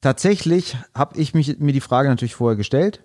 Tatsächlich 0.00 0.76
habe 0.94 1.18
ich 1.18 1.34
mich, 1.34 1.58
mir 1.58 1.72
die 1.72 1.80
Frage 1.80 2.08
natürlich 2.08 2.34
vorher 2.36 2.56
gestellt. 2.56 3.02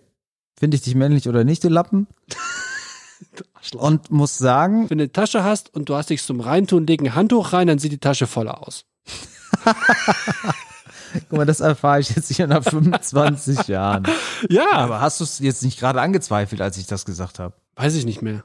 Finde 0.58 0.76
ich 0.76 0.84
dich 0.84 0.96
männlich 0.96 1.28
oder 1.28 1.44
nicht, 1.44 1.64
du 1.64 1.70
Lappen? 1.70 2.08
Und 3.76 4.12
muss 4.12 4.38
sagen, 4.38 4.90
Wenn 4.90 4.98
du 4.98 5.04
eine 5.06 5.12
Tasche 5.12 5.44
hast 5.44 5.74
und 5.74 5.88
du 5.88 5.96
hast 5.96 6.10
dich 6.10 6.22
zum 6.22 6.42
Reintun, 6.42 6.86
leg 6.86 7.02
ein 7.02 7.16
Handtuch 7.16 7.54
rein, 7.54 7.68
dann 7.68 7.80
sieht 7.80 7.94
die 7.94 7.98
Tasche 7.98 8.28
voller 8.28 8.68
aus. 8.68 8.86
guck 11.30 11.38
mal, 11.38 11.46
das 11.46 11.62
erfahre 11.62 12.02
ich 12.02 12.10
jetzt 12.10 12.30
hier 12.34 12.48
nach 12.48 12.64
25 12.64 13.68
Jahren. 13.70 14.04
Ja, 14.50 14.72
Aber 14.74 15.00
hast 15.00 15.22
du 15.22 15.24
es 15.24 15.40
jetzt 15.40 15.64
nicht 15.64 15.80
gerade 15.80 16.02
angezweifelt, 16.02 16.62
als 16.62 16.78
ich 16.78 16.88
das 16.88 17.06
gesagt 17.06 17.40
habe? 17.40 17.56
weiß 17.76 17.96
ich 17.96 18.06
nicht 18.06 18.22
mehr. 18.22 18.44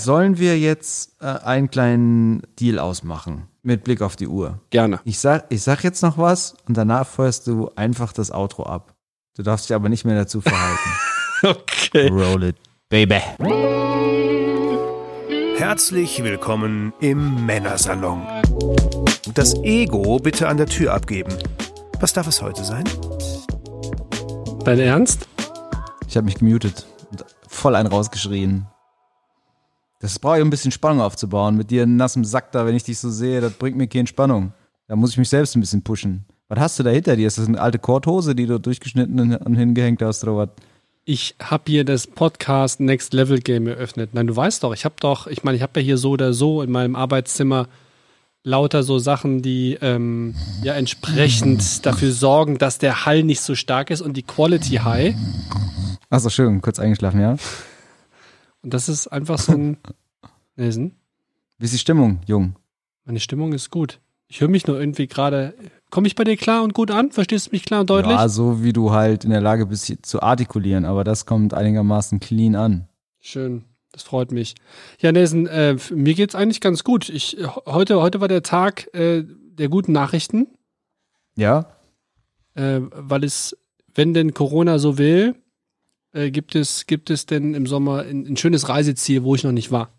Sollen 0.00 0.38
wir 0.38 0.58
jetzt 0.58 1.20
äh, 1.20 1.26
einen 1.26 1.70
kleinen 1.70 2.42
Deal 2.58 2.78
ausmachen 2.78 3.46
mit 3.64 3.84
Blick 3.84 4.02
auf 4.02 4.16
die 4.16 4.28
Uhr? 4.28 4.60
Gerne. 4.70 5.00
Ich 5.04 5.18
sag, 5.18 5.46
ich 5.48 5.62
sag 5.62 5.82
jetzt 5.82 6.02
noch 6.02 6.18
was 6.18 6.54
und 6.68 6.76
danach 6.76 7.06
feuerst 7.06 7.46
du 7.46 7.70
einfach 7.76 8.12
das 8.12 8.30
Outro 8.30 8.64
ab. 8.64 8.94
Du 9.36 9.42
darfst 9.42 9.68
dich 9.68 9.74
aber 9.74 9.88
nicht 9.88 10.04
mehr 10.04 10.16
dazu 10.16 10.40
verhalten. 10.40 10.78
Okay. 11.42 12.08
Roll 12.08 12.44
it, 12.44 12.56
baby. 12.88 13.20
Herzlich 15.58 16.22
willkommen 16.24 16.94
im 17.00 17.44
Männersalon. 17.44 18.22
Das 19.34 19.54
Ego 19.62 20.18
bitte 20.18 20.48
an 20.48 20.56
der 20.56 20.66
Tür 20.66 20.94
abgeben. 20.94 21.36
Was 22.00 22.14
darf 22.14 22.26
es 22.28 22.40
heute 22.40 22.64
sein? 22.64 22.84
Dein 24.64 24.80
Ernst? 24.80 25.28
Ich 26.08 26.16
habe 26.16 26.24
mich 26.24 26.36
gemutet 26.36 26.86
und 27.10 27.26
voll 27.46 27.74
einen 27.74 27.88
rausgeschrien. 27.88 28.66
Das 30.04 30.18
brauche 30.18 30.36
ich, 30.36 30.42
um 30.42 30.48
ein 30.48 30.50
bisschen 30.50 30.70
Spannung 30.70 31.00
aufzubauen. 31.00 31.56
Mit 31.56 31.70
dir 31.70 31.86
nassem 31.86 32.26
Sack 32.26 32.52
da, 32.52 32.66
wenn 32.66 32.76
ich 32.76 32.84
dich 32.84 32.98
so 32.98 33.08
sehe, 33.08 33.40
das 33.40 33.54
bringt 33.54 33.78
mir 33.78 33.88
keine 33.88 34.06
Spannung. 34.06 34.52
Da 34.86 34.96
muss 34.96 35.12
ich 35.12 35.16
mich 35.16 35.30
selbst 35.30 35.56
ein 35.56 35.60
bisschen 35.60 35.80
pushen. 35.80 36.26
Was 36.48 36.58
hast 36.58 36.78
du 36.78 36.82
da 36.82 36.90
hinter 36.90 37.16
dir? 37.16 37.26
Ist 37.26 37.38
das 37.38 37.48
eine 37.48 37.58
alte 37.58 37.78
Korthose, 37.78 38.34
die 38.34 38.44
du 38.44 38.60
durchgeschnitten 38.60 39.34
und 39.34 39.54
hingehängt 39.54 40.02
hast 40.02 40.22
oder 40.24 40.36
was? 40.36 40.48
Ich 41.06 41.36
habe 41.40 41.62
hier 41.68 41.86
das 41.86 42.06
Podcast 42.06 42.80
Next 42.80 43.14
Level 43.14 43.40
Game 43.40 43.66
eröffnet. 43.66 44.10
Nein, 44.12 44.26
du 44.26 44.36
weißt 44.36 44.62
doch, 44.62 44.74
ich 44.74 44.84
habe 44.84 44.96
doch, 45.00 45.26
ich 45.26 45.42
meine, 45.42 45.56
ich 45.56 45.62
habe 45.62 45.80
ja 45.80 45.84
hier 45.84 45.96
so 45.96 46.10
oder 46.10 46.34
so 46.34 46.60
in 46.60 46.70
meinem 46.70 46.96
Arbeitszimmer 46.96 47.66
lauter 48.42 48.82
so 48.82 48.98
Sachen, 48.98 49.40
die 49.40 49.78
ähm, 49.80 50.34
ja 50.62 50.74
entsprechend 50.74 51.86
dafür 51.86 52.12
sorgen, 52.12 52.58
dass 52.58 52.76
der 52.76 53.06
Hall 53.06 53.22
nicht 53.22 53.40
so 53.40 53.54
stark 53.54 53.88
ist 53.88 54.02
und 54.02 54.18
die 54.18 54.22
Quality 54.22 54.80
high. 54.84 55.14
Achso, 56.10 56.28
schön, 56.28 56.60
kurz 56.60 56.78
eingeschlafen, 56.78 57.22
ja. 57.22 57.36
Und 58.64 58.74
das 58.74 58.88
ist 58.88 59.06
einfach 59.08 59.38
so 59.38 59.52
ein. 59.52 59.76
Nelson, 60.56 60.92
Wie 61.58 61.64
ist 61.66 61.74
die 61.74 61.78
Stimmung, 61.78 62.20
Jung? 62.26 62.56
meine 63.04 63.20
Stimmung 63.20 63.52
ist 63.52 63.70
gut. 63.70 64.00
Ich 64.28 64.40
höre 64.40 64.48
mich 64.48 64.66
nur 64.66 64.80
irgendwie 64.80 65.06
gerade. 65.06 65.54
Komme 65.90 66.06
ich 66.06 66.14
bei 66.14 66.24
dir 66.24 66.36
klar 66.38 66.62
und 66.64 66.72
gut 66.74 66.90
an? 66.90 67.12
Verstehst 67.12 67.48
du 67.48 67.50
mich 67.50 67.64
klar 67.64 67.82
und 67.82 67.90
deutlich? 67.90 68.16
Ja, 68.16 68.28
so 68.28 68.64
wie 68.64 68.72
du 68.72 68.90
halt 68.92 69.24
in 69.24 69.30
der 69.30 69.42
Lage 69.42 69.66
bist, 69.66 69.92
zu 70.06 70.22
artikulieren, 70.22 70.84
aber 70.86 71.04
das 71.04 71.26
kommt 71.26 71.52
einigermaßen 71.54 72.18
clean 72.20 72.56
an. 72.56 72.88
Schön, 73.20 73.64
das 73.92 74.02
freut 74.04 74.32
mich. 74.32 74.54
Ja, 75.00 75.12
Nelson, 75.12 75.46
äh, 75.46 75.76
mir 75.92 76.14
geht's 76.14 76.34
eigentlich 76.34 76.60
ganz 76.62 76.82
gut. 76.82 77.10
Ich, 77.10 77.38
äh, 77.38 77.46
heute, 77.66 78.00
heute 78.00 78.20
war 78.22 78.28
der 78.28 78.42
Tag 78.42 78.92
äh, 78.94 79.22
der 79.26 79.68
guten 79.68 79.92
Nachrichten, 79.92 80.46
Ja? 81.36 81.66
äh, 82.54 82.80
weil 82.80 83.22
es, 83.24 83.56
wenn 83.94 84.14
denn 84.14 84.32
Corona 84.34 84.78
so 84.78 84.96
will, 84.98 85.34
äh, 86.14 86.30
gibt 86.30 86.54
es, 86.54 86.86
gibt 86.86 87.10
es 87.10 87.26
denn 87.26 87.54
im 87.54 87.66
Sommer 87.66 88.00
ein, 88.02 88.26
ein 88.26 88.36
schönes 88.36 88.68
Reiseziel, 88.68 89.22
wo 89.22 89.34
ich 89.34 89.44
noch 89.44 89.52
nicht 89.52 89.70
war. 89.70 89.90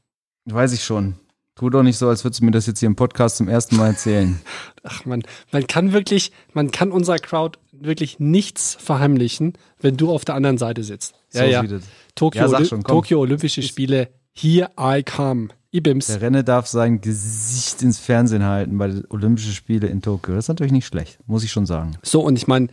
Weiß 0.45 0.73
ich 0.73 0.83
schon. 0.83 1.15
Tu 1.55 1.69
doch 1.69 1.83
nicht 1.83 1.97
so, 1.97 2.09
als 2.09 2.25
würdest 2.25 2.41
du 2.41 2.45
mir 2.45 2.51
das 2.51 2.65
jetzt 2.65 2.79
hier 2.79 2.87
im 2.87 2.97
Podcast 2.97 3.37
zum 3.37 3.47
ersten 3.47 3.77
Mal 3.77 3.87
erzählen. 3.87 4.41
Ach 4.83 5.05
man, 5.05 5.23
man 5.51 5.67
kann 5.67 5.93
wirklich, 5.93 6.31
man 6.53 6.71
kann 6.71 6.91
unserer 6.91 7.17
Crowd 7.17 7.57
wirklich 7.71 8.19
nichts 8.19 8.75
verheimlichen, 8.79 9.53
wenn 9.79 9.95
du 9.95 10.11
auf 10.11 10.25
der 10.25 10.35
anderen 10.35 10.57
Seite 10.57 10.83
sitzt. 10.83 11.13
So 11.29 11.39
ja, 11.39 11.63
ja. 11.63 11.79
Tokio, 12.15 12.41
Ja, 12.41 12.47
Olymp- 12.49 12.67
schon. 12.67 12.83
Tokio 12.83 13.19
Olympische 13.21 13.61
Spiele, 13.61 14.09
here 14.33 14.69
I 14.79 15.03
come. 15.03 15.49
Ibims. 15.71 16.07
Der 16.07 16.21
Renne 16.21 16.43
darf 16.45 16.67
sein 16.67 17.01
Gesicht 17.01 17.81
ins 17.81 17.99
Fernsehen 17.99 18.43
halten 18.43 18.77
bei 18.77 18.87
den 18.87 19.03
Olympischen 19.09 19.51
Spiele 19.51 19.87
in 19.87 20.01
Tokio. 20.01 20.33
Das 20.35 20.45
ist 20.45 20.49
natürlich 20.49 20.71
nicht 20.71 20.85
schlecht, 20.87 21.19
muss 21.25 21.43
ich 21.43 21.51
schon 21.51 21.65
sagen. 21.65 21.97
So, 22.01 22.21
und 22.21 22.37
ich 22.37 22.47
meine, 22.47 22.69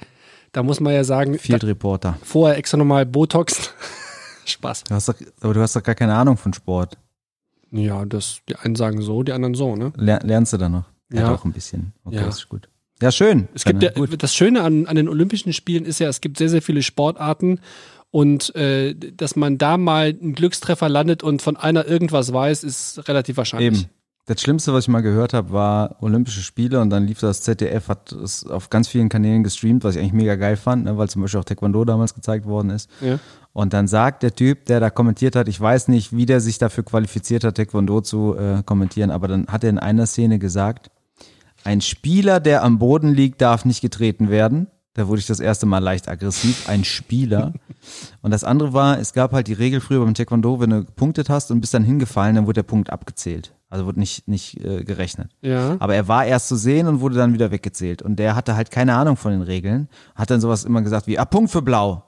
da 0.53 0.63
muss 0.63 0.81
man 0.81 0.93
ja 0.95 1.05
sagen, 1.05 1.39
Field 1.39 1.65
Reporter. 1.65 2.19
vorher 2.23 2.57
extra 2.59 2.77
nochmal 2.79 3.07
Botox. 3.07 3.75
Spaß. 4.45 4.85
Du 4.85 4.95
hast 4.95 5.09
doch, 5.09 5.15
aber 5.41 5.55
du 5.55 5.61
hast 5.61 5.77
doch 5.77 5.83
gar 5.83 5.95
keine 5.95 6.15
Ahnung 6.15 6.37
von 6.37 6.53
Sport. 6.53 6.99
Ja, 7.71 8.05
das, 8.05 8.41
die 8.49 8.57
einen 8.57 8.75
sagen 8.75 9.01
so, 9.01 9.23
die 9.23 9.33
anderen 9.33 9.55
so, 9.55 9.77
ne? 9.77 9.93
Ler 9.97 10.21
lernst 10.23 10.53
du 10.53 10.59
da 10.59 10.69
noch? 10.69 10.85
Ja. 11.13 11.29
doch 11.29 11.45
ein 11.45 11.53
bisschen. 11.53 11.93
Okay, 12.05 12.17
Ja. 12.17 12.29
ist 12.29 12.49
gut. 12.49 12.69
Ja, 13.01 13.11
schön. 13.11 13.49
Es 13.55 13.65
gibt 13.65 13.83
ja, 13.83 13.91
das 13.91 14.35
Schöne 14.35 14.63
an, 14.63 14.87
an 14.87 14.97
den 14.97 15.09
Olympischen 15.09 15.53
Spielen 15.53 15.85
ist 15.85 15.99
ja, 15.99 16.09
es 16.09 16.21
gibt 16.21 16.39
sehr, 16.39 16.49
sehr 16.49 16.63
viele 16.63 16.83
Sportarten 16.83 17.61
und 18.11 18.55
äh, 18.55 18.95
dass 18.95 19.35
man 19.37 19.59
da 19.59 19.77
mal 19.77 20.09
einen 20.09 20.35
Glückstreffer 20.35 20.89
landet 20.89 21.23
und 21.23 21.43
von 21.43 21.57
einer 21.57 21.87
irgendwas 21.87 22.33
weiß, 22.33 22.63
ist 22.63 23.09
relativ 23.09 23.37
wahrscheinlich. 23.39 23.83
Eben. 23.83 23.91
Das 24.27 24.41
Schlimmste, 24.41 24.73
was 24.73 24.85
ich 24.85 24.89
mal 24.89 25.01
gehört 25.01 25.35
habe, 25.35 25.51
war 25.51 25.97
Olympische 26.01 26.43
Spiele 26.43 26.81
und 26.81 26.91
dann 26.91 27.09
lief 27.09 27.19
das 27.19 27.43
ZDF, 27.43 27.89
hat 27.89 28.13
es 28.13 28.47
auf 28.47 28.71
ganz 28.71 28.87
vielen 28.87 29.09
Kanälen 29.09 29.43
gestreamt, 29.43 29.83
was 29.83 29.97
ich 29.97 30.01
eigentlich 30.01 30.13
mega 30.13 30.37
geil 30.37 30.57
fand, 30.57 30.85
ne, 30.85 30.97
weil 30.97 31.09
zum 31.09 31.23
Beispiel 31.23 31.41
auch 31.41 31.45
Taekwondo 31.45 31.85
damals 31.85 32.15
gezeigt 32.15 32.47
worden 32.47 32.71
ist. 32.71 32.89
Ja. 33.01 33.19
Und 33.53 33.73
dann 33.73 33.89
sagt 33.89 34.23
der 34.23 34.35
Typ, 34.35 34.67
der 34.67 34.79
da 34.79 34.91
kommentiert 34.91 35.35
hat, 35.35 35.49
ich 35.49 35.61
weiß 35.61 35.89
nicht, 35.89 36.17
wie 36.17 36.25
der 36.25 36.41
sich 36.41 36.59
dafür 36.59 36.85
qualifiziert 36.85 37.43
hat, 37.43 37.57
Taekwondo 37.57 38.01
zu 38.01 38.37
äh, 38.37 38.63
kommentieren, 38.65 39.11
aber 39.11 39.27
dann 39.27 39.49
hat 39.49 39.65
er 39.65 39.71
in 39.71 39.81
einer 39.81 40.07
Szene 40.07 40.39
gesagt, 40.39 40.91
ein 41.65 41.81
Spieler, 41.81 42.39
der 42.39 42.63
am 42.63 42.79
Boden 42.79 43.13
liegt, 43.13 43.41
darf 43.41 43.65
nicht 43.65 43.81
getreten 43.81 44.31
werden. 44.31 44.69
Da 44.95 45.09
wurde 45.09 45.21
ich 45.21 45.27
das 45.27 45.41
erste 45.41 45.67
Mal 45.67 45.79
leicht 45.79 46.09
aggressiv. 46.09 46.69
Ein 46.69 46.85
Spieler. 46.85 47.55
Und 48.21 48.31
das 48.31 48.45
andere 48.45 48.73
war, 48.73 48.99
es 48.99 49.15
gab 49.15 49.33
halt 49.33 49.47
die 49.47 49.53
Regel 49.53 49.81
früher 49.81 50.05
beim 50.05 50.15
Taekwondo, 50.15 50.61
wenn 50.61 50.71
du 50.71 50.85
gepunktet 50.85 51.31
hast 51.31 51.51
und 51.51 51.61
bist 51.61 51.73
dann 51.75 51.85
hingefallen, 51.85 52.37
dann 52.37 52.47
wurde 52.47 52.59
der 52.59 52.63
Punkt 52.65 52.91
abgezählt. 52.91 53.55
Also 53.73 53.87
wurde 53.87 53.99
nicht, 54.01 54.29
nicht 54.29 54.63
äh, 54.63 54.85
gerechnet. 54.85 55.31
Ja. 55.41 55.77
Aber 55.81 55.95
er 55.95 56.07
war 56.07 56.27
erst 56.27 56.49
zu 56.49 56.57
sehen 56.57 56.87
und 56.87 57.01
wurde 57.01 57.15
dann 57.17 57.33
wieder 57.33 57.51
weggezählt. 57.51 58.03
Und 58.03 58.17
der 58.17 58.37
hatte 58.37 58.55
halt 58.55 58.71
keine 58.71 58.95
Ahnung 58.95 59.17
von 59.17 59.33
den 59.33 59.41
Regeln. 59.41 59.89
Hat 60.15 60.31
dann 60.31 60.43
sowas 60.43 60.65
immer 60.65 60.83
gesagt 60.83 61.07
wie, 61.07 61.19
ah, 61.19 61.25
Punkt 61.25 61.51
für 61.51 61.63
blau. 61.63 62.05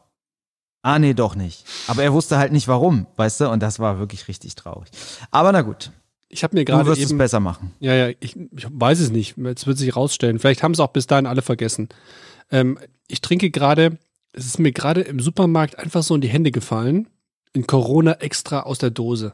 Ah, 0.83 0.99
nee, 0.99 1.15
doch 1.15 1.35
nicht. 1.35 1.65
Aber 1.87 2.03
er 2.03 2.13
wusste 2.13 2.37
halt 2.37 2.53
nicht 2.53 2.69
warum, 2.69 3.07
weißt 3.17 3.41
du? 3.41 3.49
Und 3.51 3.63
das 3.63 3.79
war 3.79 3.99
wirklich 3.99 4.29
richtig 4.29 4.55
traurig. 4.57 4.91
Aber 5.31 5.51
na 5.53 5.63
gut, 5.63 5.91
Ich 6.29 6.45
habe 6.45 6.55
mir 6.55 6.67
du 6.67 6.73
gerade 6.73 6.87
wirst 6.87 7.01
es 7.01 7.11
eben. 7.11 7.17
besser 7.19 7.41
machen. 7.41 7.73
Ja, 7.81 7.95
ja, 7.95 8.09
ich, 8.21 8.37
ich 8.37 8.67
weiß 8.71 9.01
es 9.01 9.11
nicht. 9.11 9.39
Jetzt 9.39 9.67
wird 9.67 9.79
sich 9.79 9.97
rausstellen. 9.97 10.39
Vielleicht 10.39 10.63
haben 10.63 10.73
es 10.73 10.81
auch 10.81 10.89
bis 10.93 11.07
dahin 11.07 11.25
alle 11.27 11.41
vergessen. 11.41 11.89
Ähm, 12.51 12.79
ich 13.09 13.23
trinke 13.23 13.51
gerade, 13.51 13.97
es 14.35 14.45
ist 14.45 14.59
mir 14.59 14.73
gerade 14.73 15.01
im 15.01 15.21
Supermarkt 15.21 15.79
einfach 15.79 16.03
so 16.03 16.15
in 16.15 16.21
die 16.21 16.29
Hände 16.29 16.51
gefallen. 16.51 17.09
In 17.55 17.67
Corona 17.67 18.13
extra 18.21 18.61
aus 18.61 18.77
der 18.77 18.91
Dose. 18.91 19.33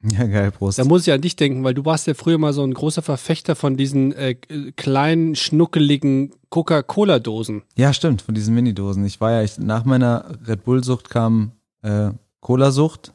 Ja, 0.12 0.26
geil, 0.26 0.52
Prost. 0.52 0.78
Da 0.78 0.84
muss 0.84 1.06
ich 1.06 1.12
an 1.12 1.20
dich 1.20 1.34
denken, 1.34 1.64
weil 1.64 1.74
du 1.74 1.84
warst 1.84 2.06
ja 2.06 2.14
früher 2.14 2.38
mal 2.38 2.52
so 2.52 2.62
ein 2.62 2.72
großer 2.72 3.02
Verfechter 3.02 3.56
von 3.56 3.76
diesen 3.76 4.12
äh, 4.12 4.34
kleinen, 4.76 5.34
schnuckeligen 5.34 6.30
Coca-Cola-Dosen. 6.50 7.62
Ja, 7.76 7.92
stimmt, 7.92 8.22
von 8.22 8.34
diesen 8.34 8.54
Minidosen. 8.54 9.04
Ich 9.04 9.20
war 9.20 9.32
ja, 9.32 9.42
ich, 9.42 9.58
nach 9.58 9.84
meiner 9.84 10.38
Red 10.46 10.64
Bull-Sucht 10.64 11.10
kam 11.10 11.52
äh, 11.82 12.10
Cola-Sucht. 12.40 13.12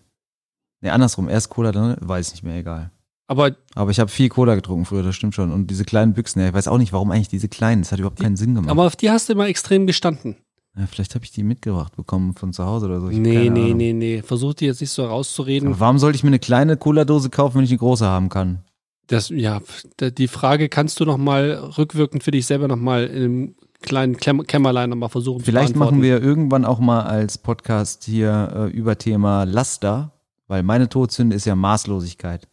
Nee, 0.81 0.89
andersrum, 0.89 1.29
erst 1.29 1.49
Cola, 1.49 1.71
dann 1.71 1.95
weiß 2.01 2.27
ich 2.27 2.33
nicht 2.33 2.43
mehr, 2.43 2.57
egal. 2.57 2.91
Aber 3.27 3.55
Aber 3.73 3.89
ich 3.89 3.99
habe 3.99 4.11
viel 4.11 4.27
Cola 4.27 4.55
getrunken 4.55 4.85
früher, 4.85 5.01
das 5.01 5.15
stimmt 5.15 5.33
schon. 5.33 5.51
Und 5.51 5.67
diese 5.71 5.85
kleinen 5.85 6.13
Büchsen, 6.13 6.41
ja, 6.41 6.49
ich 6.49 6.53
weiß 6.53 6.67
auch 6.67 6.77
nicht, 6.77 6.91
warum 6.91 7.11
eigentlich 7.11 7.29
diese 7.29 7.47
kleinen. 7.47 7.81
Das 7.81 7.93
hat 7.93 7.99
überhaupt 7.99 8.19
keinen 8.19 8.35
Sinn 8.35 8.53
gemacht. 8.53 8.69
Aber 8.69 8.85
auf 8.85 8.97
die 8.97 9.09
hast 9.09 9.29
du 9.29 9.33
immer 9.33 9.47
extrem 9.47 9.87
gestanden. 9.87 10.35
Ja, 10.77 10.87
vielleicht 10.87 11.13
habe 11.13 11.23
ich 11.23 11.31
die 11.31 11.43
mitgebracht 11.43 11.95
bekommen 11.95 12.33
von 12.33 12.51
zu 12.51 12.65
Hause 12.65 12.87
oder 12.87 12.99
so. 12.99 13.09
Ich 13.09 13.17
Nee, 13.17 13.49
nee, 13.49 13.65
Ahnung. 13.65 13.77
nee, 13.77 13.93
nee. 13.93 14.21
Versuch 14.23 14.55
die 14.55 14.65
jetzt 14.65 14.81
nicht 14.81 14.89
so 14.89 15.05
rauszureden. 15.05 15.69
Aber 15.69 15.79
warum 15.79 15.99
sollte 15.99 16.15
ich 16.15 16.23
mir 16.23 16.29
eine 16.29 16.39
kleine 16.39 16.77
Cola-Dose 16.77 17.29
kaufen, 17.29 17.57
wenn 17.57 17.63
ich 17.65 17.69
eine 17.69 17.77
große 17.77 18.05
haben 18.05 18.29
kann? 18.29 18.63
Das, 19.07 19.29
ja, 19.29 19.61
die 19.99 20.27
Frage 20.27 20.69
kannst 20.69 20.99
du 20.99 21.05
noch 21.05 21.17
mal 21.17 21.51
rückwirkend 21.77 22.23
für 22.23 22.31
dich 22.31 22.45
selber 22.45 22.67
noch 22.67 22.77
mal 22.77 23.05
in 23.05 23.23
einem 23.23 23.55
kleinen 23.81 24.17
Kämmerlein 24.17 24.89
noch 24.89 24.95
mal 24.95 25.09
versuchen 25.09 25.43
Vielleicht 25.43 25.73
zu 25.73 25.79
machen 25.79 26.01
wir 26.01 26.23
irgendwann 26.23 26.65
auch 26.65 26.79
mal 26.79 27.01
als 27.01 27.37
Podcast 27.37 28.05
hier 28.05 28.51
äh, 28.55 28.69
über 28.69 28.97
Thema 28.97 29.43
Laster, 29.43 30.13
weil 30.47 30.63
meine 30.63 30.89
Todsünde 30.89 31.35
ist 31.35 31.45
ja 31.45 31.55
Maßlosigkeit. 31.55 32.47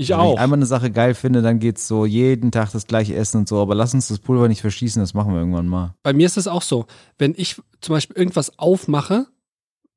Ich 0.00 0.14
Also 0.14 0.22
Wenn 0.22 0.30
auch. 0.30 0.34
ich 0.34 0.40
einmal 0.40 0.58
eine 0.60 0.66
Sache 0.66 0.90
geil 0.92 1.12
finde, 1.14 1.42
dann 1.42 1.58
geht's 1.58 1.88
so 1.88 2.06
jeden 2.06 2.52
Tag 2.52 2.70
das 2.70 2.86
gleiche 2.86 3.16
Essen 3.16 3.38
und 3.38 3.48
so. 3.48 3.60
Aber 3.60 3.74
lass 3.74 3.94
uns 3.94 4.06
das 4.06 4.20
Pulver 4.20 4.46
nicht 4.46 4.60
verschießen, 4.60 5.02
das 5.02 5.12
machen 5.12 5.32
wir 5.32 5.40
irgendwann 5.40 5.66
mal. 5.66 5.94
Bei 6.04 6.12
mir 6.12 6.24
ist 6.26 6.36
es 6.36 6.46
auch 6.46 6.62
so. 6.62 6.86
Wenn 7.18 7.34
ich 7.36 7.60
zum 7.80 7.94
Beispiel 7.94 8.16
irgendwas 8.16 8.58
aufmache 8.60 9.26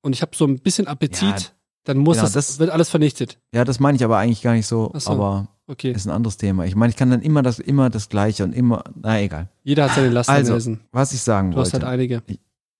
und 0.01 0.13
ich 0.13 0.23
habe 0.23 0.35
so 0.35 0.45
ein 0.45 0.57
bisschen 0.59 0.87
Appetit, 0.87 1.21
Ja, 1.21 1.37
dann 1.83 1.97
muss 1.99 2.17
ja, 2.17 2.23
das, 2.23 2.33
das- 2.33 2.57
wird 2.59 2.71
alles 2.71 2.89
vernichtet. 2.89 3.37
Ja, 3.53 3.63
das 3.63 3.79
meine 3.79 3.95
ich 3.95 4.03
aber 4.03 4.17
eigentlich 4.17 4.41
gar 4.41 4.53
nicht 4.53 4.65
so, 4.65 4.91
so. 4.95 5.11
aber 5.11 5.49
Okay. 5.67 5.91
ist 5.91 6.07
ein 6.07 6.11
anderes 6.11 6.37
Thema. 6.37 6.65
Ich 6.65 6.75
meine, 6.75 6.89
ich 6.89 6.95
kann 6.97 7.11
dann 7.11 7.21
immer 7.21 7.43
das, 7.43 7.59
immer 7.59 7.91
das 7.91 8.09
Gleiche 8.09 8.43
und 8.43 8.53
immer, 8.53 8.83
na 8.99 9.21
egal. 9.21 9.49
Jeder 9.63 9.83
hat 9.83 9.91
seine 9.95 10.09
Lasten 10.09 10.31
Also, 10.33 10.55
lesen. 10.55 10.79
was 10.91 11.13
ich 11.13 11.21
sagen 11.21 11.51
Du 11.51 11.59
hast 11.59 11.73
halt 11.73 11.83
wollte. 11.83 11.93
einige. 11.93 12.23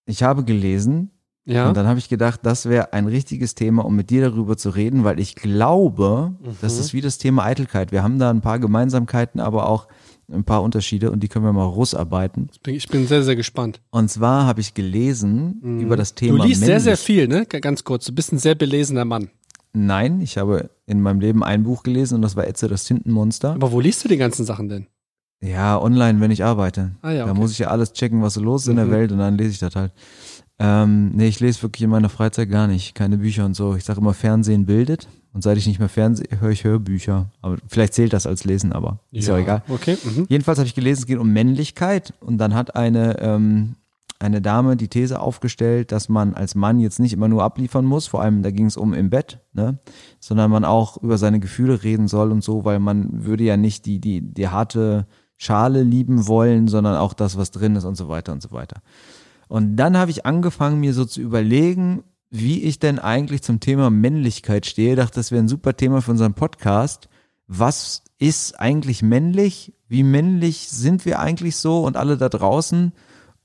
Ich 0.08 0.24
habe 0.24 0.44
gelesen 0.44 1.12
Ja. 1.46 1.68
und 1.68 1.76
dann 1.76 1.88
habe 1.88 1.98
ich 1.98 2.08
gedacht, 2.08 2.42
das 2.44 2.68
wäre 2.70 2.94
ein 2.94 3.08
richtiges 3.08 3.56
Thema, 3.56 3.84
um 3.84 3.96
mit 3.96 4.10
dir 4.12 4.22
darüber 4.22 4.58
zu 4.58 4.70
reden, 4.70 5.04
weil 5.04 5.20
ich 5.20 5.34
glaube, 5.36 6.36
das 6.62 6.76
Mhm. 6.76 6.80
ist 6.82 6.94
wie 6.94 7.02
das 7.02 7.18
Thema 7.18 7.46
Eitelkeit. 7.46 7.92
Wir 7.92 8.04
haben 8.04 8.20
da 8.20 8.30
ein 8.30 8.42
paar 8.42 8.60
Gemeinsamkeiten, 8.60 9.42
aber 9.42 9.68
auch 9.68 9.88
ein 10.32 10.44
paar 10.44 10.62
Unterschiede 10.62 11.12
und 11.12 11.22
die 11.22 11.28
können 11.28 11.44
wir 11.44 11.52
mal 11.52 11.66
rausarbeiten. 11.66 12.50
Ich 12.68 12.88
bin 12.88 13.08
sehr, 13.08 13.24
sehr 13.24 13.36
gespannt. 13.36 13.82
Und 13.90 14.10
zwar 14.10 14.46
habe 14.46 14.62
ich 14.62 14.74
gelesen 14.76 15.60
mhm. 15.62 15.80
über 15.82 15.98
das 15.98 16.14
Thema. 16.16 16.38
Du 16.38 16.44
liest 16.44 16.62
männlich. 16.62 16.84
sehr, 16.84 16.96
sehr 16.96 16.98
viel, 16.98 17.28
ne? 17.28 17.46
Ganz 17.46 17.84
kurz. 17.84 18.06
Du 18.06 18.14
bist 18.14 18.32
ein 18.32 18.38
sehr 18.38 18.56
belesener 18.56 19.04
Mann. 19.06 19.30
Nein, 19.74 20.22
ich 20.22 20.38
habe 20.38 20.70
in 20.86 21.02
meinem 21.02 21.22
Leben 21.22 21.44
ein 21.44 21.64
Buch 21.64 21.84
gelesen 21.84 22.16
und 22.16 22.22
das 22.22 22.36
war 22.36 22.46
Etze 22.46 22.68
das 22.68 22.84
Tintenmonster. 22.86 23.54
Aber 23.54 23.72
wo 23.72 23.80
liest 23.80 24.04
du 24.04 24.10
die 24.10 24.18
ganzen 24.18 24.46
Sachen 24.46 24.70
denn? 24.70 24.88
Ja, 25.44 25.82
online, 25.82 26.20
wenn 26.22 26.30
ich 26.30 26.44
arbeite. 26.44 26.92
Ah, 27.02 27.12
ja, 27.12 27.24
okay. 27.24 27.34
Da 27.34 27.40
muss 27.40 27.52
ich 27.52 27.60
ja 27.60 27.70
alles 27.70 27.94
checken, 27.94 28.22
was 28.22 28.36
so 28.36 28.42
los 28.42 28.62
ist 28.64 28.68
mhm. 28.68 28.72
in 28.72 28.78
der 28.78 28.86
mhm. 28.86 28.92
Welt 28.92 29.12
und 29.12 29.18
dann 29.18 29.38
lese 29.38 29.52
ich 29.52 29.60
das 29.60 29.76
halt. 29.76 29.92
Ähm, 30.64 31.10
nee, 31.16 31.28
ich 31.28 31.40
lese 31.40 31.64
wirklich 31.64 31.82
in 31.82 31.90
meiner 31.90 32.10
Freizeit 32.10 32.50
gar 32.52 32.68
nicht. 32.68 32.94
Keine 32.94 33.18
Bücher 33.18 33.46
und 33.46 33.56
so. 33.56 33.76
Ich 33.76 33.84
sage 33.84 34.00
immer, 34.00 34.14
Fernsehen 34.14 34.68
bildet. 34.68 35.08
Und 35.34 35.42
seit 35.42 35.58
ich 35.58 35.66
nicht 35.66 35.80
mehr 35.80 35.90
Fernsehen 35.90 36.40
höre 36.40 36.52
ich 36.52 36.64
Hörbücher. 36.64 37.32
Aber 37.42 37.58
vielleicht 37.68 37.96
zählt 37.96 38.14
das 38.14 38.28
als 38.28 38.44
Lesen, 38.44 38.72
aber 38.72 39.00
ist 39.12 39.28
ja, 39.28 39.34
auch 39.34 39.40
egal. 39.40 39.64
Okay. 39.68 39.98
Mhm. 40.04 40.28
Jedenfalls 40.30 40.60
habe 40.60 40.68
ich 40.68 40.76
gelesen, 40.76 41.02
es 41.02 41.08
geht 41.08 41.18
um 41.18 41.34
Männlichkeit. 41.34 42.14
Und 42.20 42.38
dann 42.38 42.54
hat 42.54 42.76
eine, 42.76 43.20
ähm, 43.22 43.76
eine 44.20 44.40
Dame 44.40 44.76
die 44.76 44.88
These 44.88 45.20
aufgestellt, 45.20 45.92
dass 45.92 46.10
man 46.10 46.36
als 46.36 46.54
Mann 46.54 46.80
jetzt 46.80 47.00
nicht 47.00 47.14
immer 47.14 47.28
nur 47.28 47.44
abliefern 47.44 47.86
muss. 47.86 48.06
Vor 48.06 48.22
allem, 48.22 48.44
da 48.44 48.52
ging 48.52 48.68
es 48.68 48.78
um 48.78 48.94
im 48.94 49.10
Bett, 49.10 49.40
ne? 49.54 49.80
Sondern 50.20 50.52
man 50.52 50.64
auch 50.64 50.98
über 51.02 51.18
seine 51.18 51.40
Gefühle 51.40 51.82
reden 51.82 52.08
soll 52.08 52.32
und 52.32 52.44
so, 52.44 52.66
weil 52.66 52.80
man 52.80 53.26
würde 53.26 53.46
ja 53.46 53.58
nicht 53.58 53.88
die, 53.88 54.00
die, 54.00 54.22
die 54.22 54.50
harte 54.50 55.08
Schale 55.38 55.82
lieben 55.82 56.28
wollen, 56.28 56.68
sondern 56.68 56.98
auch 56.98 57.14
das, 57.14 57.36
was 57.36 57.50
drin 57.50 57.76
ist 57.76 57.86
und 57.86 57.96
so 57.96 58.10
weiter 58.10 58.32
und 58.32 58.44
so 58.44 58.52
weiter. 58.52 58.84
Und 59.52 59.76
dann 59.76 59.98
habe 59.98 60.12
ich 60.12 60.26
angefangen, 60.26 60.80
mir 60.80 60.94
so 60.94 61.04
zu 61.04 61.20
überlegen, 61.20 62.06
wie 62.30 62.64
ich 62.64 62.80
denn 62.80 63.00
eigentlich 63.00 63.42
zum 63.42 63.60
Thema 63.60 63.90
Männlichkeit 63.90 64.66
stehe. 64.66 64.92
Ich 64.92 64.96
dachte, 64.96 65.16
das 65.16 65.30
wäre 65.30 65.44
ein 65.44 65.50
super 65.50 65.76
Thema 65.76 66.02
für 66.02 66.12
unseren 66.12 66.36
Podcast. 66.36 67.10
Was 67.48 68.04
ist 68.18 68.62
eigentlich 68.62 69.02
männlich? 69.04 69.74
Wie 69.90 70.04
männlich 70.04 70.70
sind 70.70 71.04
wir 71.04 71.20
eigentlich 71.20 71.58
so 71.58 71.84
und 71.84 71.98
alle 71.98 72.16
da 72.16 72.30
draußen? 72.30 72.94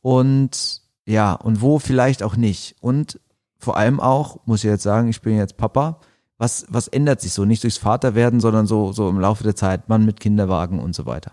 Und 0.01 0.83
ja, 1.07 1.33
und 1.33 1.61
wo 1.61 1.81
vielleicht 1.81 2.23
auch 2.23 2.37
nicht? 2.37 2.77
Und 2.81 3.19
vor 3.59 3.77
allem 3.77 3.99
auch, 3.99 4.47
muss 4.47 4.63
ich 4.63 4.71
jetzt 4.71 4.85
sagen, 4.85 5.09
ich 5.09 5.23
bin 5.23 5.37
jetzt 5.37 5.57
Papa. 5.57 5.99
Was, 6.39 6.67
was 6.69 6.87
ändert 6.87 7.21
sich 7.21 7.33
so? 7.33 7.45
Nicht 7.45 7.65
durchs 7.65 7.79
Vaterwerden, 7.79 8.39
sondern 8.39 8.69
so, 8.69 8.93
so 8.93 9.09
im 9.09 9.19
Laufe 9.19 9.43
der 9.43 9.57
Zeit, 9.57 9.89
Mann 9.89 10.05
mit 10.05 10.21
Kinderwagen 10.21 10.79
und 10.79 10.95
so 10.95 11.05
weiter. 11.05 11.33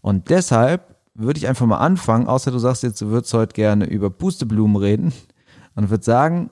Und 0.00 0.30
deshalb 0.30 0.95
würde 1.18 1.38
ich 1.38 1.48
einfach 1.48 1.66
mal 1.66 1.78
anfangen, 1.78 2.26
außer 2.26 2.50
du 2.50 2.58
sagst 2.58 2.82
jetzt, 2.82 3.00
du 3.00 3.08
würdest 3.08 3.32
heute 3.34 3.54
gerne 3.54 3.86
über 3.86 4.10
Pusteblumen 4.10 4.76
reden 4.76 5.12
und 5.74 5.90
würde 5.90 6.04
sagen, 6.04 6.50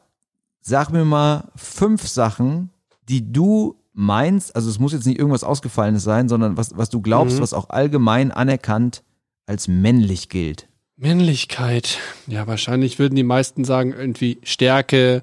sag 0.61 0.91
mir 0.91 1.05
mal 1.05 1.51
fünf 1.57 2.07
Sachen, 2.09 2.71
die 3.09 3.33
du 3.33 3.77
meinst, 3.93 4.57
also 4.57 4.69
es 4.69 4.79
muss 4.79 4.93
jetzt 4.93 5.07
nicht 5.07 5.19
irgendwas 5.19 5.45
Ausgefallenes 5.45 6.03
sein, 6.03 6.29
sondern 6.29 6.57
was, 6.57 6.77
was 6.77 6.91
du 6.91 7.01
glaubst, 7.01 7.37
mhm. 7.37 7.43
was 7.43 7.55
auch 7.55 7.71
allgemein 7.71 8.33
anerkannt 8.33 9.03
als 9.47 9.69
männlich 9.69 10.29
gilt. 10.29 10.69
Männlichkeit. 10.97 11.99
Ja, 12.27 12.47
wahrscheinlich 12.47 12.99
würden 12.99 13.15
die 13.15 13.23
meisten 13.23 13.65
sagen, 13.65 13.93
irgendwie 13.93 14.39
Stärke, 14.43 15.23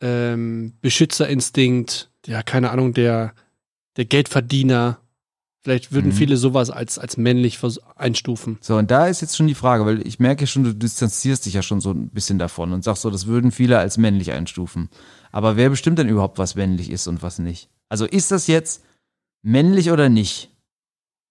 ähm, 0.00 0.74
Beschützerinstinkt, 0.80 2.10
ja, 2.26 2.42
keine 2.42 2.70
Ahnung, 2.70 2.94
der, 2.94 3.32
der 3.96 4.04
Geldverdiener, 4.04 4.99
Vielleicht 5.62 5.92
würden 5.92 6.08
mhm. 6.08 6.16
viele 6.16 6.36
sowas 6.38 6.70
als, 6.70 6.98
als 6.98 7.18
männlich 7.18 7.58
einstufen. 7.96 8.56
So, 8.62 8.76
und 8.76 8.90
da 8.90 9.06
ist 9.06 9.20
jetzt 9.20 9.36
schon 9.36 9.46
die 9.46 9.54
Frage, 9.54 9.84
weil 9.84 10.06
ich 10.06 10.18
merke 10.18 10.46
schon, 10.46 10.64
du 10.64 10.74
distanzierst 10.74 11.44
dich 11.44 11.52
ja 11.52 11.62
schon 11.62 11.82
so 11.82 11.90
ein 11.90 12.08
bisschen 12.08 12.38
davon 12.38 12.72
und 12.72 12.82
sagst 12.82 13.02
so, 13.02 13.10
das 13.10 13.26
würden 13.26 13.52
viele 13.52 13.78
als 13.78 13.98
männlich 13.98 14.32
einstufen. 14.32 14.88
Aber 15.32 15.56
wer 15.56 15.68
bestimmt 15.68 15.98
denn 15.98 16.08
überhaupt, 16.08 16.38
was 16.38 16.54
männlich 16.54 16.90
ist 16.90 17.06
und 17.06 17.22
was 17.22 17.38
nicht? 17.38 17.68
Also 17.90 18.06
ist 18.06 18.30
das 18.30 18.46
jetzt 18.46 18.82
männlich 19.42 19.90
oder 19.90 20.08
nicht? 20.08 20.50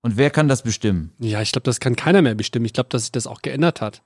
Und 0.02 0.16
wer 0.16 0.30
kann 0.30 0.48
das 0.48 0.62
bestimmen? 0.62 1.12
Ja, 1.20 1.42
ich 1.42 1.52
glaube, 1.52 1.66
das 1.66 1.80
kann 1.80 1.96
keiner 1.96 2.22
mehr 2.22 2.36
bestimmen. 2.36 2.66
Ich 2.66 2.74
glaube, 2.74 2.90
dass 2.90 3.04
sich 3.04 3.12
das 3.12 3.28
auch 3.28 3.42
geändert 3.42 3.81
hat. 3.81 4.04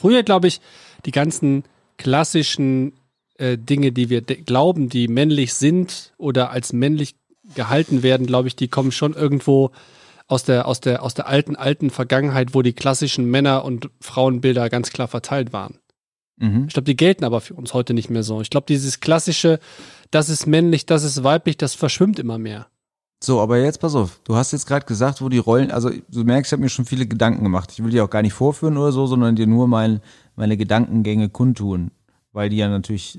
Früher, 0.00 0.22
glaube 0.22 0.48
ich, 0.48 0.60
die 1.04 1.10
ganzen 1.10 1.64
klassischen 1.98 2.94
äh, 3.34 3.58
Dinge, 3.58 3.92
die 3.92 4.08
wir 4.08 4.22
glauben, 4.22 4.88
die 4.88 5.08
männlich 5.08 5.54
sind 5.54 6.14
oder 6.16 6.50
als 6.50 6.72
männlich 6.72 7.16
gehalten 7.54 8.02
werden, 8.02 8.26
glaube 8.26 8.48
ich, 8.48 8.56
die 8.56 8.68
kommen 8.68 8.92
schon 8.92 9.14
irgendwo 9.14 9.70
aus 10.26 10.44
der, 10.44 10.68
aus 10.68 10.80
der, 10.80 11.02
aus 11.02 11.14
der 11.14 11.26
alten, 11.26 11.56
alten 11.56 11.90
Vergangenheit, 11.90 12.54
wo 12.54 12.62
die 12.62 12.74
klassischen 12.74 13.24
Männer- 13.24 13.64
und 13.64 13.90
Frauenbilder 14.00 14.68
ganz 14.68 14.90
klar 14.90 15.08
verteilt 15.08 15.52
waren. 15.52 15.78
Mhm. 16.36 16.66
Ich 16.68 16.74
glaube, 16.74 16.84
die 16.84 16.96
gelten 16.96 17.24
aber 17.24 17.40
für 17.40 17.54
uns 17.54 17.74
heute 17.74 17.94
nicht 17.94 18.10
mehr 18.10 18.22
so. 18.22 18.40
Ich 18.40 18.50
glaube, 18.50 18.66
dieses 18.66 19.00
klassische, 19.00 19.58
das 20.10 20.28
ist 20.28 20.46
männlich, 20.46 20.86
das 20.86 21.02
ist 21.02 21.24
weiblich, 21.24 21.56
das 21.56 21.74
verschwimmt 21.74 22.18
immer 22.18 22.38
mehr. 22.38 22.68
So, 23.20 23.40
aber 23.40 23.58
jetzt 23.58 23.80
pass 23.80 23.96
auf. 23.96 24.20
Du 24.24 24.36
hast 24.36 24.52
jetzt 24.52 24.66
gerade 24.66 24.86
gesagt, 24.86 25.20
wo 25.20 25.28
die 25.28 25.38
Rollen, 25.38 25.72
also 25.72 25.90
du 26.08 26.22
merkst, 26.22 26.50
ich 26.50 26.52
habe 26.52 26.62
mir 26.62 26.68
schon 26.68 26.84
viele 26.84 27.06
Gedanken 27.06 27.42
gemacht. 27.42 27.72
Ich 27.72 27.82
will 27.82 27.90
die 27.90 28.00
auch 28.00 28.10
gar 28.10 28.22
nicht 28.22 28.32
vorführen 28.32 28.76
oder 28.76 28.92
so, 28.92 29.06
sondern 29.06 29.34
dir 29.34 29.48
nur 29.48 29.66
mein, 29.66 30.00
meine 30.36 30.56
Gedankengänge 30.56 31.28
kundtun, 31.28 31.90
weil 32.32 32.48
die 32.48 32.58
ja 32.58 32.68
natürlich 32.68 33.18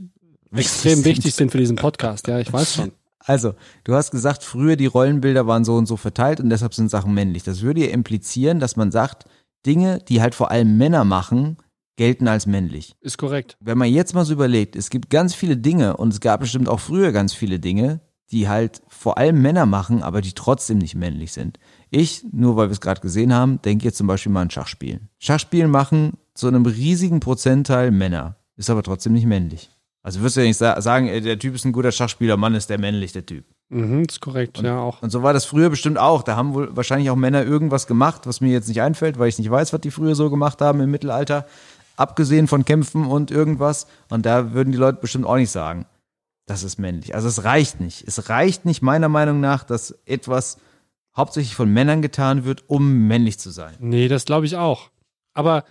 extrem 0.56 1.04
wichtig 1.04 1.36
sind 1.36 1.52
für 1.52 1.58
diesen 1.58 1.76
Podcast. 1.76 2.28
Ja, 2.28 2.40
ich 2.40 2.52
weiß 2.52 2.76
schon. 2.76 2.92
Also, 3.20 3.54
du 3.84 3.94
hast 3.94 4.12
gesagt, 4.12 4.44
früher 4.44 4.76
die 4.76 4.86
Rollenbilder 4.86 5.46
waren 5.46 5.66
so 5.66 5.76
und 5.76 5.86
so 5.86 5.98
verteilt 5.98 6.40
und 6.40 6.50
deshalb 6.50 6.74
sind 6.74 6.90
Sachen 6.90 7.14
männlich. 7.14 7.44
Das 7.44 7.62
würde 7.62 7.82
ja 7.86 7.92
implizieren, 7.92 8.60
dass 8.60 8.76
man 8.76 8.92
sagt, 8.92 9.26
Dinge, 9.66 10.00
die 10.00 10.22
halt 10.22 10.36
vor 10.36 10.52
allem 10.52 10.78
Männer 10.78 11.04
machen, 11.04 11.58
gelten 11.98 12.30
als 12.30 12.46
männlich. 12.46 12.96
Ist 13.02 13.18
korrekt. 13.18 13.58
Wenn 13.60 13.78
man 13.78 13.90
jetzt 13.90 14.14
mal 14.16 14.24
so 14.24 14.32
überlegt, 14.32 14.78
es 14.78 14.90
gibt 14.90 15.10
ganz 15.10 15.36
viele 15.36 15.58
Dinge 15.58 15.98
und 15.98 16.14
es 16.14 16.22
gab 16.22 16.40
bestimmt 16.40 16.70
auch 16.70 16.80
früher 16.80 17.12
ganz 17.12 17.34
viele 17.34 17.60
Dinge, 17.60 18.00
die 18.32 18.48
halt 18.48 18.82
vor 18.88 19.18
allem 19.18 19.42
Männer 19.42 19.66
machen, 19.66 20.02
aber 20.04 20.22
die 20.22 20.34
trotzdem 20.34 20.78
nicht 20.78 20.96
männlich 20.96 21.34
sind. 21.34 21.60
Ich, 21.90 22.24
nur 22.32 22.56
weil 22.56 22.70
wir 22.70 22.74
es 22.74 22.82
gerade 22.82 23.02
gesehen 23.02 23.34
haben, 23.34 23.62
denke 23.64 23.86
jetzt 23.86 23.98
zum 23.98 24.08
Beispiel 24.08 24.32
mal 24.32 24.44
an 24.44 24.50
Schachspielen. 24.50 25.10
Schachspielen 25.18 25.72
machen 25.72 26.14
zu 26.36 26.48
einem 26.48 26.66
riesigen 26.66 27.20
Prozentteil 27.20 27.92
Männer, 27.92 28.38
ist 28.56 28.70
aber 28.70 28.84
trotzdem 28.84 29.14
nicht 29.14 29.26
männlich. 29.26 29.70
Also 30.02 30.22
wirst 30.22 30.38
du 30.38 30.42
ja 30.42 30.48
nicht 30.48 30.58
sagen, 30.58 31.08
der 31.08 31.40
Typ 31.40 31.56
ist 31.56 31.66
ein 31.66 31.74
guter 31.74 31.92
Schachspieler, 31.92 32.38
Mann 32.38 32.56
ist 32.56 32.70
der 32.70 32.80
männlich, 32.80 33.12
der 33.12 33.26
Typ. 33.26 33.46
Mhm, 33.70 34.06
ist 34.06 34.22
korrekt, 34.22 34.60
und, 34.60 34.66
ja 34.66 34.80
auch. 34.80 35.02
Und 35.02 35.12
so 35.12 35.22
war 35.22 35.34
das 35.34 35.46
früher 35.46 35.70
bestimmt 35.70 35.98
auch. 35.98 36.24
Da 36.24 36.36
haben 36.36 36.54
wohl 36.54 36.76
wahrscheinlich 36.76 37.10
auch 37.10 37.16
Männer 37.16 37.44
irgendwas 37.44 37.86
gemacht, 37.86 38.26
was 38.26 38.42
mir 38.42 38.52
jetzt 38.52 38.68
nicht 38.68 38.82
einfällt, 38.82 39.20
weil 39.20 39.30
ich 39.30 39.38
nicht 39.38 39.52
weiß, 39.52 39.74
was 39.74 39.82
die 39.82 39.92
früher 39.92 40.16
so 40.16 40.30
gemacht 40.30 40.62
haben 40.62 40.80
im 40.80 40.90
Mittelalter. 40.90 41.46
Abgesehen 41.96 42.48
von 42.48 42.66
Kämpfen 42.66 43.06
und 43.06 43.30
irgendwas. 43.30 43.88
Und 44.10 44.26
da 44.26 44.54
würden 44.54 44.72
die 44.72 44.78
Leute 44.78 45.00
bestimmt 45.02 45.26
auch 45.26 45.36
nicht 45.36 45.52
sagen, 45.52 45.86
das 46.48 46.64
ist 46.64 46.80
männlich. 46.80 47.14
Also 47.14 47.28
es 47.28 47.44
reicht 47.44 47.80
nicht. 47.80 48.08
Es 48.08 48.30
reicht 48.30 48.66
nicht 48.66 48.82
meiner 48.82 49.10
Meinung 49.10 49.40
nach, 49.40 49.64
dass 49.64 49.92
etwas 50.06 50.58
hauptsächlich 51.16 51.56
von 51.56 51.72
Männern 51.72 52.02
getan 52.02 52.46
wird, 52.46 52.64
um 52.68 53.08
männlich 53.08 53.38
zu 53.38 53.52
sein. 53.52 53.76
Nee, 53.80 54.08
das 54.08 54.26
glaube 54.26 54.48
ich 54.48 54.56
auch. 54.56 54.90
Aber 55.34 55.64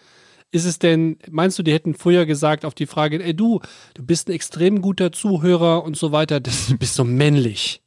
ist 0.51 0.65
es 0.65 0.79
denn, 0.79 1.19
meinst 1.31 1.59
du, 1.59 1.63
die 1.63 1.73
hätten 1.73 1.95
früher 1.95 2.27
gesagt 2.27 2.65
auf 2.65 2.75
die 2.75 2.87
Frage, 2.87 3.23
ey 3.23 3.35
du, 3.35 3.61
du 3.95 4.03
bist 4.03 4.29
ein 4.29 4.33
extrem 4.33 4.81
guter 4.81 5.13
Zuhörer 5.13 5.85
und 5.85 5.97
so 5.97 6.13
weiter, 6.13 6.41
das, 6.41 6.69
du 6.69 6.79
bist 6.79 6.95
so 6.95 7.05
männlich. 7.05 7.83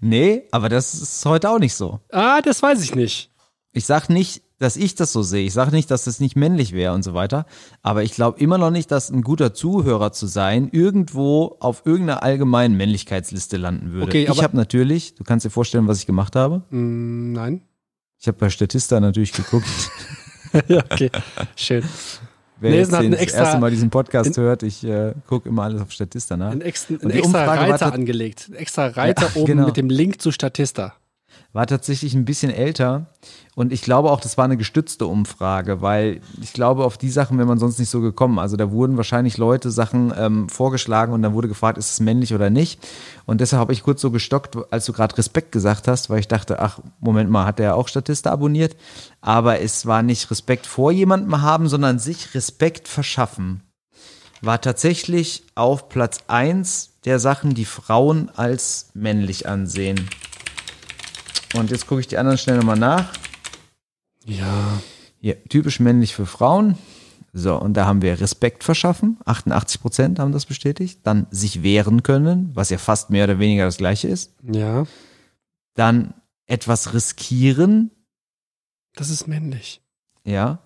Nee, 0.00 0.42
aber 0.50 0.68
das 0.68 0.94
ist 0.94 1.24
heute 1.24 1.50
auch 1.50 1.58
nicht 1.58 1.74
so. 1.74 2.00
Ah, 2.10 2.42
das 2.42 2.62
weiß 2.62 2.82
ich 2.82 2.94
nicht. 2.94 3.30
Ich 3.72 3.86
sag 3.86 4.08
nicht, 4.08 4.42
dass 4.58 4.76
ich 4.76 4.94
das 4.94 5.12
so 5.12 5.22
sehe. 5.22 5.46
Ich 5.46 5.52
sage 5.52 5.70
nicht, 5.70 5.90
dass 5.90 6.04
das 6.04 6.18
nicht 6.18 6.34
männlich 6.34 6.72
wäre 6.72 6.94
und 6.94 7.02
so 7.02 7.14
weiter. 7.14 7.46
Aber 7.82 8.02
ich 8.02 8.12
glaube 8.12 8.40
immer 8.40 8.58
noch 8.58 8.70
nicht, 8.70 8.90
dass 8.90 9.10
ein 9.10 9.22
guter 9.22 9.52
Zuhörer 9.54 10.12
zu 10.12 10.26
sein 10.26 10.70
irgendwo 10.72 11.56
auf 11.60 11.84
irgendeiner 11.84 12.22
allgemeinen 12.22 12.76
Männlichkeitsliste 12.76 13.56
landen 13.56 13.92
würde. 13.92 14.06
Okay, 14.06 14.28
ich 14.30 14.42
habe 14.42 14.56
natürlich, 14.56 15.14
du 15.14 15.24
kannst 15.24 15.44
dir 15.44 15.50
vorstellen, 15.50 15.86
was 15.86 16.00
ich 16.00 16.06
gemacht 16.06 16.36
habe? 16.36 16.64
Mm, 16.70 17.32
nein. 17.32 17.62
Ich 18.18 18.26
habe 18.28 18.38
bei 18.38 18.48
Statista 18.50 18.98
natürlich 18.98 19.32
geguckt. 19.32 19.68
ja, 20.68 20.82
okay, 20.90 21.10
schön. 21.56 21.84
Wer 22.58 22.70
Lesen 22.70 22.92
jetzt 22.92 23.02
den, 23.02 23.10
das 23.12 23.34
erste 23.34 23.58
Mal 23.58 23.70
diesen 23.70 23.90
Podcast 23.90 24.36
in, 24.38 24.42
hört, 24.42 24.62
ich 24.62 24.82
äh, 24.82 25.12
gucke 25.26 25.48
immer 25.48 25.64
alles 25.64 25.82
auf 25.82 25.92
Statista 25.92 26.36
nach. 26.36 26.52
Ein, 26.52 26.62
extra, 26.62 26.94
ein 27.02 27.10
extra 27.10 27.44
Reiter 27.44 27.92
angelegt. 27.92 28.46
Ein 28.48 28.54
extra 28.54 28.86
Reiter 28.86 29.26
ja, 29.26 29.36
oben 29.36 29.46
genau. 29.46 29.66
mit 29.66 29.76
dem 29.76 29.90
Link 29.90 30.22
zu 30.22 30.32
Statista 30.32 30.94
war 31.56 31.66
tatsächlich 31.66 32.12
ein 32.12 32.26
bisschen 32.26 32.52
älter. 32.52 33.06
Und 33.54 33.72
ich 33.72 33.80
glaube 33.80 34.10
auch, 34.10 34.20
das 34.20 34.36
war 34.36 34.44
eine 34.44 34.58
gestützte 34.58 35.06
Umfrage, 35.06 35.80
weil 35.80 36.20
ich 36.42 36.52
glaube, 36.52 36.84
auf 36.84 36.98
die 36.98 37.08
Sachen 37.08 37.38
wäre 37.38 37.48
man 37.48 37.58
sonst 37.58 37.78
nicht 37.78 37.88
so 37.88 38.02
gekommen. 38.02 38.38
Also 38.38 38.58
da 38.58 38.70
wurden 38.70 38.98
wahrscheinlich 38.98 39.38
Leute 39.38 39.70
Sachen 39.70 40.12
ähm, 40.18 40.50
vorgeschlagen 40.50 41.14
und 41.14 41.22
dann 41.22 41.32
wurde 41.32 41.48
gefragt, 41.48 41.78
ist 41.78 41.92
es 41.92 42.00
männlich 42.00 42.34
oder 42.34 42.50
nicht. 42.50 42.86
Und 43.24 43.40
deshalb 43.40 43.60
habe 43.60 43.72
ich 43.72 43.82
kurz 43.82 44.02
so 44.02 44.10
gestockt, 44.10 44.54
als 44.70 44.84
du 44.84 44.92
gerade 44.92 45.16
Respekt 45.16 45.50
gesagt 45.50 45.88
hast, 45.88 46.10
weil 46.10 46.20
ich 46.20 46.28
dachte, 46.28 46.60
ach, 46.60 46.80
Moment 47.00 47.30
mal, 47.30 47.46
hat 47.46 47.58
der 47.58 47.74
auch 47.74 47.88
Statista 47.88 48.30
abonniert? 48.30 48.76
Aber 49.22 49.58
es 49.58 49.86
war 49.86 50.02
nicht 50.02 50.30
Respekt 50.30 50.66
vor 50.66 50.92
jemandem 50.92 51.40
haben, 51.40 51.68
sondern 51.68 51.98
sich 51.98 52.34
Respekt 52.34 52.86
verschaffen. 52.86 53.62
War 54.42 54.60
tatsächlich 54.60 55.44
auf 55.54 55.88
Platz 55.88 56.18
1 56.28 56.98
der 57.06 57.18
Sachen, 57.18 57.54
die 57.54 57.64
Frauen 57.64 58.30
als 58.36 58.90
männlich 58.92 59.48
ansehen. 59.48 60.06
Und 61.56 61.70
jetzt 61.70 61.86
gucke 61.86 62.00
ich 62.00 62.06
die 62.06 62.18
anderen 62.18 62.38
schnell 62.38 62.56
nochmal 62.56 62.78
nach. 62.78 63.12
Ja. 64.24 64.80
Hier, 65.20 65.42
typisch 65.44 65.80
männlich 65.80 66.14
für 66.14 66.26
Frauen. 66.26 66.76
So, 67.32 67.56
und 67.60 67.74
da 67.74 67.86
haben 67.86 68.02
wir 68.02 68.20
Respekt 68.20 68.64
verschaffen. 68.64 69.18
88 69.24 69.80
Prozent 69.80 70.18
haben 70.18 70.32
das 70.32 70.46
bestätigt. 70.46 71.00
Dann 71.02 71.26
sich 71.30 71.62
wehren 71.62 72.02
können, 72.02 72.50
was 72.54 72.70
ja 72.70 72.78
fast 72.78 73.10
mehr 73.10 73.24
oder 73.24 73.38
weniger 73.38 73.64
das 73.64 73.76
gleiche 73.76 74.08
ist. 74.08 74.32
Ja. 74.42 74.86
Dann 75.74 76.14
etwas 76.46 76.94
riskieren. 76.94 77.90
Das 78.94 79.10
ist 79.10 79.26
männlich. 79.26 79.82
Ja. 80.24 80.60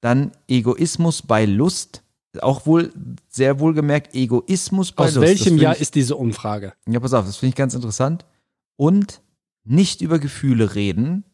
Dann 0.00 0.32
Egoismus 0.48 1.22
bei 1.22 1.44
Lust. 1.44 2.02
Auch 2.40 2.64
wohl, 2.64 2.92
sehr 3.28 3.58
wohlgemerkt, 3.58 4.14
Egoismus 4.14 4.92
bei 4.92 5.04
Aus 5.04 5.14
Lust. 5.14 5.22
Das 5.22 5.28
welchem 5.28 5.58
Jahr 5.58 5.74
ich, 5.74 5.80
ist 5.80 5.94
diese 5.94 6.16
Umfrage? 6.16 6.74
Ja, 6.86 7.00
pass 7.00 7.12
auf, 7.12 7.26
das 7.26 7.36
finde 7.36 7.50
ich 7.50 7.56
ganz 7.56 7.74
interessant. 7.74 8.24
Und 8.76 9.20
nicht 9.64 10.00
über 10.00 10.18
Gefühle 10.18 10.74
reden 10.74 11.24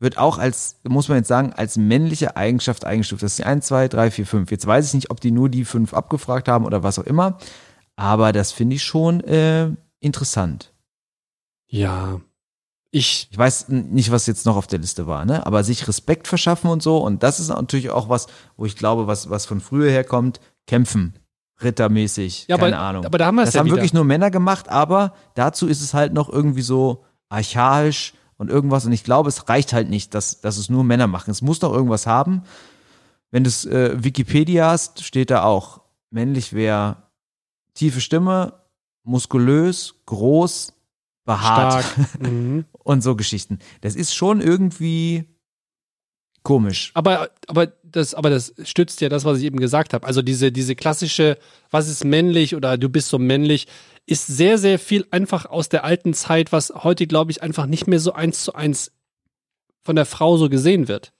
wird 0.00 0.16
auch 0.16 0.38
als, 0.38 0.80
muss 0.88 1.08
man 1.08 1.18
jetzt 1.18 1.28
sagen, 1.28 1.52
als 1.52 1.76
männliche 1.76 2.34
Eigenschaft 2.36 2.84
eingestuft. 2.86 3.22
Das 3.22 3.36
die 3.36 3.44
1, 3.44 3.66
2, 3.66 3.88
3, 3.88 4.10
4, 4.10 4.26
5. 4.26 4.50
Jetzt 4.50 4.66
weiß 4.66 4.88
ich 4.88 4.94
nicht, 4.94 5.10
ob 5.10 5.20
die 5.20 5.30
nur 5.30 5.50
die 5.50 5.66
fünf 5.66 5.92
abgefragt 5.92 6.48
haben 6.48 6.64
oder 6.64 6.82
was 6.82 6.98
auch 6.98 7.04
immer. 7.04 7.36
Aber 7.96 8.32
das 8.32 8.50
finde 8.50 8.76
ich 8.76 8.82
schon 8.82 9.20
äh, 9.20 9.70
interessant. 10.00 10.72
Ja. 11.66 12.20
Ich, 12.90 13.28
Ich 13.30 13.38
weiß 13.38 13.68
nicht, 13.68 14.10
was 14.10 14.26
jetzt 14.26 14.46
noch 14.46 14.56
auf 14.56 14.66
der 14.66 14.78
Liste 14.80 15.06
war, 15.06 15.24
ne? 15.26 15.46
Aber 15.46 15.62
sich 15.62 15.86
Respekt 15.86 16.26
verschaffen 16.26 16.70
und 16.70 16.82
so. 16.82 16.96
Und 16.98 17.22
das 17.22 17.38
ist 17.38 17.48
natürlich 17.48 17.90
auch 17.90 18.08
was, 18.08 18.26
wo 18.56 18.64
ich 18.64 18.76
glaube, 18.76 19.06
was, 19.06 19.28
was 19.28 19.44
von 19.44 19.60
früher 19.60 19.90
herkommt. 19.90 20.40
Kämpfen. 20.66 21.14
Rittermäßig. 21.62 22.46
ja, 22.48 22.56
keine 22.56 22.78
aber, 22.78 22.86
Ahnung. 22.88 23.04
aber 23.04 23.18
da 23.18 23.26
haben 23.26 23.34
wir 23.34 23.42
es 23.42 23.48
Das 23.48 23.54
ja 23.54 23.60
haben 23.60 23.66
wieder. 23.66 23.76
wirklich 23.76 23.92
nur 23.92 24.04
Männer 24.04 24.30
gemacht, 24.30 24.70
aber 24.70 25.12
dazu 25.34 25.68
ist 25.68 25.82
es 25.82 25.92
halt 25.92 26.14
noch 26.14 26.30
irgendwie 26.30 26.62
so 26.62 27.04
archaisch 27.30 28.12
und 28.36 28.50
irgendwas. 28.50 28.84
Und 28.84 28.92
ich 28.92 29.04
glaube, 29.04 29.30
es 29.30 29.48
reicht 29.48 29.72
halt 29.72 29.88
nicht, 29.88 30.14
dass, 30.14 30.42
dass 30.42 30.58
es 30.58 30.68
nur 30.68 30.84
Männer 30.84 31.06
machen. 31.06 31.30
Es 31.30 31.40
muss 31.40 31.62
noch 31.62 31.72
irgendwas 31.72 32.06
haben. 32.06 32.42
Wenn 33.30 33.44
du 33.44 33.48
es 33.48 33.64
äh, 33.64 34.02
Wikipedia 34.02 34.70
hast, 34.70 35.02
steht 35.04 35.30
da 35.30 35.44
auch, 35.44 35.80
männlich 36.10 36.52
wäre 36.52 37.04
tiefe 37.74 38.00
Stimme, 38.00 38.60
muskulös, 39.04 39.94
groß, 40.06 40.72
behaart 41.24 41.84
mhm. 42.18 42.64
und 42.72 43.02
so 43.02 43.16
Geschichten. 43.16 43.60
Das 43.80 43.94
ist 43.94 44.14
schon 44.14 44.40
irgendwie 44.40 45.28
komisch. 46.42 46.90
Aber, 46.94 47.30
aber, 47.46 47.68
das, 47.82 48.14
aber 48.14 48.30
das 48.30 48.54
stützt 48.64 49.00
ja 49.00 49.08
das, 49.08 49.24
was 49.24 49.38
ich 49.38 49.44
eben 49.44 49.58
gesagt 49.58 49.92
habe. 49.94 50.06
Also 50.06 50.22
diese, 50.22 50.52
diese 50.52 50.74
klassische, 50.74 51.38
was 51.70 51.88
ist 51.88 52.04
männlich 52.04 52.54
oder 52.54 52.78
du 52.78 52.88
bist 52.88 53.08
so 53.08 53.18
männlich, 53.18 53.66
ist 54.06 54.26
sehr, 54.26 54.58
sehr 54.58 54.78
viel 54.78 55.06
einfach 55.10 55.46
aus 55.46 55.68
der 55.68 55.84
alten 55.84 56.14
Zeit, 56.14 56.52
was 56.52 56.72
heute, 56.74 57.06
glaube 57.06 57.30
ich, 57.30 57.42
einfach 57.42 57.66
nicht 57.66 57.86
mehr 57.86 58.00
so 58.00 58.12
eins 58.12 58.42
zu 58.42 58.54
eins 58.54 58.90
von 59.82 59.96
der 59.96 60.06
Frau 60.06 60.36
so 60.36 60.48
gesehen 60.48 60.88
wird. 60.88 61.12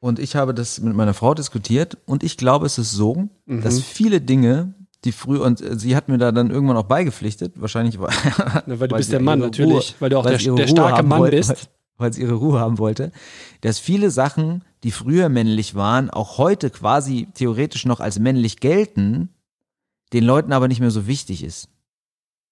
Und 0.00 0.18
ich 0.20 0.36
habe 0.36 0.54
das 0.54 0.80
mit 0.80 0.94
meiner 0.94 1.14
Frau 1.14 1.34
diskutiert 1.34 1.96
und 2.06 2.22
ich 2.22 2.36
glaube, 2.36 2.66
es 2.66 2.78
ist 2.78 2.92
so, 2.92 3.28
Mhm. 3.46 3.62
dass 3.62 3.80
viele 3.80 4.20
Dinge, 4.20 4.74
die 5.04 5.12
früher, 5.12 5.42
und 5.42 5.62
sie 5.80 5.96
hat 5.96 6.08
mir 6.08 6.18
da 6.18 6.30
dann 6.30 6.50
irgendwann 6.50 6.76
auch 6.76 6.84
beigepflichtet, 6.84 7.60
wahrscheinlich 7.60 7.98
war, 7.98 8.10
Na, 8.66 8.78
weil 8.78 8.88
du 8.88 8.92
Weil 8.92 8.98
bist 8.98 9.12
der 9.12 9.20
Mann 9.20 9.40
natürlich, 9.40 9.96
weil 9.98 10.10
du 10.10 10.18
auch 10.18 10.26
der, 10.26 10.38
der 10.38 10.66
starke 10.68 11.02
Mann 11.02 11.20
wollte, 11.20 11.36
bist. 11.38 11.68
Weil, 11.98 12.12
sie 12.12 12.22
ihre 12.22 12.34
Ruhe 12.34 12.60
haben 12.60 12.78
wollte, 12.78 13.10
dass 13.60 13.78
viele 13.80 14.10
Sachen, 14.10 14.62
die 14.84 14.92
früher 14.92 15.28
männlich 15.28 15.74
waren, 15.74 16.08
auch 16.10 16.38
heute 16.38 16.70
quasi 16.70 17.26
theoretisch 17.34 17.84
noch 17.86 18.00
als 18.00 18.18
männlich 18.18 18.60
gelten, 18.60 19.30
den 20.12 20.24
Leuten 20.24 20.52
aber 20.52 20.68
nicht 20.68 20.80
mehr 20.80 20.92
so 20.92 21.06
wichtig 21.08 21.42
ist, 21.42 21.68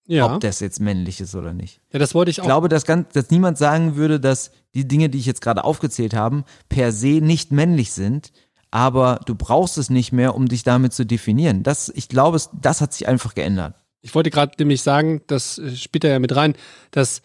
Ja. 0.09 0.27
ob 0.35 0.41
das 0.41 0.59
jetzt 0.61 0.81
männlich 0.81 1.21
ist 1.21 1.35
oder 1.37 1.55
nicht. 1.55 1.81
ja, 1.93 1.99
das 2.01 2.15
wollte 2.15 2.31
ich 2.33 2.39
Ich 2.39 2.43
auch. 2.43 2.47
glaube, 2.47 2.69
dass, 2.69 2.85
ganz, 2.85 3.13
dass 3.13 3.31
niemand 3.31 3.57
sagen 3.57 3.95
würde, 3.97 4.19
dass 4.21 4.51
die 4.75 4.87
Dinge, 4.89 5.09
die 5.09 5.19
ich 5.19 5.27
jetzt 5.27 5.41
gerade 5.41 5.63
aufgezählt 5.65 6.13
habe, 6.13 6.45
per 6.69 6.91
se 6.93 7.21
nicht 7.23 7.53
männlich 7.53 7.93
sind, 7.93 8.33
aber 8.73 9.21
du 9.27 9.35
brauchst 9.37 9.79
es 9.79 9.91
nicht 9.91 10.13
mehr, 10.13 10.35
um 10.35 10.49
dich 10.49 10.65
damit 10.65 10.93
zu 10.93 11.07
definieren. 11.07 11.63
Das, 11.63 11.89
ich 11.89 12.09
glaube, 12.09 12.39
das 12.61 12.81
hat 12.81 12.93
sich 12.93 13.07
einfach 13.09 13.35
geändert. 13.35 13.75
Ich 14.03 14.15
wollte 14.15 14.31
gerade 14.31 14.53
nämlich 14.59 14.83
sagen, 14.83 15.23
das 15.29 15.59
äh, 15.59 15.75
spielt 15.77 16.05
da 16.05 16.09
ja 16.09 16.19
mit 16.19 16.35
rein, 16.37 16.55
dass 16.91 17.23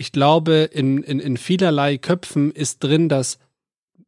ich 0.00 0.12
glaube, 0.12 0.70
in, 0.72 1.02
in, 1.02 1.20
in 1.20 1.36
vielerlei 1.36 1.98
Köpfen 1.98 2.52
ist 2.52 2.78
drin, 2.82 3.10
dass 3.10 3.38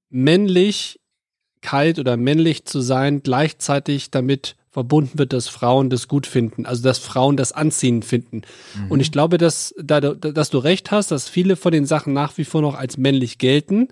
Männlichkeit 0.09 1.99
oder 1.99 2.17
männlich 2.17 2.65
zu 2.65 2.81
sein 2.81 3.23
gleichzeitig 3.23 4.11
damit 4.11 4.57
verbunden 4.71 5.19
wird, 5.19 5.35
dass 5.35 5.49
Frauen 5.49 5.91
das 5.91 6.09
gut 6.09 6.27
finden, 6.27 6.65
also 6.65 6.83
dass 6.83 6.99
Frauen 6.99 7.37
das 7.37 7.53
anziehend 7.53 8.07
finden. 8.07 8.41
Und 8.89 9.01
ich 9.01 9.13
glaube, 9.13 9.37
dass, 9.37 9.75
da, 9.79 10.01
du- 10.01 10.15
dass 10.17 10.49
du 10.49 10.59
recht 10.59 10.91
hast, 10.91 11.11
dass 11.11 11.29
viele 11.29 11.57
von 11.57 11.73
den 11.73 11.85
Sachen 11.85 12.15
nach 12.15 12.39
wie 12.39 12.47
vor 12.47 12.63
noch 12.63 12.75
als 12.75 12.97
männlich 12.97 13.37
gelten, 13.37 13.89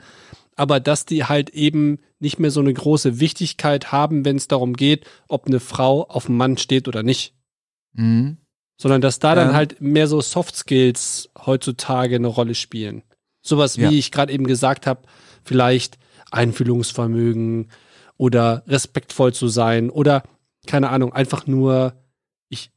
aber 0.57 0.81
dass 0.81 1.05
die 1.05 1.25
halt 1.25 1.51
eben 1.51 1.99
nicht 2.19 2.39
mehr 2.39 2.51
so 2.51 2.61
eine 2.61 2.73
große 2.73 3.21
Wichtigkeit 3.21 3.93
haben, 3.93 4.25
wenn 4.25 4.37
es 4.37 4.49
darum 4.49 4.73
geht, 4.75 5.05
ob 5.29 5.47
eine 5.47 5.61
Frau 5.61 6.05
auf 6.09 6.27
einen 6.29 6.39
Mann 6.39 6.57
steht 6.57 6.89
oder 6.89 7.03
nicht 7.03 7.35
Mhm. 7.93 8.37
Sondern 8.81 9.03
dass 9.03 9.19
da 9.19 9.35
dann 9.35 9.49
Ja. 9.49 9.55
halt 9.55 9.81
mehr 9.83 10.07
so 10.07 10.23
Soft 10.23 10.57
Skills 10.57 11.29
heutzutage 11.45 12.17
eine 12.17 12.29
Rolle 12.29 12.55
spielen. 12.55 13.03
Sowas 13.43 13.77
wie 13.77 13.83
Ja. 13.83 13.91
ich 13.91 14.11
gerade 14.11 14.33
eben 14.33 14.47
gesagt 14.47 14.87
habe, 14.87 15.03
vielleicht 15.45 15.99
Einfühlungsvermögen 16.31 17.69
oder 18.17 18.63
respektvoll 18.67 19.33
zu 19.33 19.49
sein 19.49 19.91
oder 19.91 20.23
keine 20.67 20.91
Ahnung, 20.91 21.13
einfach 21.13 21.47
nur 21.47 21.95
ich 22.49 22.71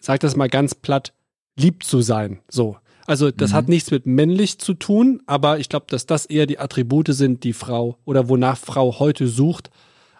sag 0.00 0.20
das 0.20 0.36
mal 0.36 0.48
ganz 0.48 0.74
platt, 0.74 1.12
lieb 1.58 1.84
zu 1.84 2.00
sein, 2.00 2.40
so. 2.48 2.76
Also 3.06 3.30
das 3.30 3.50
Mhm. 3.52 3.54
hat 3.54 3.68
nichts 3.68 3.90
mit 3.90 4.04
männlich 4.06 4.58
zu 4.58 4.74
tun, 4.74 5.22
aber 5.26 5.58
ich 5.58 5.68
glaube, 5.70 5.86
dass 5.88 6.04
das 6.06 6.26
eher 6.26 6.46
die 6.46 6.58
Attribute 6.58 7.08
sind, 7.12 7.42
die 7.42 7.52
Frau 7.54 7.96
oder 8.04 8.28
wonach 8.28 8.58
Frau 8.58 8.98
heute 8.98 9.26
sucht, 9.28 9.70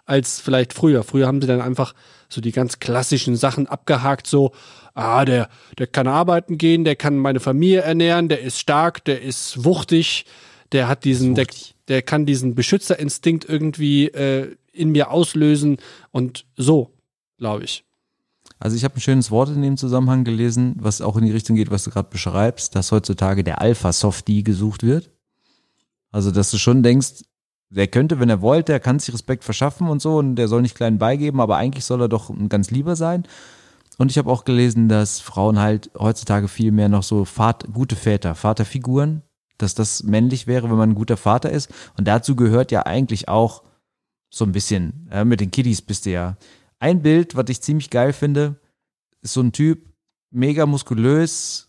als 0.05 0.39
vielleicht 0.39 0.73
früher. 0.73 1.03
Früher 1.03 1.27
haben 1.27 1.39
sie 1.39 1.47
dann 1.47 1.61
einfach 1.61 1.93
so 2.29 2.41
die 2.41 2.51
ganz 2.51 2.79
klassischen 2.79 3.35
Sachen 3.35 3.67
abgehakt, 3.67 4.27
so, 4.27 4.51
ah, 4.93 5.25
der, 5.25 5.49
der 5.77 5.87
kann 5.87 6.07
arbeiten 6.07 6.57
gehen, 6.57 6.83
der 6.83 6.95
kann 6.95 7.17
meine 7.17 7.39
Familie 7.39 7.81
ernähren, 7.81 8.29
der 8.29 8.41
ist 8.41 8.59
stark, 8.59 9.03
der 9.05 9.21
ist 9.21 9.63
wuchtig, 9.65 10.25
der 10.71 10.87
hat 10.87 11.03
diesen, 11.03 11.35
der, 11.35 11.47
der 11.87 12.01
kann 12.01 12.25
diesen 12.25 12.55
Beschützerinstinkt 12.55 13.45
irgendwie 13.49 14.07
äh, 14.07 14.55
in 14.71 14.91
mir 14.91 15.11
auslösen 15.11 15.77
und 16.11 16.45
so, 16.55 16.93
glaube 17.37 17.63
ich. 17.63 17.83
Also 18.59 18.75
ich 18.75 18.83
habe 18.83 18.95
ein 18.95 19.01
schönes 19.01 19.31
Wort 19.31 19.49
in 19.49 19.61
dem 19.61 19.77
Zusammenhang 19.77 20.25
gelesen, 20.25 20.75
was 20.79 21.01
auch 21.01 21.15
in 21.15 21.25
die 21.25 21.31
Richtung 21.31 21.55
geht, 21.55 21.71
was 21.71 21.85
du 21.85 21.91
gerade 21.91 22.09
beschreibst, 22.09 22.75
dass 22.75 22.91
heutzutage 22.91 23.43
der 23.43 23.61
Alpha-Softie 23.61 24.43
gesucht 24.43 24.83
wird. 24.83 25.11
Also 26.11 26.31
dass 26.31 26.51
du 26.51 26.57
schon 26.57 26.83
denkst, 26.83 27.23
der 27.69 27.87
könnte, 27.87 28.19
wenn 28.19 28.29
er 28.29 28.41
wollte, 28.41 28.73
er 28.73 28.79
kann 28.79 28.99
sich 28.99 29.13
Respekt 29.13 29.43
verschaffen 29.43 29.87
und 29.87 30.01
so 30.01 30.17
und 30.17 30.35
der 30.35 30.47
soll 30.47 30.61
nicht 30.61 30.75
klein 30.75 30.97
beigeben, 30.97 31.39
aber 31.39 31.57
eigentlich 31.57 31.85
soll 31.85 32.01
er 32.01 32.09
doch 32.09 32.29
ein 32.29 32.49
ganz 32.49 32.71
lieber 32.71 32.95
sein. 32.95 33.27
Und 33.97 34.11
ich 34.11 34.17
habe 34.17 34.31
auch 34.31 34.45
gelesen, 34.45 34.87
dass 34.87 35.19
Frauen 35.19 35.59
halt 35.59 35.91
heutzutage 35.97 36.47
viel 36.47 36.71
mehr 36.71 36.89
noch 36.89 37.03
so 37.03 37.25
Vater, 37.25 37.67
gute 37.67 37.95
Väter, 37.95 38.33
Vaterfiguren, 38.33 39.23
dass 39.57 39.75
das 39.75 40.03
männlich 40.03 40.47
wäre, 40.47 40.69
wenn 40.69 40.77
man 40.77 40.91
ein 40.91 40.95
guter 40.95 41.17
Vater 41.17 41.51
ist. 41.51 41.69
Und 41.97 42.07
dazu 42.07 42.35
gehört 42.35 42.71
ja 42.71 42.85
eigentlich 42.85 43.27
auch 43.27 43.63
so 44.29 44.45
ein 44.45 44.51
bisschen, 44.51 45.09
äh, 45.11 45.25
mit 45.25 45.41
den 45.41 45.51
Kiddies 45.51 45.81
bist 45.81 46.05
du 46.05 46.11
ja. 46.11 46.37
Ein 46.79 47.01
Bild, 47.01 47.35
was 47.35 47.49
ich 47.49 47.61
ziemlich 47.61 47.89
geil 47.89 48.13
finde, 48.13 48.55
ist 49.21 49.33
so 49.33 49.41
ein 49.41 49.51
Typ, 49.51 49.85
mega 50.31 50.65
muskulös, 50.65 51.67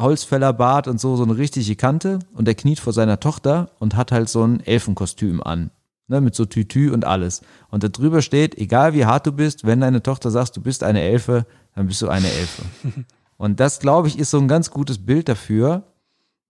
Holzfällerbart 0.00 0.88
und 0.88 1.00
so, 1.00 1.16
so 1.16 1.22
eine 1.22 1.36
richtige 1.36 1.76
Kante 1.76 2.20
und 2.32 2.46
der 2.46 2.54
kniet 2.54 2.80
vor 2.80 2.92
seiner 2.92 3.20
Tochter 3.20 3.70
und 3.78 3.96
hat 3.96 4.12
halt 4.12 4.28
so 4.28 4.42
ein 4.44 4.60
Elfenkostüm 4.60 5.42
an. 5.42 5.70
Ne, 6.08 6.20
mit 6.20 6.34
so 6.34 6.44
Tütü 6.44 6.90
und 6.90 7.04
alles. 7.04 7.40
Und 7.70 7.84
da 7.84 7.88
drüber 7.88 8.20
steht, 8.20 8.58
egal 8.58 8.94
wie 8.94 9.06
hart 9.06 9.28
du 9.28 9.32
bist, 9.32 9.64
wenn 9.64 9.80
deine 9.80 10.02
Tochter 10.02 10.32
sagt, 10.32 10.56
du 10.56 10.60
bist 10.60 10.82
eine 10.82 11.02
Elfe, 11.02 11.46
dann 11.76 11.86
bist 11.86 12.02
du 12.02 12.08
eine 12.08 12.26
Elfe. 12.26 12.62
und 13.36 13.60
das, 13.60 13.78
glaube 13.78 14.08
ich, 14.08 14.18
ist 14.18 14.30
so 14.30 14.38
ein 14.38 14.48
ganz 14.48 14.72
gutes 14.72 15.06
Bild 15.06 15.28
dafür, 15.28 15.84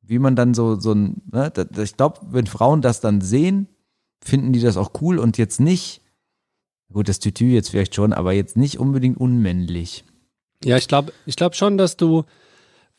wie 0.01 0.19
man 0.19 0.35
dann 0.35 0.55
so, 0.55 0.81
so 0.81 0.93
ein, 0.93 1.21
ne, 1.31 1.53
ich 1.77 1.95
glaube, 1.95 2.21
wenn 2.31 2.47
Frauen 2.47 2.81
das 2.81 3.03
dann 3.03 3.21
sehen, 3.21 3.69
finden 4.23 4.55
die 4.55 4.61
das 4.61 4.79
auch 4.79 4.93
cool 5.03 5.19
und 5.19 5.37
jetzt 5.39 5.61
nicht, 5.61 6.01
gut, 6.93 7.09
das 7.09 7.21
Tütü 7.21 7.47
jetzt 7.47 7.71
vielleicht 7.71 7.95
schon, 7.95 8.13
aber 8.13 8.33
jetzt 8.33 8.57
nicht 8.57 8.79
unbedingt 8.79 9.19
unmännlich. 9.19 10.05
Ja, 10.65 10.77
ich 10.77 10.89
glaube 10.89 11.13
ich 11.27 11.37
glaub 11.37 11.55
schon, 11.55 11.79
dass 11.79 11.97
du, 11.97 12.25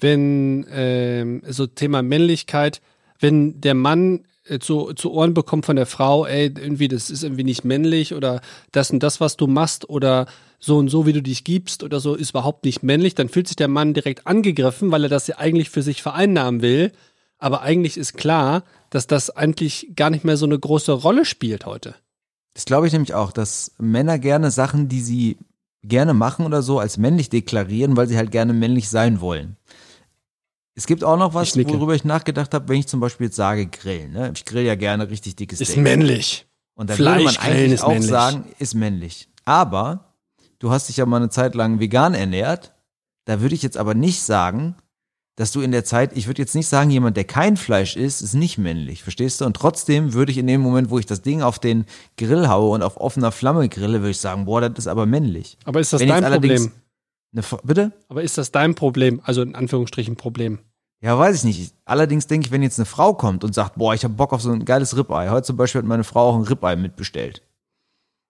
wenn 0.02 0.66
ähm, 0.72 1.42
so 1.48 1.68
Thema 1.68 2.02
Männlichkeit, 2.02 2.82
wenn 3.20 3.62
der 3.62 3.76
Mann 3.76 4.26
äh, 4.46 4.60
zu, 4.60 4.94
zu 4.94 5.12
Ohren 5.12 5.34
bekommt 5.34 5.66
von 5.66 5.76
der 5.76 5.86
Frau, 5.86 6.26
ey, 6.26 6.48
irgendwie, 6.48 6.88
das 6.88 7.10
ist 7.10 7.24
irgendwie 7.24 7.44
nicht 7.44 7.64
männlich 7.64 8.14
oder 8.14 8.42
das 8.72 8.92
und 8.92 9.02
das, 9.02 9.22
was 9.22 9.38
du 9.38 9.48
machst 9.48 9.90
oder 9.90 10.26
so 10.60 10.78
und 10.78 10.90
so, 10.90 11.06
wie 11.06 11.14
du 11.14 11.22
dich 11.22 11.44
gibst 11.44 11.84
oder 11.84 12.00
so, 12.00 12.16
ist 12.16 12.32
überhaupt 12.32 12.66
nicht 12.66 12.84
männlich, 12.84 13.16
dann 13.16 13.30
fühlt 13.30 13.48
sich 13.48 13.56
der 13.56 13.68
Mann 13.68 13.94
direkt 13.94 14.28
angegriffen, 14.28 14.92
weil 14.92 15.04
er 15.04 15.10
das 15.10 15.28
ja 15.28 15.38
eigentlich 15.38 15.70
für 15.70 15.82
sich 15.82 16.02
vereinnahmen 16.02 16.62
will. 16.62 16.92
Aber 17.38 17.62
eigentlich 17.62 17.98
ist 17.98 18.18
klar, 18.18 18.64
dass 18.92 19.08
das 19.08 19.32
eigentlich 19.32 19.94
gar 19.96 20.10
nicht 20.10 20.24
mehr 20.24 20.38
so 20.38 20.46
eine 20.46 20.60
große 20.60 20.92
Rolle 20.92 21.26
spielt 21.26 21.66
heute. 21.66 21.96
Das 22.54 22.66
glaube 22.66 22.86
ich 22.86 22.94
nämlich 22.94 23.14
auch, 23.14 23.32
dass 23.32 23.74
Männer 23.80 24.20
gerne 24.20 24.52
Sachen, 24.52 24.90
die 24.90 25.02
sie 25.02 25.38
gerne 25.84 26.14
machen 26.14 26.46
oder 26.46 26.62
so, 26.62 26.80
als 26.80 26.98
männlich 26.98 27.30
deklarieren, 27.30 27.98
weil 27.98 28.08
sie 28.08 28.18
halt 28.18 28.32
gerne 28.32 28.54
männlich 28.54 28.90
sein 28.90 29.22
wollen. 29.22 29.58
Es 30.82 30.88
gibt 30.88 31.04
auch 31.04 31.16
noch 31.16 31.36
was, 31.36 31.56
Ich 31.56 31.68
worüber 31.68 31.94
ich 31.94 32.06
nachgedacht 32.06 32.56
habe, 32.56 32.68
wenn 32.68 32.80
ich 32.80 32.88
zum 32.88 33.00
Beispiel 33.00 33.28
jetzt 33.28 33.36
sage 33.36 33.68
Grillen. 33.68 34.14
Ne? 34.14 34.32
Ich 34.36 34.46
grill 34.46 34.64
ja 34.64 34.74
gerne 34.74 35.08
richtig 35.12 35.36
dickes 35.36 35.62
Ist 35.62 35.74
Steak. 35.74 35.84
männlich. 35.84 36.48
Und 36.74 36.90
dann 36.90 36.98
würde 36.98 37.24
man 37.24 37.38
eigentlich 37.38 37.74
ist 37.74 37.84
auch 37.84 37.90
männlich. 37.90 38.10
sagen, 38.10 38.46
ist 38.58 38.74
männlich. 38.74 39.30
Aber 39.46 40.16
du 40.58 40.72
hast 40.72 40.90
dich 40.90 40.98
ja 40.98 41.06
mal 41.06 41.18
eine 41.18 41.30
Zeit 41.30 41.54
lang 41.54 41.80
vegan 41.80 42.16
ernährt. 42.16 42.74
Da 43.26 43.42
würde 43.42 43.54
ich 43.54 43.62
jetzt 43.62 43.78
aber 43.78 43.94
nicht 43.94 44.24
sagen, 44.24 44.76
dass 45.36 45.52
du 45.52 45.62
in 45.62 45.72
der 45.72 45.86
Zeit, 45.86 46.18
ich 46.18 46.26
würde 46.26 46.42
jetzt 46.42 46.56
nicht 46.56 46.68
sagen, 46.68 46.90
jemand, 46.90 47.16
der 47.16 47.26
kein 47.26 47.58
Fleisch 47.58 47.96
isst, 47.96 48.24
ist 48.24 48.34
nicht 48.34 48.58
männlich, 48.58 49.04
verstehst 49.04 49.40
du? 49.40 49.46
Und 49.46 49.56
trotzdem 49.56 50.14
würde 50.14 50.32
ich 50.32 50.40
in 50.40 50.48
dem 50.48 50.62
Moment, 50.62 50.90
wo 50.90 50.98
ich 50.98 51.06
das 51.06 51.22
Ding 51.22 51.44
auf 51.44 51.60
den 51.60 51.86
Grill 52.18 52.48
haue 52.48 52.72
und 52.72 52.82
auf 52.82 52.98
offener 52.98 53.32
Flamme 53.32 53.70
grille, 53.70 54.00
würde 54.00 54.10
ich 54.10 54.18
sagen, 54.18 54.46
boah, 54.46 54.62
das 54.62 54.80
ist 54.80 54.88
aber 54.88 55.06
männlich. 55.06 55.60
Aber 55.64 55.80
ist 55.80 55.94
das 55.94 56.02
Wenn 56.02 56.10
dein 56.10 56.24
Problem? 56.24 56.72
Eine, 57.34 57.44
bitte? 57.62 57.92
Aber 58.10 58.24
ist 58.24 58.40
das 58.40 58.52
dein 58.52 58.74
Problem? 58.74 59.22
Also 59.24 59.44
in 59.44 59.54
Anführungsstrichen 59.54 60.16
Problem. 60.16 60.58
Ja, 61.02 61.18
weiß 61.18 61.38
ich 61.38 61.44
nicht. 61.44 61.74
Allerdings 61.84 62.28
denke 62.28 62.46
ich, 62.46 62.52
wenn 62.52 62.62
jetzt 62.62 62.80
eine 62.80 62.86
Frau 62.86 63.14
kommt 63.16 63.44
und 63.44 63.56
sagt, 63.56 63.76
boah, 63.76 63.94
ich 63.94 64.04
habe 64.04 64.14
Bock 64.14 64.34
auf 64.34 64.42
so 64.42 64.52
ein 64.52 64.66
geiles 64.66 64.96
Ribeye. 64.96 65.32
Heute 65.32 65.48
zum 65.48 65.58
Beispiel 65.58 65.80
hat 65.80 65.88
meine 65.88 66.04
Frau 66.04 66.30
auch 66.30 66.36
ein 66.36 66.44
Ribeye 66.44 66.76
mitbestellt. 66.76 67.42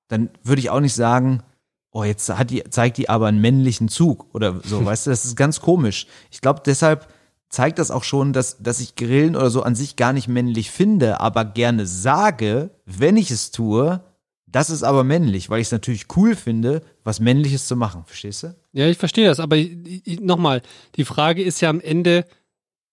Dann 0.08 0.30
würde 0.44 0.62
ich 0.62 0.70
auch 0.70 0.80
nicht 0.80 0.96
sagen, 0.96 1.44
oh, 1.92 2.06
jetzt 2.06 2.30
hat 2.30 2.50
die, 2.50 2.63
zeigt 2.70 2.98
die 2.98 3.10
aber 3.10 3.28
einen 3.28 3.42
männlichen 3.42 3.90
Zug 3.90 4.34
oder 4.34 4.62
so, 4.63 4.84
weißt 4.86 5.06
du, 5.06 5.10
das 5.10 5.25
ist 5.25 5.36
ganz 5.36 5.60
komisch. 5.60 6.08
Ich 6.32 6.40
glaube, 6.40 6.62
deshalb 6.66 7.10
zeigt 7.50 7.80
das 7.80 7.92
auch 7.92 8.06
schon, 8.06 8.32
dass, 8.32 8.58
dass 8.60 8.80
ich 8.80 8.96
Grillen 8.96 9.36
oder 9.36 9.50
so 9.50 9.63
an 9.63 9.75
sich 9.75 9.98
gar 9.98 10.13
nicht 10.13 10.30
männlich 10.30 10.72
finde, 10.72 11.20
aber 11.20 11.44
gerne 11.44 11.86
sage, 11.86 12.72
wenn 12.86 13.18
ich 13.18 13.30
es 13.30 13.51
tue, 13.51 14.01
das 14.48 14.70
ist 14.70 14.84
aber 14.84 15.04
männlich, 15.04 15.50
weil 15.50 15.60
ich 15.60 15.68
es 15.68 15.72
natürlich 15.72 16.06
cool 16.16 16.36
finde, 16.36 16.82
was 17.04 17.20
Männliches 17.20 17.68
zu 17.68 17.75
machen, 17.75 18.04
verstehst 18.06 18.44
du? 18.44 18.56
Ja, 18.74 18.88
ich 18.88 18.98
verstehe 18.98 19.28
das, 19.28 19.40
aber 19.42 19.58
nochmal, 20.22 20.62
die 20.96 21.06
Frage 21.06 21.44
ist 21.44 21.62
ja 21.62 21.70
am 21.70 21.82
Ende, 21.82 22.25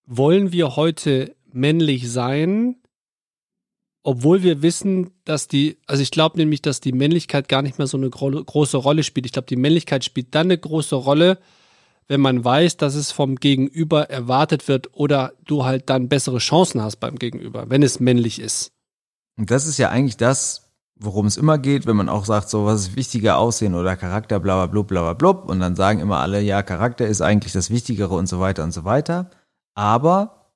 wollen 0.09 0.51
wir 0.51 0.75
heute 0.75 1.35
männlich 1.53 2.11
sein, 2.11 2.77
obwohl 4.01 4.41
wir 4.41 4.63
wissen, 4.63 5.11
dass 5.23 5.47
die, 5.47 5.77
also 5.85 6.01
ich 6.01 6.09
glaube 6.09 6.37
nämlich, 6.37 6.63
dass 6.63 6.81
die 6.81 6.93
Männlichkeit 6.93 7.47
gar 7.47 7.61
nicht 7.61 7.77
mehr 7.77 7.85
so 7.85 7.97
eine 7.97 8.09
gro 8.09 8.31
große 8.31 8.77
Rolle 8.77 9.03
spielt. 9.03 9.27
Ich 9.27 9.33
glaube, 9.33 9.45
die 9.45 9.55
Männlichkeit 9.55 10.03
spielt 10.03 10.33
dann 10.33 10.47
eine 10.47 10.57
große 10.57 10.95
Rolle, 10.95 11.37
wenn 12.07 12.21
man 12.21 12.43
weiß, 12.43 12.77
dass 12.77 12.95
es 12.95 13.11
vom 13.11 13.35
Gegenüber 13.35 14.09
erwartet 14.09 14.67
wird 14.67 14.89
oder 14.93 15.33
du 15.45 15.63
halt 15.63 15.91
dann 15.91 16.09
bessere 16.09 16.39
Chancen 16.39 16.81
hast 16.81 16.97
beim 16.97 17.17
Gegenüber, 17.17 17.69
wenn 17.69 17.83
es 17.83 17.99
männlich 17.99 18.39
ist. 18.39 18.71
Und 19.37 19.51
das 19.51 19.67
ist 19.67 19.77
ja 19.77 19.89
eigentlich 19.89 20.17
das, 20.17 20.71
worum 20.95 21.27
es 21.27 21.37
immer 21.37 21.59
geht, 21.59 21.85
wenn 21.85 21.95
man 21.95 22.09
auch 22.09 22.25
sagt, 22.25 22.49
so 22.49 22.65
was 22.65 22.81
ist 22.81 22.95
wichtiger 22.95 23.37
Aussehen 23.37 23.75
oder 23.75 23.95
Charakter, 23.95 24.39
bla 24.39 24.65
bla 24.65 24.81
bla 24.81 25.01
bla 25.01 25.13
blub. 25.13 25.47
Und 25.47 25.59
dann 25.59 25.75
sagen 25.75 25.99
immer 25.99 26.17
alle, 26.17 26.41
ja, 26.41 26.63
Charakter 26.63 27.05
ist 27.05 27.21
eigentlich 27.21 27.53
das 27.53 27.69
Wichtigere 27.69 28.15
und 28.15 28.27
so 28.27 28.39
weiter 28.39 28.63
und 28.63 28.71
so 28.71 28.85
weiter. 28.85 29.29
Aber, 29.79 30.51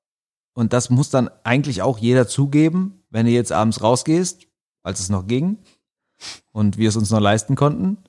und 0.53 0.73
das 0.73 0.89
muss 0.89 1.09
dann 1.09 1.29
eigentlich 1.45 1.81
auch 1.81 1.97
jeder 1.97 2.27
zugeben, 2.27 3.05
wenn 3.09 3.25
du 3.25 3.31
jetzt 3.31 3.53
abends 3.53 3.81
rausgehst, 3.81 4.47
als 4.83 4.99
es 4.99 5.07
noch 5.07 5.27
ging 5.27 5.59
und 6.51 6.77
wir 6.77 6.89
es 6.89 6.97
uns 6.97 7.09
noch 7.09 7.21
leisten 7.21 7.55
konnten, 7.55 7.99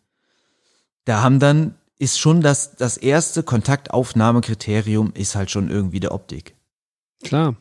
da 1.04 1.22
haben 1.22 1.38
dann, 1.38 1.76
ist 2.00 2.18
schon 2.18 2.40
das, 2.40 2.74
das 2.74 2.96
erste 2.96 3.44
Kontaktaufnahmekriterium 3.44 5.12
ist 5.14 5.36
halt 5.36 5.52
schon 5.52 5.70
irgendwie 5.70 6.00
der 6.00 6.12
Optik. 6.12 6.56
Klar. 7.22 7.54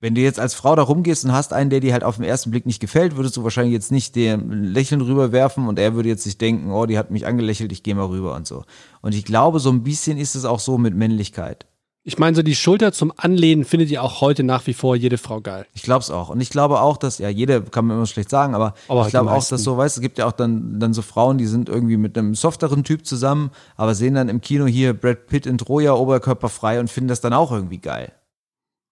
Wenn 0.00 0.16
du 0.16 0.20
jetzt 0.20 0.40
als 0.40 0.54
Frau 0.54 0.74
da 0.74 0.82
rumgehst 0.82 1.24
und 1.24 1.32
hast 1.32 1.52
einen, 1.52 1.70
der 1.70 1.78
dir 1.78 1.92
halt 1.92 2.02
auf 2.02 2.16
den 2.16 2.24
ersten 2.24 2.50
Blick 2.50 2.66
nicht 2.66 2.80
gefällt, 2.80 3.14
würdest 3.14 3.36
du 3.36 3.44
wahrscheinlich 3.44 3.72
jetzt 3.72 3.92
nicht 3.92 4.16
dem 4.16 4.50
ein 4.50 4.64
Lächeln 4.64 5.00
rüberwerfen 5.00 5.68
und 5.68 5.78
er 5.78 5.94
würde 5.94 6.08
jetzt 6.08 6.24
sich 6.24 6.38
denken, 6.38 6.72
oh, 6.72 6.86
die 6.86 6.98
hat 6.98 7.12
mich 7.12 7.24
angelächelt, 7.24 7.70
ich 7.70 7.84
gehe 7.84 7.94
mal 7.94 8.06
rüber 8.06 8.34
und 8.34 8.48
so. 8.48 8.64
Und 9.00 9.14
ich 9.14 9.24
glaube, 9.24 9.60
so 9.60 9.70
ein 9.70 9.84
bisschen 9.84 10.18
ist 10.18 10.34
es 10.34 10.44
auch 10.44 10.58
so 10.58 10.76
mit 10.76 10.96
Männlichkeit. 10.96 11.66
Ich 12.08 12.18
meine, 12.18 12.36
so 12.36 12.42
die 12.44 12.54
Schulter 12.54 12.92
zum 12.92 13.12
Anlehnen 13.16 13.64
findet 13.64 13.90
ihr 13.90 14.00
auch 14.00 14.20
heute 14.20 14.44
nach 14.44 14.64
wie 14.68 14.74
vor 14.74 14.94
jede 14.94 15.18
Frau 15.18 15.40
geil. 15.40 15.66
Ich 15.74 15.82
glaube 15.82 16.02
es 16.02 16.10
auch. 16.12 16.28
Und 16.28 16.40
ich 16.40 16.50
glaube 16.50 16.80
auch, 16.80 16.98
dass, 16.98 17.18
ja, 17.18 17.28
jeder 17.28 17.60
kann 17.62 17.84
man 17.84 17.96
immer 17.96 18.06
schlecht 18.06 18.30
sagen, 18.30 18.54
aber, 18.54 18.74
Aber 18.86 19.00
ich 19.00 19.06
die 19.06 19.10
glaube 19.10 19.32
auch, 19.32 19.44
dass 19.44 19.64
so, 19.64 19.76
weißt 19.76 19.96
du, 19.96 19.98
es 19.98 20.02
gibt 20.02 20.18
ja 20.18 20.26
auch 20.26 20.32
dann, 20.32 20.78
dann 20.78 20.94
so 20.94 21.02
Frauen, 21.02 21.36
die 21.36 21.46
sind 21.46 21.68
irgendwie 21.68 21.96
mit 21.96 22.16
einem 22.16 22.36
softeren 22.36 22.84
Typ 22.84 23.04
zusammen, 23.04 23.50
aber 23.74 23.96
sehen 23.96 24.14
dann 24.14 24.28
im 24.28 24.40
Kino 24.40 24.66
hier 24.66 24.94
Brad 24.94 25.26
Pitt 25.26 25.46
in 25.46 25.58
Troja 25.58 25.94
oberkörperfrei 25.94 26.78
und 26.78 26.88
finden 26.88 27.08
das 27.08 27.20
dann 27.20 27.32
auch 27.32 27.50
irgendwie 27.50 27.78
geil. 27.78 28.12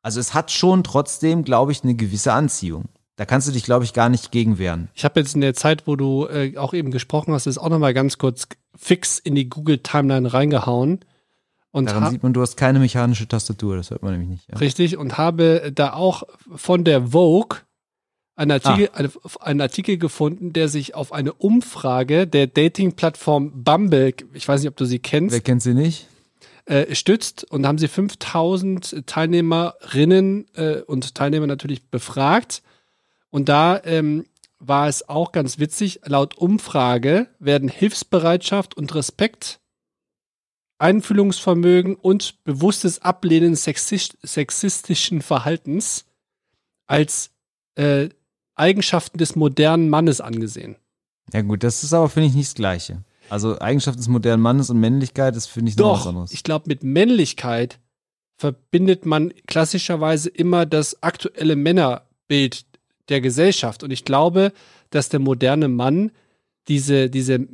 Also 0.03 0.19
es 0.19 0.35
hat 0.35 0.51
schon 0.51 0.83
trotzdem, 0.83 1.45
glaube 1.45 1.71
ich, 1.71 1.85
eine 1.85 1.95
gewisse 1.95 2.33
Anziehung. 2.33 2.87
Da 3.15 3.27
kannst 3.27 3.47
du 3.47 3.53
dich, 3.53 3.63
glaube 3.63 3.85
ich, 3.85 3.93
gar 3.93 4.09
nicht 4.09 4.33
gegen 4.33 4.59
wehren. 4.59 4.89
Ich 4.93 5.05
habe 5.05 5.21
jetzt 5.21 5.37
in 5.37 5.41
der 5.41 5.55
Zeit, 5.55 5.87
wo 5.87 5.95
du 5.95 6.27
äh, 6.27 6.57
auch 6.57 6.75
eben 6.75 6.91
gesprochen 6.91 7.33
hast, 7.33 7.47
das 7.47 7.59
auch 7.59 7.69
nochmal 7.69 7.95
ganz 7.95 8.19
kurz 8.19 8.49
fix 8.77 9.21
in 9.21 9.37
die 9.37 9.49
Google-Timeline 9.49 10.35
reingehauen. 10.35 11.05
Und 11.75 11.87
Daran 11.91 12.13
sieht 12.13 12.23
man, 12.23 12.33
du 12.33 12.41
hast 12.41 12.57
keine 12.57 12.79
mechanische 12.79 13.27
Tastatur, 13.27 13.77
das 13.77 13.91
hört 13.91 14.03
man 14.03 14.13
nämlich 14.13 14.29
nicht. 14.31 14.49
Ja. 14.49 14.59
richtig, 14.59 14.97
und 14.97 15.19
habe 15.19 15.73
da 15.75 15.93
auch 15.95 16.23
von 16.55 16.85
der 16.85 17.09
Vogue 17.09 17.59
einen 18.37 18.53
Artikel, 18.53 18.91
Ah. 18.93 18.97
eine, 18.99 19.11
einen 19.41 19.61
Artikel 19.61 19.99
gefunden, 19.99 20.53
der 20.53 20.69
sich 20.69 20.95
auf 20.95 21.13
eine 21.13 21.33
Umfrage 21.33 22.29
der 22.29 22.47
Dating-Plattform 22.47 23.65
Bumble, 23.65 24.15
ich 24.35 24.47
weiß 24.47 24.61
nicht, 24.61 24.69
ob 24.69 24.77
du 24.77 24.85
sie 24.85 25.01
kennst, 25.01 25.33
Wer 25.35 25.41
kennt 25.41 25.63
sie 25.65 25.75
nicht? 25.75 26.07
äh, 26.67 26.95
stützt 26.95 27.45
und 27.51 27.67
haben 27.67 27.79
sie 27.79 27.89
5000 27.89 29.05
Teilnehmerinnen 29.07 30.47
äh, 30.55 30.81
und 30.83 31.15
Teilnehmer 31.15 31.47
natürlich 31.47 31.89
befragt. 31.91 32.63
Und 33.31 33.49
da 33.49 33.81
ähm, 33.85 34.27
war 34.61 34.89
es 34.89 35.09
auch 35.09 35.33
ganz 35.33 35.59
witzig, 35.59 36.01
laut 36.07 36.39
Umfrage 36.39 37.27
werden 37.39 37.69
Hilfsbereitschaft 37.69 38.77
und 38.77 38.95
Respekt, 38.95 39.61
Einfühlungsvermögen 40.85 41.95
und 41.95 42.45
bewusstes 42.45 43.01
Ablehnen 43.01 43.57
sexist 43.57 44.19
sexistischen 44.23 45.23
Verhaltens 45.23 46.05
als 46.87 47.31
äh, 47.75 48.11
Eigenschaften 48.55 49.17
des 49.17 49.35
modernen 49.35 49.89
Mannes 49.89 50.21
angesehen. 50.21 50.77
Ja 51.33 51.41
gut, 51.41 51.63
das 51.63 51.83
ist 51.85 51.95
aber, 51.95 52.11
finde 52.11 52.29
ich, 52.29 52.35
nicht 52.35 52.49
das 52.49 52.55
Gleiche. 52.55 53.03
Also 53.31 53.59
Eigenschaft 53.59 53.99
des 53.99 54.09
modernen 54.09 54.43
Mannes 54.43 54.69
und 54.69 54.79
Männlichkeit, 54.79 55.35
das 55.35 55.47
finde 55.47 55.71
ich 55.71 55.77
noch 55.79 56.01
was 56.01 56.07
anderes. 56.07 56.33
ich 56.33 56.43
glaube, 56.43 56.67
mit 56.69 56.85
Männlichkeit 56.85 57.81
verbindet 58.37 59.07
man 59.07 59.33
klassischerweise 59.47 60.29
immer 60.29 60.67
das 60.67 61.03
aktuelle 61.03 61.57
Männerbild 61.57 62.67
der 63.09 63.23
Gesellschaft. 63.23 63.83
Und 63.83 63.91
ich 63.91 64.05
glaube, 64.05 64.53
dass 64.91 65.09
der 65.09 65.21
moderne 65.21 65.69
Mann 65.69 66.11
diese, 66.69 67.09
diese 67.09 67.49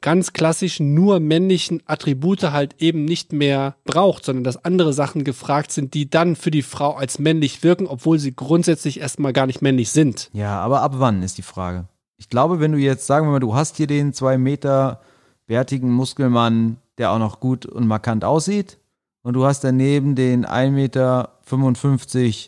ganz 0.00 0.32
klassischen, 0.32 0.94
nur 0.94 1.20
männlichen 1.20 1.82
Attribute 1.86 2.42
halt 2.44 2.74
eben 2.80 3.04
nicht 3.04 3.32
mehr 3.32 3.76
braucht, 3.84 4.24
sondern 4.24 4.44
dass 4.44 4.64
andere 4.64 4.92
Sachen 4.92 5.24
gefragt 5.24 5.72
sind, 5.72 5.94
die 5.94 6.08
dann 6.08 6.36
für 6.36 6.50
die 6.50 6.62
Frau 6.62 6.94
als 6.94 7.18
männlich 7.18 7.62
wirken, 7.62 7.86
obwohl 7.86 8.18
sie 8.18 8.34
grundsätzlich 8.34 9.00
erstmal 9.00 9.32
gar 9.32 9.46
nicht 9.46 9.62
männlich 9.62 9.90
sind. 9.90 10.30
Ja, 10.32 10.60
aber 10.60 10.82
ab 10.82 10.94
wann 10.96 11.22
ist 11.22 11.38
die 11.38 11.42
Frage? 11.42 11.88
Ich 12.18 12.28
glaube, 12.28 12.60
wenn 12.60 12.72
du 12.72 12.78
jetzt, 12.78 13.06
sagen 13.06 13.26
wir 13.26 13.32
mal, 13.32 13.40
du 13.40 13.54
hast 13.54 13.76
hier 13.76 13.86
den 13.86 14.12
zwei 14.12 14.38
Meter 14.38 15.00
bärtigen 15.46 15.90
Muskelmann, 15.90 16.78
der 16.98 17.10
auch 17.12 17.18
noch 17.18 17.40
gut 17.40 17.66
und 17.66 17.86
markant 17.86 18.24
aussieht, 18.24 18.78
und 19.22 19.34
du 19.34 19.44
hast 19.44 19.64
daneben 19.64 20.14
den 20.14 20.46
1,55 20.46 20.70
Meter 20.70 21.30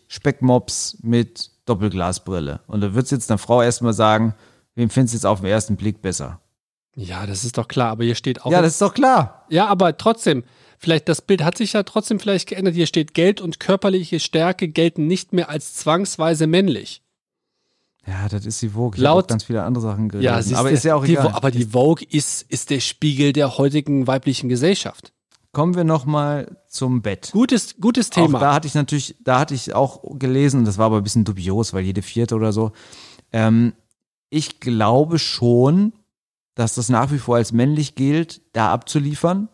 Speckmops 0.06 0.98
mit 1.02 1.50
Doppelglasbrille. 1.64 2.60
Und 2.68 2.82
da 2.82 2.94
wird 2.94 3.10
jetzt 3.10 3.30
eine 3.32 3.38
Frau 3.38 3.62
erstmal 3.62 3.92
sagen, 3.92 4.34
wem 4.76 4.88
findest 4.88 5.14
du 5.14 5.16
jetzt 5.16 5.26
auf 5.26 5.40
den 5.40 5.50
ersten 5.50 5.76
Blick 5.76 6.00
besser? 6.00 6.40
Ja, 7.00 7.26
das 7.26 7.44
ist 7.44 7.56
doch 7.58 7.68
klar, 7.68 7.90
aber 7.90 8.02
hier 8.04 8.16
steht 8.16 8.42
auch. 8.44 8.50
Ja, 8.50 8.60
das 8.60 8.72
ist 8.72 8.82
doch 8.82 8.92
klar. 8.92 9.46
Ja, 9.48 9.66
aber 9.68 9.96
trotzdem, 9.96 10.42
vielleicht 10.78 11.08
das 11.08 11.22
Bild 11.22 11.44
hat 11.44 11.56
sich 11.56 11.74
ja 11.74 11.84
trotzdem 11.84 12.18
vielleicht 12.18 12.48
geändert. 12.48 12.74
Hier 12.74 12.86
steht 12.86 13.14
Geld 13.14 13.40
und 13.40 13.60
körperliche 13.60 14.18
Stärke 14.18 14.66
gelten 14.68 15.06
nicht 15.06 15.32
mehr 15.32 15.48
als 15.48 15.74
zwangsweise 15.74 16.48
männlich. 16.48 17.02
Ja, 18.04 18.28
das 18.28 18.46
ist 18.46 18.60
die 18.62 18.70
Vogue. 18.70 18.96
Ich 18.96 19.02
Laut- 19.02 19.24
auch 19.24 19.28
ganz 19.28 19.44
viele 19.44 19.62
andere 19.62 19.82
Sachen 19.82 20.08
gelesen. 20.08 20.42
siehste, 20.42 20.58
aber 20.58 20.70
ist 20.70 20.84
ja 20.84 20.94
auch 20.96 21.04
die, 21.04 21.12
egal. 21.12 21.28
Aber 21.34 21.50
die 21.50 21.66
Vogue 21.66 22.04
ist, 22.10 22.42
ist 22.50 22.70
der 22.70 22.80
Spiegel 22.80 23.32
der 23.32 23.58
heutigen 23.58 24.06
weiblichen 24.06 24.48
Gesellschaft. 24.48 25.12
Kommen 25.52 25.76
wir 25.76 25.84
noch 25.84 26.04
mal 26.04 26.56
zum 26.68 27.00
Bett. 27.02 27.30
Gutes, 27.32 27.76
gutes 27.80 28.10
Auch 28.10 28.14
Thema. 28.14 28.38
da 28.40 28.54
hatte 28.54 28.66
ich 28.66 28.74
natürlich, 28.74 29.14
da 29.22 29.38
hatte 29.38 29.54
ich 29.54 29.74
auch 29.74 30.02
gelesen, 30.18 30.64
das 30.64 30.78
war 30.78 30.86
aber 30.86 30.96
ein 30.98 31.02
bisschen 31.04 31.24
dubios, 31.24 31.72
weil 31.72 31.84
jede 31.84 32.02
vierte 32.02 32.34
oder 32.34 32.52
so. 32.52 32.72
Ähm, 33.32 33.72
ich 34.30 34.60
glaube 34.60 35.18
schon, 35.18 35.92
dass 36.58 36.74
das 36.74 36.88
nach 36.88 37.12
wie 37.12 37.18
vor 37.18 37.36
als 37.36 37.52
männlich 37.52 37.94
gilt, 37.94 38.42
da 38.52 38.72
abzuliefern. 38.72 39.48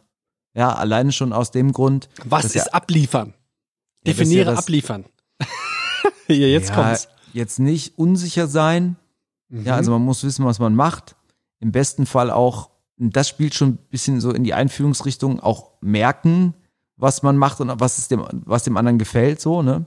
Ja, 0.55 0.73
alleine 0.73 1.13
schon 1.13 1.35
aus 1.35 1.51
dem 1.51 1.73
Grund. 1.73 2.09
Was 2.25 2.47
ist 2.47 2.55
ja- 2.55 2.73
abliefern? 2.73 3.35
Ja, 4.07 4.13
Definiere 4.15 4.53
ja 4.53 4.59
abliefern. 4.59 5.05
Hier, 6.27 6.51
jetzt 6.51 6.71
ja, 6.71 6.75
kommt's. 6.75 7.09
Jetzt 7.35 7.59
nicht 7.59 7.99
unsicher 7.99 8.47
sein. 8.47 8.97
Mhm. 9.51 9.65
Ja, 9.65 9.75
also 9.75 9.91
man 9.91 10.01
muss 10.01 10.25
wissen, 10.25 10.47
was 10.47 10.61
man 10.61 10.75
macht. 10.75 11.15
Im 11.61 11.73
besten 11.73 12.07
Fall 12.07 12.31
auch, 12.31 12.71
das 12.97 13.29
spielt 13.29 13.55
schon 13.55 13.71
ein 13.71 13.79
bisschen 13.91 14.23
so 14.23 14.31
in 14.31 14.43
die 14.43 14.55
Einführungsrichtung, 14.55 15.41
auch 15.41 15.73
merken, 15.83 16.55
was 16.97 17.23
man 17.23 17.37
macht 17.37 17.61
und 17.61 17.81
was 17.81 18.09
dem, 18.09 18.25
was 18.47 18.65
dem 18.65 18.79
anderen 18.79 18.99
gefällt, 18.99 19.43
so, 19.43 19.61
ne? 19.61 19.85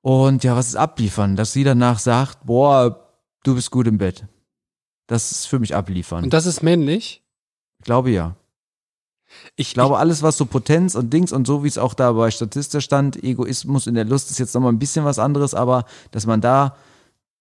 Und 0.00 0.42
ja, 0.42 0.56
was 0.56 0.68
ist 0.68 0.76
abliefern? 0.76 1.36
Dass 1.36 1.52
sie 1.52 1.64
danach 1.64 1.98
sagt, 1.98 2.46
boah, 2.46 3.12
du 3.42 3.54
bist 3.54 3.70
gut 3.70 3.86
im 3.88 3.98
Bett. 3.98 4.26
Das 5.06 5.30
ist 5.32 5.46
für 5.46 5.58
mich 5.58 5.74
abliefern. 5.74 6.24
Und 6.24 6.32
das 6.32 6.46
ist 6.46 6.62
männlich. 6.62 7.22
ich 7.78 7.84
glaube 7.84 8.10
ja. 8.10 8.36
Ich, 9.56 9.68
Ich 9.68 9.74
glaube, 9.74 9.98
alles, 9.98 10.22
was 10.22 10.36
so 10.36 10.46
Potenz 10.46 10.94
und 10.94 11.12
Dings 11.12 11.32
und 11.32 11.46
so, 11.46 11.64
wie 11.64 11.68
es 11.68 11.78
auch 11.78 11.94
da 11.94 12.12
bei 12.12 12.30
Statista 12.30 12.80
stand, 12.80 13.22
Egoismus 13.22 13.86
in 13.86 13.94
der 13.94 14.04
Lust 14.04 14.30
ist 14.30 14.38
jetzt 14.38 14.54
nochmal 14.54 14.72
ein 14.72 14.78
bisschen 14.78 15.04
was 15.04 15.18
anderes, 15.18 15.52
aber 15.54 15.84
dass 16.12 16.26
man 16.26 16.40
da 16.40 16.76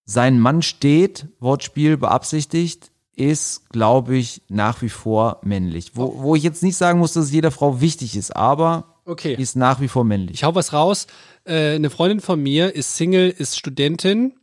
sein 0.05 0.39
Mann 0.39 0.61
steht, 0.61 1.27
Wortspiel 1.39 1.97
beabsichtigt, 1.97 2.91
ist, 3.15 3.69
glaube 3.69 4.17
ich, 4.17 4.41
nach 4.49 4.81
wie 4.81 4.89
vor 4.89 5.39
männlich. 5.43 5.91
Wo, 5.95 6.21
wo 6.21 6.35
ich 6.35 6.43
jetzt 6.43 6.63
nicht 6.63 6.75
sagen 6.75 6.99
muss, 6.99 7.13
dass 7.13 7.25
es 7.25 7.31
jeder 7.31 7.51
Frau 7.51 7.79
wichtig 7.81 8.15
ist, 8.17 8.35
aber 8.35 8.95
Okay. 9.05 9.35
ist 9.35 9.55
nach 9.55 9.79
wie 9.79 9.87
vor 9.87 10.03
männlich. 10.03 10.35
Ich 10.35 10.43
hau 10.43 10.53
was 10.55 10.73
raus. 10.73 11.05
Äh, 11.45 11.75
eine 11.75 11.89
Freundin 11.91 12.19
von 12.19 12.41
mir 12.41 12.75
ist 12.75 12.95
Single, 12.97 13.29
ist 13.29 13.57
Studentin. 13.57 14.33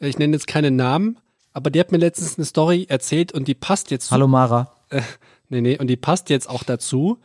Äh, 0.00 0.08
Ich 0.08 0.18
nenne 0.18 0.32
jetzt 0.34 0.46
keinen 0.46 0.76
Namen, 0.76 1.18
aber 1.58 1.70
die 1.70 1.80
hat 1.80 1.90
mir 1.90 1.98
letztens 1.98 2.38
eine 2.38 2.44
Story 2.44 2.86
erzählt 2.88 3.32
und 3.32 3.48
die 3.48 3.56
passt 3.56 3.90
jetzt. 3.90 4.12
Hallo 4.12 4.28
Mara. 4.28 4.72
Nee, 5.48 5.60
nee, 5.60 5.76
und 5.76 5.88
die 5.88 5.96
passt 5.96 6.30
jetzt 6.30 6.48
auch 6.48 6.62
dazu. 6.62 7.18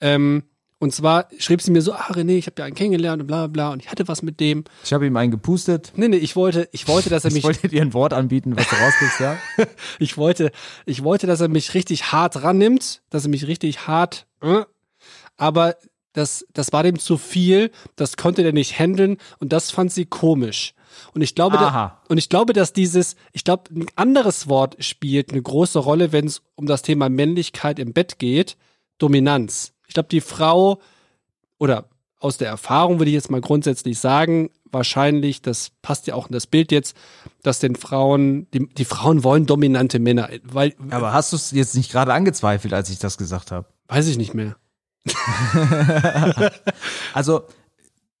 Ähm, 0.00 0.44
und 0.78 0.92
zwar 0.94 1.28
schrieb 1.38 1.60
sie 1.60 1.70
mir 1.70 1.82
so, 1.82 1.92
ah 1.92 2.06
René, 2.12 2.38
ich 2.38 2.46
habe 2.46 2.54
ja 2.58 2.64
einen 2.64 2.74
kennengelernt 2.74 3.20
und 3.20 3.26
bla 3.26 3.46
bla 3.46 3.48
bla 3.48 3.72
und 3.72 3.82
ich 3.82 3.90
hatte 3.90 4.08
was 4.08 4.22
mit 4.22 4.40
dem. 4.40 4.64
Ich 4.84 4.94
habe 4.94 5.06
ihm 5.06 5.14
einen 5.18 5.30
gepustet. 5.30 5.92
Nee, 5.96 6.08
nee, 6.08 6.16
ich 6.16 6.34
wollte, 6.34 6.66
ich 6.72 6.88
wollte, 6.88 7.10
dass 7.10 7.24
er 7.24 7.28
Ich 7.28 7.34
mich, 7.34 7.44
wollte 7.44 7.68
dir 7.68 7.82
ein 7.82 7.92
Wort 7.92 8.14
anbieten, 8.14 8.56
was 8.56 8.66
du 8.68 8.76
rauskriegst, 8.76 9.20
ja? 9.20 9.36
ich 9.98 10.16
wollte, 10.16 10.50
ich 10.86 11.04
wollte, 11.04 11.26
dass 11.26 11.42
er 11.42 11.48
mich 11.48 11.74
richtig 11.74 12.10
hart 12.10 12.42
rannimmt, 12.42 13.02
dass 13.10 13.24
er 13.24 13.30
mich 13.30 13.46
richtig 13.46 13.86
hart, 13.86 14.26
äh, 14.40 14.62
aber 15.36 15.76
das, 16.14 16.46
das 16.54 16.72
war 16.72 16.82
dem 16.82 16.98
zu 16.98 17.18
viel, 17.18 17.70
das 17.96 18.16
konnte 18.16 18.42
der 18.42 18.54
nicht 18.54 18.78
handeln 18.78 19.18
und 19.40 19.52
das 19.52 19.70
fand 19.70 19.92
sie 19.92 20.06
komisch. 20.06 20.72
Und 21.14 21.22
ich 21.22 21.34
glaube, 21.34 21.56
da, 21.56 22.00
und 22.08 22.18
ich 22.18 22.28
glaube, 22.28 22.52
dass 22.52 22.72
dieses, 22.72 23.16
ich 23.32 23.44
glaube, 23.44 23.64
ein 23.74 23.86
anderes 23.96 24.48
Wort 24.48 24.76
spielt 24.82 25.32
eine 25.32 25.42
große 25.42 25.78
Rolle, 25.78 26.12
wenn 26.12 26.26
es 26.26 26.42
um 26.54 26.66
das 26.66 26.82
Thema 26.82 27.08
Männlichkeit 27.08 27.78
im 27.78 27.92
Bett 27.92 28.18
geht, 28.18 28.56
Dominanz. 28.98 29.72
Ich 29.86 29.94
glaube, 29.94 30.08
die 30.08 30.20
Frau 30.20 30.80
oder 31.58 31.88
aus 32.18 32.38
der 32.38 32.48
Erfahrung 32.48 32.98
würde 32.98 33.10
ich 33.10 33.14
jetzt 33.14 33.30
mal 33.30 33.40
grundsätzlich 33.40 33.98
sagen, 33.98 34.50
wahrscheinlich, 34.70 35.42
das 35.42 35.70
passt 35.82 36.06
ja 36.06 36.14
auch 36.14 36.26
in 36.26 36.32
das 36.32 36.46
Bild 36.46 36.72
jetzt, 36.72 36.96
dass 37.42 37.58
den 37.58 37.76
Frauen, 37.76 38.50
die, 38.52 38.66
die 38.66 38.84
Frauen 38.84 39.24
wollen 39.24 39.46
dominante 39.46 39.98
Männer, 39.98 40.28
weil, 40.42 40.74
Aber 40.90 41.12
hast 41.12 41.32
du 41.32 41.36
es 41.36 41.50
jetzt 41.50 41.76
nicht 41.76 41.92
gerade 41.92 42.12
angezweifelt, 42.12 42.72
als 42.74 42.90
ich 42.90 42.98
das 42.98 43.18
gesagt 43.18 43.50
habe? 43.52 43.66
weiß 43.88 44.06
ich 44.08 44.18
nicht 44.18 44.34
mehr. 44.34 44.56
Also, 47.12 47.44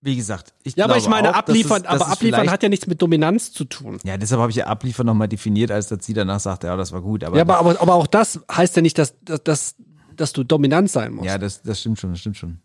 wie 0.04 0.16
gesagt, 0.16 0.52
ich 0.62 0.76
Ja, 0.76 0.84
aber 0.84 0.96
ich 0.98 1.08
meine, 1.08 1.28
auch, 1.28 1.32
dass 1.32 1.38
abliefern, 1.40 1.78
es, 1.78 1.82
dass 1.90 2.02
aber 2.02 2.12
abliefern 2.12 2.50
hat 2.50 2.62
ja 2.62 2.68
nichts 2.68 2.86
mit 2.86 3.00
Dominanz 3.00 3.52
zu 3.52 3.64
tun. 3.64 3.98
Ja, 4.04 4.16
deshalb 4.18 4.40
habe 4.40 4.50
ich 4.50 4.56
ja 4.56 4.66
abliefern 4.66 5.06
nochmal 5.06 5.28
definiert, 5.28 5.70
als 5.70 5.88
dass 5.88 6.04
sie 6.04 6.12
danach 6.12 6.40
sagte, 6.40 6.66
ja, 6.66 6.76
das 6.76 6.92
war 6.92 7.00
gut. 7.00 7.24
Aber 7.24 7.36
Ja, 7.36 7.42
aber, 7.42 7.58
aber, 7.58 7.80
aber 7.80 7.94
auch 7.94 8.06
das 8.06 8.38
heißt 8.52 8.76
ja 8.76 8.82
nicht, 8.82 8.98
dass, 8.98 9.14
dass, 9.22 9.42
dass, 9.42 9.74
dass 10.14 10.32
du 10.34 10.44
dominant 10.44 10.90
sein 10.90 11.12
musst. 11.14 11.26
ja, 11.26 11.38
das, 11.38 11.62
das 11.62 11.80
stimmt 11.80 11.98
schon, 11.98 12.10
das 12.10 12.20
stimmt 12.20 12.36
schon. 12.36 12.58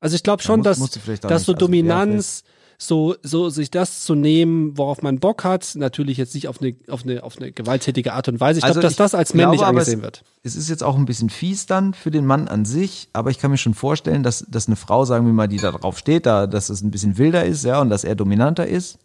Also 0.00 0.16
ich 0.16 0.22
glaube 0.22 0.42
schon, 0.42 0.60
musst- 0.60 0.66
dass, 0.66 0.78
musst 0.78 0.96
du 0.96 1.00
dass 1.00 1.08
nicht- 1.08 1.22
so 1.22 1.32
also, 1.34 1.52
ja, 1.52 1.58
Dominanz, 1.58 2.44
so, 2.80 3.16
so 3.24 3.48
sich 3.50 3.72
das 3.72 4.04
zu 4.04 4.14
nehmen, 4.14 4.78
worauf 4.78 5.02
man 5.02 5.18
Bock 5.18 5.42
hat, 5.42 5.72
natürlich 5.74 6.16
jetzt 6.16 6.34
nicht 6.34 6.46
auf 6.46 6.62
eine, 6.62 6.76
auf 6.88 7.02
eine, 7.02 7.24
auf 7.24 7.36
eine 7.36 7.50
gewalttätige 7.50 8.12
Art 8.12 8.28
und 8.28 8.38
Weise. 8.38 8.58
Ich 8.58 8.64
Also 8.64 8.74
glaube, 8.80 8.86
dass 8.88 8.96
das 8.96 9.14
als 9.16 9.32
glaube 9.32 9.46
männlich 9.48 9.62
es- 9.62 9.66
angesehen 9.68 10.02
wird. 10.02 10.22
Es 10.44 10.54
ist 10.54 10.68
jetzt 10.70 10.84
auch 10.84 10.96
ein 10.96 11.04
bisschen 11.04 11.28
fies 11.28 11.66
dann 11.66 11.92
für 11.92 12.12
den 12.12 12.24
Mann 12.24 12.46
an 12.46 12.64
sich, 12.64 13.08
aber 13.12 13.30
ich 13.30 13.38
kann 13.38 13.50
mir 13.50 13.56
schon 13.58 13.74
vorstellen, 13.74 14.22
dass, 14.22 14.46
dass 14.48 14.68
eine 14.68 14.76
Frau, 14.76 15.04
sagen 15.04 15.26
wir 15.26 15.32
mal, 15.32 15.48
die 15.48 15.56
da 15.58 15.72
drauf 15.72 15.98
steht, 15.98 16.24
da, 16.24 16.46
dass 16.46 16.70
es 16.70 16.80
ein 16.82 16.92
bisschen 16.92 17.18
wilder 17.18 17.44
ist, 17.44 17.64
ja, 17.64 17.80
und 17.80 17.90
dass 17.90 18.04
er 18.04 18.14
dominanter 18.14 18.66
ist. 18.66 18.98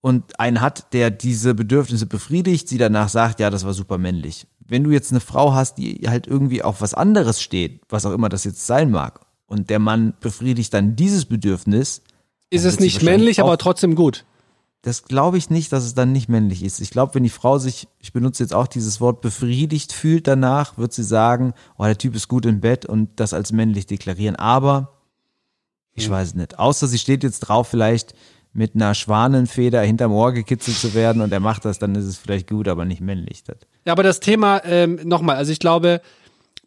Und 0.00 0.38
einen 0.38 0.60
hat, 0.60 0.92
der 0.92 1.10
diese 1.10 1.54
Bedürfnisse 1.54 2.06
befriedigt, 2.06 2.68
sie 2.68 2.78
danach 2.78 3.08
sagt, 3.08 3.40
ja, 3.40 3.50
das 3.50 3.64
war 3.64 3.72
super 3.72 3.98
männlich. 3.98 4.46
Wenn 4.60 4.84
du 4.84 4.90
jetzt 4.90 5.10
eine 5.10 5.20
Frau 5.20 5.54
hast, 5.54 5.78
die 5.78 6.02
halt 6.06 6.26
irgendwie 6.26 6.62
auf 6.62 6.80
was 6.82 6.94
anderes 6.94 7.42
steht, 7.42 7.80
was 7.88 8.06
auch 8.06 8.12
immer 8.12 8.28
das 8.28 8.44
jetzt 8.44 8.66
sein 8.66 8.90
mag, 8.90 9.20
und 9.46 9.70
der 9.70 9.78
Mann 9.78 10.14
befriedigt 10.20 10.72
dann 10.72 10.94
dieses 10.96 11.24
Bedürfnis, 11.26 12.02
Ist 12.50 12.64
es 12.64 12.80
nicht 12.80 13.02
männlich, 13.02 13.40
aber 13.40 13.58
trotzdem 13.58 13.94
gut. 13.94 14.24
das 14.84 15.04
glaube 15.04 15.38
ich 15.38 15.48
nicht, 15.48 15.72
dass 15.72 15.84
es 15.84 15.94
dann 15.94 16.12
nicht 16.12 16.28
männlich 16.28 16.62
ist. 16.62 16.80
Ich 16.80 16.90
glaube, 16.90 17.14
wenn 17.14 17.22
die 17.22 17.30
Frau 17.30 17.58
sich, 17.58 17.88
ich 18.00 18.12
benutze 18.12 18.42
jetzt 18.42 18.52
auch 18.52 18.66
dieses 18.66 19.00
Wort 19.00 19.22
befriedigt 19.22 19.92
fühlt 19.94 20.26
danach, 20.26 20.76
wird 20.76 20.92
sie 20.92 21.02
sagen, 21.02 21.54
oh, 21.78 21.84
der 21.84 21.96
Typ 21.96 22.14
ist 22.14 22.28
gut 22.28 22.44
im 22.44 22.60
Bett 22.60 22.84
und 22.84 23.08
das 23.16 23.32
als 23.32 23.50
männlich 23.50 23.86
deklarieren. 23.86 24.36
Aber 24.36 24.92
ich 25.94 26.10
weiß 26.10 26.28
es 26.28 26.34
nicht. 26.34 26.58
Außer 26.58 26.86
sie 26.86 26.98
steht 26.98 27.22
jetzt 27.22 27.40
drauf, 27.40 27.68
vielleicht 27.68 28.14
mit 28.52 28.74
einer 28.74 28.94
Schwanenfeder 28.94 29.80
hinterm 29.80 30.12
Ohr 30.12 30.32
gekitzelt 30.32 30.76
zu 30.76 30.94
werden 30.94 31.22
und 31.22 31.32
er 31.32 31.40
macht 31.40 31.64
das, 31.64 31.78
dann 31.78 31.94
ist 31.94 32.04
es 32.04 32.18
vielleicht 32.18 32.48
gut, 32.48 32.68
aber 32.68 32.84
nicht 32.84 33.00
männlich. 33.00 33.42
Ja, 33.84 33.92
aber 33.92 34.02
das 34.02 34.20
Thema, 34.20 34.62
ähm, 34.64 35.00
nochmal, 35.04 35.36
also 35.36 35.50
ich 35.50 35.58
glaube, 35.58 36.02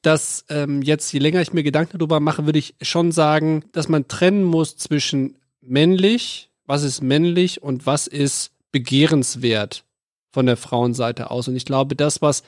dass 0.02 0.44
ähm, 0.50 0.82
jetzt, 0.82 1.12
je 1.14 1.20
länger 1.20 1.42
ich 1.42 1.54
mir 1.54 1.64
Gedanken 1.64 1.98
darüber 1.98 2.20
mache, 2.20 2.46
würde 2.46 2.60
ich 2.60 2.76
schon 2.82 3.12
sagen, 3.12 3.64
dass 3.72 3.88
man 3.90 4.08
trennen 4.08 4.44
muss 4.44 4.76
zwischen 4.78 5.36
männlich, 5.68 6.50
was 6.66 6.84
ist 6.84 7.02
männlich 7.02 7.62
und 7.64 7.86
was 7.86 8.08
ist 8.08 8.52
begehrenswert 8.72 9.84
von 10.32 10.46
der 10.46 10.58
Frauenseite 10.58 11.32
aus. 11.32 11.48
Und 11.48 11.56
ich 11.56 11.66
glaube, 11.66 11.96
das, 11.96 12.22
was 12.22 12.44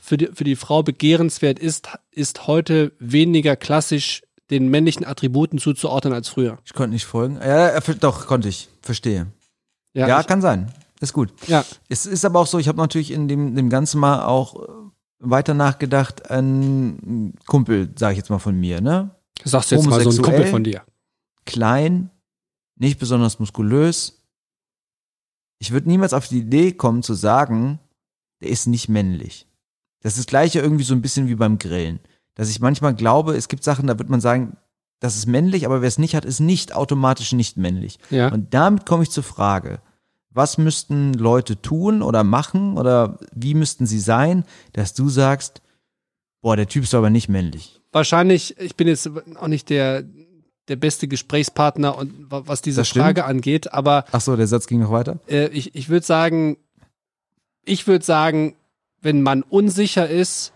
für 0.00 0.16
die, 0.16 0.28
für 0.32 0.44
die 0.44 0.56
Frau 0.56 0.82
begehrenswert 0.82 1.58
ist, 1.58 1.88
ist 2.10 2.46
heute 2.46 2.92
weniger 2.98 3.56
klassisch 3.56 4.22
den 4.50 4.68
männlichen 4.68 5.04
Attributen 5.04 5.58
zuzuordnen 5.58 6.12
als 6.12 6.28
früher. 6.28 6.58
ich 6.64 6.74
konnte 6.74 6.92
nicht 6.92 7.06
folgen. 7.06 7.36
Ja, 7.36 7.78
doch, 7.80 8.26
konnte 8.26 8.48
ich. 8.48 8.68
Verstehe. 8.82 9.26
Ja, 9.94 10.08
Ja, 10.08 10.20
ich, 10.20 10.26
kann 10.26 10.42
sein. 10.42 10.70
Ist 11.00 11.12
gut. 11.12 11.32
ja. 11.46 11.64
Es 11.88 12.06
ist 12.06 12.24
aber 12.24 12.40
auch 12.40 12.46
so, 12.46 12.58
ich 12.58 12.68
habe 12.68 12.78
natürlich 12.78 13.10
in 13.10 13.28
dem, 13.28 13.54
dem 13.54 13.70
Ganzen 13.70 14.00
mal 14.00 14.24
auch 14.24 14.56
äh, 14.56 14.66
weiter 15.18 15.54
nachgedacht, 15.54 16.30
ein 16.30 17.34
Kumpel, 17.46 17.90
sage 17.98 18.12
ich 18.12 18.18
jetzt 18.18 18.30
mal 18.30 18.38
von 18.38 18.58
mir, 18.58 18.80
ne? 18.80 19.10
sagst 19.44 19.70
du 19.70 19.76
jetzt 19.76 19.86
mal 19.86 20.00
so 20.00 20.10
ein? 20.10 20.22
Kumpel 20.22 20.46
von 20.46 20.64
dir. 20.64 20.82
Klein, 21.46 22.10
nicht 22.84 22.98
besonders 22.98 23.38
muskulös. 23.38 24.22
Ich 25.58 25.70
würde 25.72 25.88
niemals 25.88 26.12
auf 26.12 26.28
die 26.28 26.40
Idee 26.40 26.72
kommen 26.72 27.02
zu 27.02 27.14
sagen, 27.14 27.80
der 28.40 28.50
ist 28.50 28.66
nicht 28.66 28.88
männlich. 28.88 29.46
Das 30.00 30.14
ist 30.14 30.18
das 30.18 30.26
gleiche 30.26 30.60
irgendwie 30.60 30.84
so 30.84 30.94
ein 30.94 31.02
bisschen 31.02 31.28
wie 31.28 31.34
beim 31.34 31.58
Grillen. 31.58 32.00
Dass 32.34 32.50
ich 32.50 32.60
manchmal 32.60 32.94
glaube, 32.94 33.34
es 33.34 33.48
gibt 33.48 33.64
Sachen, 33.64 33.86
da 33.86 33.98
wird 33.98 34.10
man 34.10 34.20
sagen, 34.20 34.56
das 35.00 35.16
ist 35.16 35.26
männlich, 35.26 35.66
aber 35.66 35.80
wer 35.80 35.88
es 35.88 35.98
nicht 35.98 36.14
hat, 36.14 36.24
ist 36.24 36.40
nicht 36.40 36.74
automatisch 36.74 37.32
nicht 37.32 37.56
männlich. 37.56 37.98
Ja. 38.10 38.32
Und 38.32 38.54
damit 38.54 38.86
komme 38.86 39.02
ich 39.02 39.10
zur 39.10 39.22
Frage, 39.22 39.80
was 40.30 40.58
müssten 40.58 41.14
Leute 41.14 41.60
tun 41.60 42.02
oder 42.02 42.24
machen 42.24 42.76
oder 42.76 43.18
wie 43.32 43.54
müssten 43.54 43.86
sie 43.86 44.00
sein, 44.00 44.44
dass 44.72 44.94
du 44.94 45.08
sagst, 45.08 45.62
boah, 46.42 46.56
der 46.56 46.68
Typ 46.68 46.84
ist 46.84 46.94
aber 46.94 47.10
nicht 47.10 47.28
männlich. 47.28 47.80
wahrscheinlich, 47.92 48.58
ich 48.58 48.76
bin 48.76 48.88
jetzt 48.88 49.08
auch 49.36 49.48
nicht 49.48 49.70
der, 49.70 50.04
der 50.68 50.76
beste 50.76 51.08
Gesprächspartner 51.08 51.96
und 51.98 52.30
wa- 52.30 52.42
was 52.46 52.62
diese. 52.62 52.84
Frage 52.84 53.24
angeht, 53.24 53.72
aber 53.72 54.04
Ach 54.12 54.20
so, 54.20 54.34
der 54.36 54.46
Satz 54.46 54.66
ging 54.66 54.80
noch 54.80 54.90
weiter. 54.90 55.18
äh, 55.28 55.48
ich, 55.48 55.74
ich 55.74 55.88
würde 55.88 56.04
sagen, 56.06 56.56
ich 57.64 57.86
würde 57.86 58.04
sagen, 58.04 58.54
wenn 59.00 59.22
man 59.22 59.42
unsicher 59.42 60.08
ist, 60.08 60.52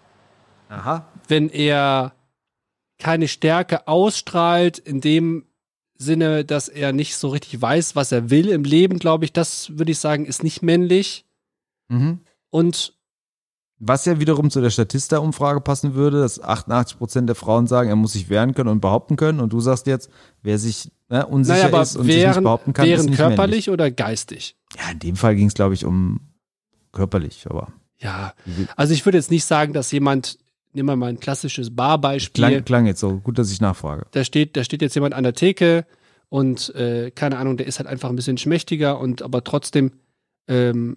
Aha. 0.68 1.06
wenn 1.28 1.48
er 1.50 2.12
keine 2.98 3.28
Stärke 3.28 3.86
ausstrahlt, 3.86 4.78
in 4.78 5.00
dem 5.00 5.44
Sinne, 5.96 6.44
dass 6.44 6.68
er 6.68 6.92
nicht 6.92 7.16
so 7.16 7.28
richtig 7.28 7.60
weiß, 7.60 7.96
was 7.96 8.12
er 8.12 8.30
will 8.30 8.48
im 8.48 8.64
Leben, 8.64 8.98
glaube 8.98 9.24
ich, 9.24 9.32
das 9.32 9.76
würde 9.78 9.92
ich 9.92 9.98
sagen, 9.98 10.26
ist 10.26 10.42
nicht 10.42 10.62
männlich. 10.62 11.24
Mhm. 11.88 12.20
Und 12.50 12.94
Was 13.80 14.06
ja 14.06 14.18
wiederum 14.18 14.50
zu 14.50 14.60
der 14.60 14.70
Statista-Umfrage 14.70 15.60
passen 15.60 15.94
würde, 15.94 16.20
dass 16.20 16.42
88 16.42 16.98
Prozent 16.98 17.28
der 17.28 17.36
Frauen 17.36 17.66
sagen, 17.66 17.88
er 17.88 17.96
muss 17.96 18.14
sich 18.14 18.28
wehren 18.28 18.54
können 18.54 18.70
und 18.70 18.80
behaupten 18.80 19.16
können. 19.16 19.38
Und 19.38 19.52
du 19.52 19.60
sagst 19.60 19.86
jetzt, 19.86 20.10
wer 20.42 20.58
sich 20.58 20.90
ne, 21.08 21.24
unsicher 21.26 21.70
naja, 21.70 21.82
ist 21.82 21.96
und 21.96 22.06
sich 22.06 22.16
nicht 22.16 22.24
wären, 22.24 22.44
behaupten 22.44 22.72
kann, 22.72 22.86
ist 22.86 22.98
wären 22.98 23.06
nicht 23.06 23.18
körperlich 23.18 23.70
oder 23.70 23.90
geistig? 23.90 24.38
männlich. 24.38 24.56
Ja, 24.76 24.92
in 24.92 24.98
dem 24.98 25.16
Fall 25.16 25.36
ging 25.36 25.46
es, 25.46 25.54
glaube 25.54 25.74
ich, 25.74 25.84
um 25.84 26.20
körperlich. 26.92 27.46
Aber 27.48 27.72
Ja, 27.98 28.34
also 28.76 28.94
ich 28.94 29.04
würde 29.04 29.18
jetzt 29.18 29.30
nicht 29.30 29.44
sagen, 29.44 29.72
dass 29.72 29.90
jemand, 29.92 30.38
nehmen 30.72 30.88
wir 30.88 30.96
mal 30.96 31.10
ein 31.10 31.20
klassisches 31.20 31.74
Barbeispiel, 31.74 32.44
klang, 32.44 32.64
klang 32.64 32.86
jetzt 32.86 33.00
so. 33.00 33.18
Gut, 33.18 33.38
dass 33.38 33.50
ich 33.50 33.60
nachfrage. 33.60 34.06
da 34.12 34.24
steht, 34.24 34.56
da 34.56 34.64
steht 34.64 34.82
jetzt 34.82 34.94
jemand 34.94 35.14
an 35.14 35.24
der 35.24 35.34
Theke 35.34 35.86
und 36.28 36.74
äh, 36.74 37.10
keine 37.10 37.38
Ahnung, 37.38 37.56
der 37.56 37.66
ist 37.66 37.78
halt 37.78 37.88
einfach 37.88 38.08
ein 38.10 38.16
bisschen 38.16 38.38
schmächtiger 38.38 39.00
und 39.00 39.22
aber 39.22 39.44
trotzdem 39.44 39.92
ähm, 40.46 40.96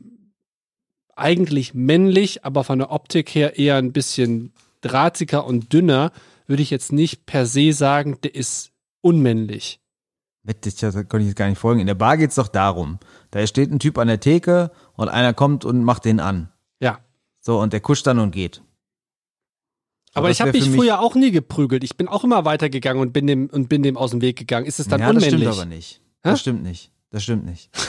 eigentlich 1.21 1.73
männlich, 1.73 2.43
aber 2.45 2.63
von 2.63 2.79
der 2.79 2.91
Optik 2.91 3.33
her 3.33 3.57
eher 3.57 3.77
ein 3.77 3.91
bisschen 3.93 4.53
drahtiger 4.81 5.45
und 5.45 5.71
dünner, 5.73 6.11
würde 6.47 6.63
ich 6.63 6.69
jetzt 6.69 6.91
nicht 6.91 7.25
per 7.25 7.45
se 7.45 7.71
sagen, 7.73 8.17
der 8.23 8.35
ist 8.35 8.71
unmännlich. 9.01 9.79
Wette, 10.43 10.69
ich- 10.69 10.75
Da 10.75 10.91
konnte 10.91 11.19
ich 11.19 11.27
jetzt 11.27 11.35
gar 11.35 11.47
nicht 11.47 11.59
folgen. 11.59 11.79
In 11.79 11.87
der 11.87 11.93
Bar 11.95 12.17
geht's 12.17 12.35
doch 12.35 12.47
darum. 12.47 12.99
Da 13.29 13.45
steht 13.45 13.71
ein 13.71 13.79
Typ 13.79 13.97
an 13.97 14.07
der 14.07 14.19
Theke 14.19 14.71
und 14.93 15.07
einer 15.09 15.33
kommt 15.33 15.65
und 15.65 15.83
macht 15.83 16.05
den 16.05 16.19
an. 16.19 16.51
Ja. 16.79 16.99
So, 17.39 17.59
und 17.59 17.73
der 17.73 17.79
kuscht 17.79 18.07
dann 18.07 18.19
und 18.19 18.31
geht. 18.31 18.61
Aber 20.13 20.27
das 20.27 20.37
ich 20.37 20.41
habe 20.41 20.51
mich 20.51 20.69
früher 20.69 20.99
auch 20.99 21.15
nie 21.15 21.31
geprügelt. 21.31 21.83
Ich 21.83 21.95
bin 21.95 22.07
auch 22.07 22.23
immer 22.23 22.43
weitergegangen 22.43 23.01
und 23.01 23.13
bin 23.13 23.27
dem 23.27 23.47
und 23.49 23.69
bin 23.69 23.81
dem 23.83 23.95
aus 23.97 24.11
dem 24.11 24.21
Weg 24.21 24.37
gegangen. 24.37 24.65
Ist 24.65 24.79
es 24.79 24.87
dann 24.87 24.99
ja, 24.99 25.07
das 25.13 25.23
unmännlich? 25.23 25.41
stimmt 25.49 25.57
aber 25.61 25.65
nicht. 25.65 26.01
Hä? 26.23 26.29
Das 26.29 26.39
stimmt 26.41 26.63
nicht. 26.63 26.91
Das 27.11 27.23
stimmt 27.23 27.45
nicht. 27.45 27.69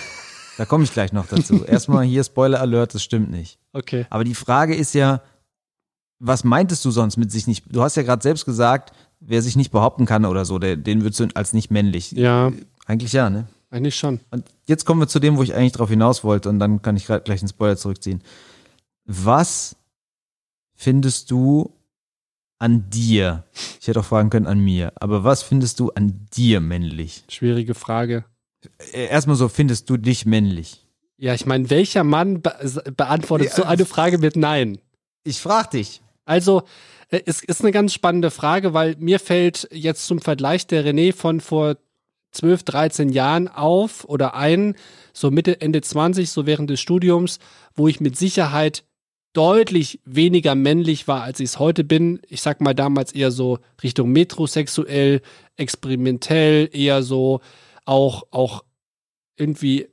da 0.62 0.66
komme 0.66 0.85
ich 0.85 0.92
gleich 0.92 1.12
noch 1.12 1.27
dazu. 1.27 1.64
Erstmal 1.66 2.05
hier 2.05 2.22
Spoiler 2.22 2.61
Alert, 2.61 2.94
das 2.94 3.03
stimmt 3.03 3.33
nicht. 3.33 3.59
Okay. 3.72 4.07
Aber 4.11 4.22
die 4.22 4.37
Frage 4.37 4.77
ist 4.77 4.94
ja, 4.94 5.20
was 6.20 6.44
meintest 6.44 6.85
du 6.85 6.92
sonst 6.92 7.16
mit 7.16 7.33
sich 7.33 7.48
nicht? 7.48 7.64
Du 7.68 7.83
hast 7.83 7.96
ja 7.96 8.05
gerade 8.05 8.22
selbst 8.22 8.44
gesagt, 8.44 8.92
wer 9.18 9.42
sich 9.42 9.57
nicht 9.57 9.72
behaupten 9.72 10.07
kann 10.07 10.25
oder 10.25 10.44
so, 10.44 10.61
der, 10.61 10.77
den 10.77 11.03
würdest 11.03 11.18
du 11.18 11.27
als 11.35 11.53
nicht 11.53 11.72
männlich. 11.72 12.12
Ja, 12.12 12.53
Eigentlich 12.87 13.12
ja, 13.12 13.29
ne? 13.29 13.48
eigentlich 13.70 13.96
schon. 13.96 14.20
Und 14.31 14.44
jetzt 14.68 14.85
kommen 14.85 15.01
wir 15.01 15.09
zu 15.09 15.18
dem, 15.18 15.37
wo 15.37 15.42
ich 15.42 15.53
eigentlich 15.53 15.72
drauf 15.72 15.90
hinaus 15.90 16.22
wollte 16.22 16.48
und 16.48 16.61
dann 16.61 16.81
kann 16.81 16.96
ich 16.96 17.07
grad 17.07 17.25
gleich 17.25 17.40
einen 17.40 17.48
Spoiler 17.48 17.77
zurückziehen. 17.77 18.22
Was 19.05 19.75
findest 20.77 21.33
du 21.33 21.75
an 22.61 22.88
dir? 22.88 23.42
Ich 23.81 23.88
hätte 23.88 23.98
auch 23.98 24.05
fragen 24.05 24.31
können 24.31 24.46
an 24.46 24.61
mir. 24.61 24.92
Aber 24.94 25.25
was 25.25 25.42
findest 25.42 25.81
du 25.81 25.90
an 25.90 26.29
dir 26.33 26.61
männlich? 26.61 27.25
Schwierige 27.29 27.75
Frage. 27.75 28.27
Äh, 28.92 29.07
Erstmal 29.07 29.37
so, 29.37 29.48
findest 29.48 29.88
du 29.90 29.96
dich 29.96 30.27
männlich? 30.27 30.87
Ja, 31.16 31.35
ich 31.35 31.46
meine, 31.46 31.70
welcher 31.70 32.05
Mann 32.05 32.42
be 32.42 32.53
beantwortet 32.96 33.48
Ja, 33.48 33.55
so 33.55 33.62
eine 33.64 33.85
Frage 33.85 34.18
mit 34.18 34.37
Nein? 34.37 34.79
Ich 35.25 35.38
frag 35.38 35.70
dich. 35.70 36.03
Also, 36.25 36.62
äh, 37.11 37.20
es 37.27 37.42
ist 37.42 37.61
eine 37.61 37.72
ganz 37.72 37.92
spannende 37.92 38.31
Frage, 38.31 38.75
weil 38.75 38.96
mir 38.98 39.20
fällt 39.20 39.68
jetzt 39.70 40.07
zum 40.07 40.20
Vergleich 40.20 40.66
der 40.66 40.85
René 40.85 41.14
von 41.14 41.40
vor 41.40 41.77
12, 42.33 42.62
13 42.64 43.09
Jahren 43.11 43.48
auf 43.48 44.05
oder 44.07 44.35
ein, 44.35 44.75
so 45.12 45.31
Mitte, 45.31 45.61
Ende 45.61 45.83
20, 45.83 46.31
so 46.31 46.46
während 46.46 46.70
des 46.70 46.81
Studiums, 46.81 47.38
wo 47.75 47.88
ich 47.88 48.01
mit 48.01 48.16
Sicherheit 48.16 48.85
deutlich 49.35 50.01
weniger 50.05 50.55
männlich 50.55 51.09
war, 51.09 51.22
als 51.22 51.40
ich 51.40 51.51
es 51.51 51.59
heute 51.59 51.85
bin. 51.85 52.20
Ich 52.29 52.42
sag 52.42 52.61
mal 52.61 52.75
damals 52.75 53.12
eher 53.12 53.31
so 53.31 53.59
Richtung 53.83 54.11
metrosexuell, 54.11 55.22
experimentell, 55.57 56.68
eher 56.72 57.03
so 57.03 57.40
auch, 57.85 58.25
auch 58.31 58.64
irgendwie 59.37 59.88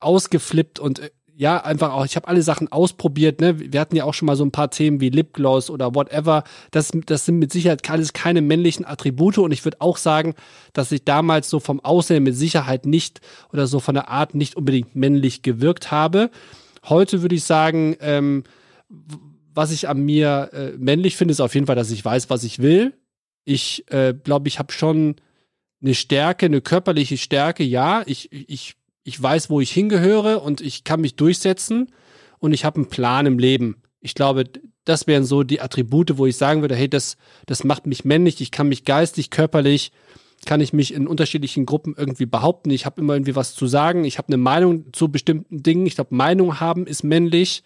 ausgeflippt 0.00 0.78
und 0.78 0.98
äh, 0.98 1.10
ja, 1.36 1.58
einfach 1.64 1.92
auch, 1.92 2.04
ich 2.04 2.14
habe 2.14 2.28
alle 2.28 2.42
Sachen 2.42 2.70
ausprobiert, 2.70 3.40
ne? 3.40 3.72
Wir 3.72 3.80
hatten 3.80 3.96
ja 3.96 4.04
auch 4.04 4.14
schon 4.14 4.26
mal 4.26 4.36
so 4.36 4.44
ein 4.44 4.52
paar 4.52 4.70
Themen 4.70 5.00
wie 5.00 5.08
Lipgloss 5.08 5.68
oder 5.68 5.94
whatever. 5.94 6.44
Das, 6.70 6.92
das 7.06 7.24
sind 7.24 7.40
mit 7.40 7.52
Sicherheit 7.52 7.90
alles 7.90 8.12
keine 8.12 8.40
männlichen 8.40 8.84
Attribute 8.84 9.38
und 9.38 9.50
ich 9.50 9.64
würde 9.64 9.80
auch 9.80 9.96
sagen, 9.96 10.34
dass 10.72 10.92
ich 10.92 11.04
damals 11.04 11.50
so 11.50 11.58
vom 11.58 11.80
Aussehen 11.80 12.22
mit 12.22 12.36
Sicherheit 12.36 12.86
nicht 12.86 13.20
oder 13.52 13.66
so 13.66 13.80
von 13.80 13.96
der 13.96 14.08
Art 14.08 14.36
nicht 14.36 14.56
unbedingt 14.56 14.94
männlich 14.94 15.42
gewirkt 15.42 15.90
habe. 15.90 16.30
Heute 16.88 17.22
würde 17.22 17.34
ich 17.34 17.42
sagen, 17.42 17.96
ähm, 18.00 18.44
was 19.52 19.72
ich 19.72 19.88
an 19.88 20.04
mir 20.04 20.50
äh, 20.52 20.70
männlich 20.78 21.16
finde, 21.16 21.32
ist 21.32 21.40
auf 21.40 21.54
jeden 21.54 21.66
Fall, 21.66 21.76
dass 21.76 21.90
ich 21.90 22.04
weiß, 22.04 22.30
was 22.30 22.44
ich 22.44 22.60
will. 22.60 22.94
Ich 23.44 23.90
äh, 23.90 24.14
glaube, 24.14 24.46
ich 24.48 24.60
habe 24.60 24.72
schon 24.72 25.16
eine 25.84 25.94
Stärke, 25.94 26.46
eine 26.46 26.60
körperliche 26.60 27.18
Stärke, 27.18 27.62
ja. 27.62 28.02
Ich, 28.06 28.32
ich, 28.32 28.74
ich 29.04 29.22
weiß, 29.22 29.50
wo 29.50 29.60
ich 29.60 29.70
hingehöre 29.70 30.42
und 30.42 30.60
ich 30.60 30.84
kann 30.84 31.00
mich 31.00 31.16
durchsetzen 31.16 31.92
und 32.38 32.52
ich 32.52 32.64
habe 32.64 32.76
einen 32.76 32.88
Plan 32.88 33.26
im 33.26 33.38
Leben. 33.38 33.82
Ich 34.00 34.14
glaube, 34.14 34.44
das 34.84 35.06
wären 35.06 35.24
so 35.24 35.42
die 35.42 35.60
Attribute, 35.60 36.18
wo 36.18 36.26
ich 36.26 36.36
sagen 36.36 36.62
würde, 36.62 36.74
hey, 36.74 36.88
das, 36.88 37.16
das 37.46 37.64
macht 37.64 37.86
mich 37.86 38.04
männlich, 38.04 38.40
ich 38.40 38.50
kann 38.50 38.68
mich 38.68 38.84
geistig, 38.84 39.30
körperlich, 39.30 39.92
kann 40.46 40.60
ich 40.60 40.72
mich 40.72 40.92
in 40.92 41.06
unterschiedlichen 41.06 41.64
Gruppen 41.64 41.94
irgendwie 41.96 42.26
behaupten. 42.26 42.70
Ich 42.70 42.84
habe 42.84 43.00
immer 43.00 43.14
irgendwie 43.14 43.36
was 43.36 43.54
zu 43.54 43.66
sagen, 43.66 44.04
ich 44.04 44.18
habe 44.18 44.28
eine 44.28 44.36
Meinung 44.36 44.92
zu 44.92 45.08
bestimmten 45.08 45.62
Dingen. 45.62 45.86
Ich 45.86 45.94
glaube, 45.94 46.14
Meinung 46.14 46.60
haben 46.60 46.86
ist 46.86 47.02
männlich. 47.02 47.62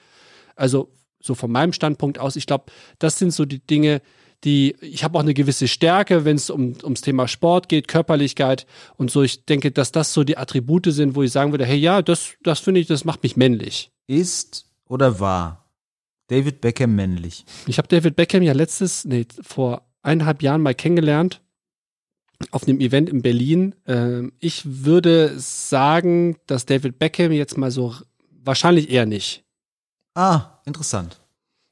Also 0.54 0.92
so 1.20 1.34
von 1.34 1.50
meinem 1.50 1.72
Standpunkt 1.72 2.18
aus, 2.18 2.36
ich 2.36 2.46
glaube, 2.46 2.66
das 2.98 3.18
sind 3.18 3.32
so 3.32 3.44
die 3.44 3.58
Dinge, 3.58 4.00
die, 4.44 4.76
ich 4.80 5.02
habe 5.04 5.18
auch 5.18 5.22
eine 5.22 5.34
gewisse 5.34 5.66
Stärke, 5.66 6.24
wenn 6.24 6.36
es 6.36 6.50
um, 6.50 6.74
ums 6.82 7.00
Thema 7.00 7.26
Sport 7.26 7.68
geht, 7.68 7.88
Körperlichkeit 7.88 8.66
und 8.96 9.10
so. 9.10 9.22
Ich 9.22 9.44
denke, 9.44 9.70
dass 9.70 9.92
das 9.92 10.12
so 10.12 10.24
die 10.24 10.38
Attribute 10.38 10.86
sind, 10.86 11.14
wo 11.14 11.22
ich 11.22 11.32
sagen 11.32 11.52
würde, 11.52 11.66
hey, 11.66 11.76
ja, 11.76 12.02
das, 12.02 12.34
das 12.42 12.60
finde 12.60 12.80
ich, 12.80 12.86
das 12.86 13.04
macht 13.04 13.22
mich 13.22 13.36
männlich. 13.36 13.90
Ist 14.06 14.66
oder 14.86 15.20
war 15.20 15.68
David 16.28 16.60
Beckham 16.60 16.94
männlich? 16.94 17.44
Ich 17.66 17.78
habe 17.78 17.88
David 17.88 18.16
Beckham 18.16 18.42
ja 18.42 18.52
letztes, 18.52 19.04
nee, 19.04 19.26
vor 19.42 19.82
eineinhalb 20.02 20.42
Jahren 20.42 20.62
mal 20.62 20.74
kennengelernt 20.74 21.40
auf 22.50 22.66
einem 22.66 22.80
Event 22.80 23.08
in 23.08 23.22
Berlin. 23.22 23.74
Ähm, 23.86 24.32
ich 24.38 24.62
würde 24.84 25.38
sagen, 25.38 26.36
dass 26.46 26.66
David 26.66 26.98
Beckham 26.98 27.32
jetzt 27.32 27.58
mal 27.58 27.70
so 27.70 27.94
wahrscheinlich 28.30 28.90
eher 28.90 29.06
nicht. 29.06 29.44
Ah, 30.14 30.60
interessant. 30.64 31.20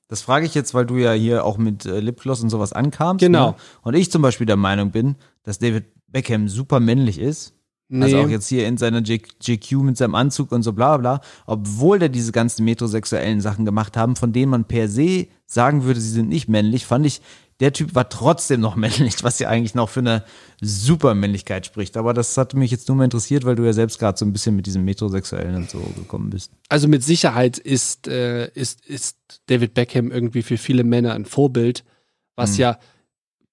Das 0.08 0.22
frage 0.22 0.46
ich 0.46 0.54
jetzt, 0.54 0.72
weil 0.74 0.86
du 0.86 0.96
ja 0.96 1.12
hier 1.12 1.44
auch 1.44 1.58
mit 1.58 1.84
äh, 1.84 2.00
Lipgloss 2.00 2.42
und 2.42 2.50
sowas 2.50 2.72
ankamst. 2.72 3.24
Genau. 3.24 3.50
Ne? 3.50 3.56
Und 3.82 3.94
ich 3.94 4.10
zum 4.10 4.22
Beispiel 4.22 4.46
der 4.46 4.56
Meinung 4.56 4.90
bin, 4.90 5.16
dass 5.42 5.58
David 5.58 5.86
Beckham 6.08 6.48
super 6.48 6.80
männlich 6.80 7.18
ist. 7.18 7.54
Nee. 7.88 8.04
Also 8.04 8.18
auch 8.18 8.28
jetzt 8.28 8.48
hier 8.48 8.66
in 8.66 8.78
seiner 8.78 9.00
JQ 9.00 9.72
mit 9.82 9.96
seinem 9.96 10.16
Anzug 10.16 10.50
und 10.50 10.62
so 10.62 10.72
bla 10.72 10.96
bla, 10.96 11.20
obwohl 11.46 12.00
der 12.00 12.08
diese 12.08 12.32
ganzen 12.32 12.64
metrosexuellen 12.64 13.40
Sachen 13.40 13.64
gemacht 13.64 13.96
haben, 13.96 14.16
von 14.16 14.32
denen 14.32 14.50
man 14.50 14.64
per 14.64 14.88
se 14.88 15.28
sagen 15.46 15.84
würde, 15.84 16.00
sie 16.00 16.10
sind 16.10 16.28
nicht 16.28 16.48
männlich, 16.48 16.84
fand 16.84 17.06
ich, 17.06 17.20
der 17.60 17.72
Typ 17.72 17.94
war 17.94 18.08
trotzdem 18.08 18.60
noch 18.60 18.76
männlich, 18.84 19.22
was 19.22 19.38
ja 19.38 19.48
eigentlich 19.48 19.74
noch 19.74 19.88
für 19.88 20.00
eine 20.00 20.24
Supermännlichkeit 20.60 21.66
spricht. 21.66 21.96
Aber 21.96 22.12
das 22.12 22.36
hat 22.36 22.54
mich 22.54 22.70
jetzt 22.70 22.88
nur 22.88 22.96
mal 22.96 23.04
interessiert, 23.04 23.44
weil 23.44 23.56
du 23.56 23.64
ja 23.64 23.72
selbst 23.72 23.98
gerade 23.98 24.18
so 24.18 24.24
ein 24.24 24.32
bisschen 24.32 24.56
mit 24.56 24.66
diesem 24.66 24.84
Metrosexuellen 24.84 25.54
und 25.56 25.70
so 25.70 25.78
gekommen 25.96 26.30
bist. 26.30 26.52
also 26.68 26.88
mit 26.88 27.02
Sicherheit 27.02 27.58
ist, 27.58 28.08
äh, 28.08 28.48
ist, 28.52 28.84
ist 28.86 29.16
David 29.46 29.74
Beckham 29.74 30.10
irgendwie 30.10 30.42
für 30.42 30.58
viele 30.58 30.84
Männer 30.84 31.14
ein 31.14 31.24
Vorbild, 31.24 31.84
was 32.36 32.52
Mhm. 32.54 32.60
ja 32.60 32.78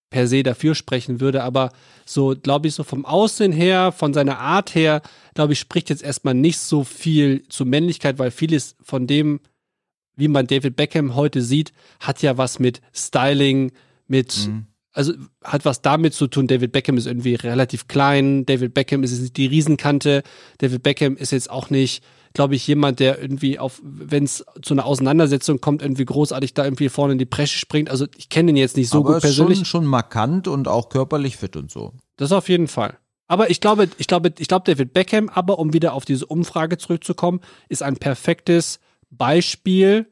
per 0.09 0.27
se 0.27 0.43
dafür 0.43 0.75
sprechen 0.75 1.19
würde. 1.21 1.43
Aber 1.43 1.71
so, 2.05 2.35
glaube 2.39 2.67
ich, 2.67 2.75
so 2.75 2.83
vom 2.83 3.05
Aussehen 3.05 3.51
her, 3.53 3.91
von 3.91 4.13
seiner 4.13 4.37
Art 4.39 4.75
her, 4.75 5.01
glaube 5.33 5.53
ich, 5.53 5.59
spricht 5.59 5.89
jetzt 5.89 6.03
erstmal 6.03 6.33
nicht 6.35 6.59
so 6.59 6.83
viel 6.83 7.43
zur 7.49 7.65
Männlichkeit, 7.65 8.19
weil 8.19 8.29
vieles 8.31 8.75
von 8.81 9.07
dem, 9.07 9.39
wie 10.15 10.27
man 10.27 10.45
David 10.45 10.75
Beckham 10.75 11.15
heute 11.15 11.41
sieht, 11.41 11.73
hat 11.99 12.21
ja 12.21 12.37
was 12.37 12.59
mit 12.59 12.81
Styling, 12.93 13.71
mit, 14.13 14.47
Mhm. 14.47 14.67
also 14.93 15.13
hat 15.43 15.65
was 15.65 15.81
damit 15.81 16.13
zu 16.13 16.27
tun. 16.27 16.47
David 16.47 16.71
Beckham 16.71 16.97
ist 16.97 17.07
irgendwie 17.07 17.35
relativ 17.35 17.87
klein. 17.87 18.45
David 18.45 18.73
Beckham 18.73 19.03
ist 19.03 19.11
jetzt 19.11 19.21
nicht 19.21 19.37
die 19.37 19.47
Riesenkante. 19.47 20.21
David 20.59 20.83
Beckham 20.83 21.17
ist 21.17 21.31
jetzt 21.31 21.49
auch 21.49 21.69
nicht, 21.71 22.03
glaube 22.33 22.55
ich, 22.55 22.65
jemand, 22.67 22.99
der 22.99 23.19
irgendwie 23.21 23.57
auf, 23.59 23.81
wenn 23.83 24.23
es 24.23 24.45
zu 24.61 24.73
einer 24.73 24.85
Auseinandersetzung 24.85 25.59
kommt, 25.61 25.81
irgendwie 25.81 26.05
großartig 26.05 26.53
da 26.53 26.63
irgendwie 26.63 26.89
vorne 26.89 27.13
in 27.13 27.19
die 27.19 27.25
Bresche 27.25 27.57
springt. 27.57 27.89
Also 27.89 28.05
ich 28.17 28.29
kenne 28.29 28.51
ihn 28.51 28.57
jetzt 28.57 28.77
nicht 28.77 28.89
so 28.89 28.99
Aber 28.99 29.13
gut 29.15 29.23
ist 29.23 29.35
schon, 29.35 29.45
persönlich. 29.47 29.67
schon 29.67 29.85
markant 29.85 30.47
und 30.47 30.67
auch 30.67 30.89
körperlich 30.89 31.37
fit 31.37 31.55
und 31.55 31.71
so. 31.71 31.93
Das 32.17 32.31
auf 32.31 32.47
jeden 32.49 32.67
Fall. 32.67 32.97
Aber 33.27 33.49
ich 33.49 33.61
glaube, 33.61 33.89
ich 33.97 34.05
glaube, 34.07 34.33
ich 34.37 34.47
glaube, 34.47 34.65
David 34.71 34.93
Beckham, 34.93 35.29
aber 35.29 35.57
um 35.57 35.73
wieder 35.73 35.93
auf 35.93 36.05
diese 36.05 36.25
Umfrage 36.27 36.77
zurückzukommen, 36.77 37.39
ist 37.69 37.81
ein 37.81 37.97
perfektes 37.97 38.79
Beispiel 39.09 40.07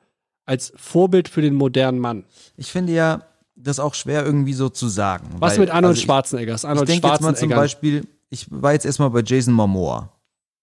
als 0.46 0.74
Vorbild 0.76 1.28
für 1.28 1.42
den 1.42 1.54
modernen 1.54 2.00
Mann. 2.00 2.26
Ich 2.58 2.68
finde 2.72 2.94
ja, 2.94 3.22
das 3.64 3.80
auch 3.80 3.94
schwer 3.94 4.26
irgendwie 4.26 4.54
so 4.54 4.70
zu 4.70 4.88
sagen. 4.88 5.28
Was 5.40 5.54
weil- 5.54 5.62
mit 5.62 5.70
Arnold 5.70 5.92
also 5.92 6.02
Schwarzenegger? 6.02 6.56
Ist 6.56 6.64
Ich 6.64 6.82
denke 6.82 7.08
jetzt 7.08 7.22
mal 7.22 7.36
zum. 7.36 7.50
Beispiel, 7.50 8.08
ich 8.30 8.48
war 8.50 8.74
jetzt 8.74 8.86
erstmal 8.86 9.10
bei 9.10 9.22
Jason 9.26 9.54
Momoa. 9.54 10.10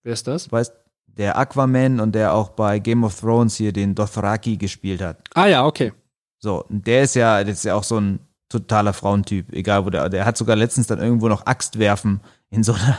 Wer 0.03 0.13
ist 0.13 0.27
das? 0.27 0.45
Du 0.45 0.53
weißt, 0.53 0.73
der 1.07 1.37
Aquaman 1.37 2.01
und 2.01 2.15
der 2.15 2.33
auch 2.33 2.51
bei 2.51 2.79
Game 2.79 3.05
of 3.05 3.19
Thrones 3.21 3.57
hier 3.57 3.73
den 3.73 3.95
Dothraki 3.95 4.57
gespielt 4.57 5.03
hat. 5.03 5.19
Ah 5.35 5.47
ja, 5.47 5.67
okay. 5.67 5.93
So, 6.39 6.65
der 6.69 7.03
ist 7.03 7.15
ja, 7.15 7.43
der 7.43 7.53
ist 7.53 7.65
ja 7.65 7.75
auch 7.75 7.83
so 7.83 7.99
ein 7.99 8.21
totaler 8.49 8.93
Frauentyp, 8.93 9.53
egal 9.53 9.85
wo 9.85 9.91
der, 9.91 10.09
der 10.09 10.25
hat 10.25 10.37
sogar 10.37 10.57
letztens 10.57 10.87
dann 10.87 11.01
irgendwo 11.01 11.29
noch 11.29 11.45
Axt 11.47 11.79
werfen 11.79 12.21
in 12.51 12.63
so 12.63 12.73
einer 12.73 12.99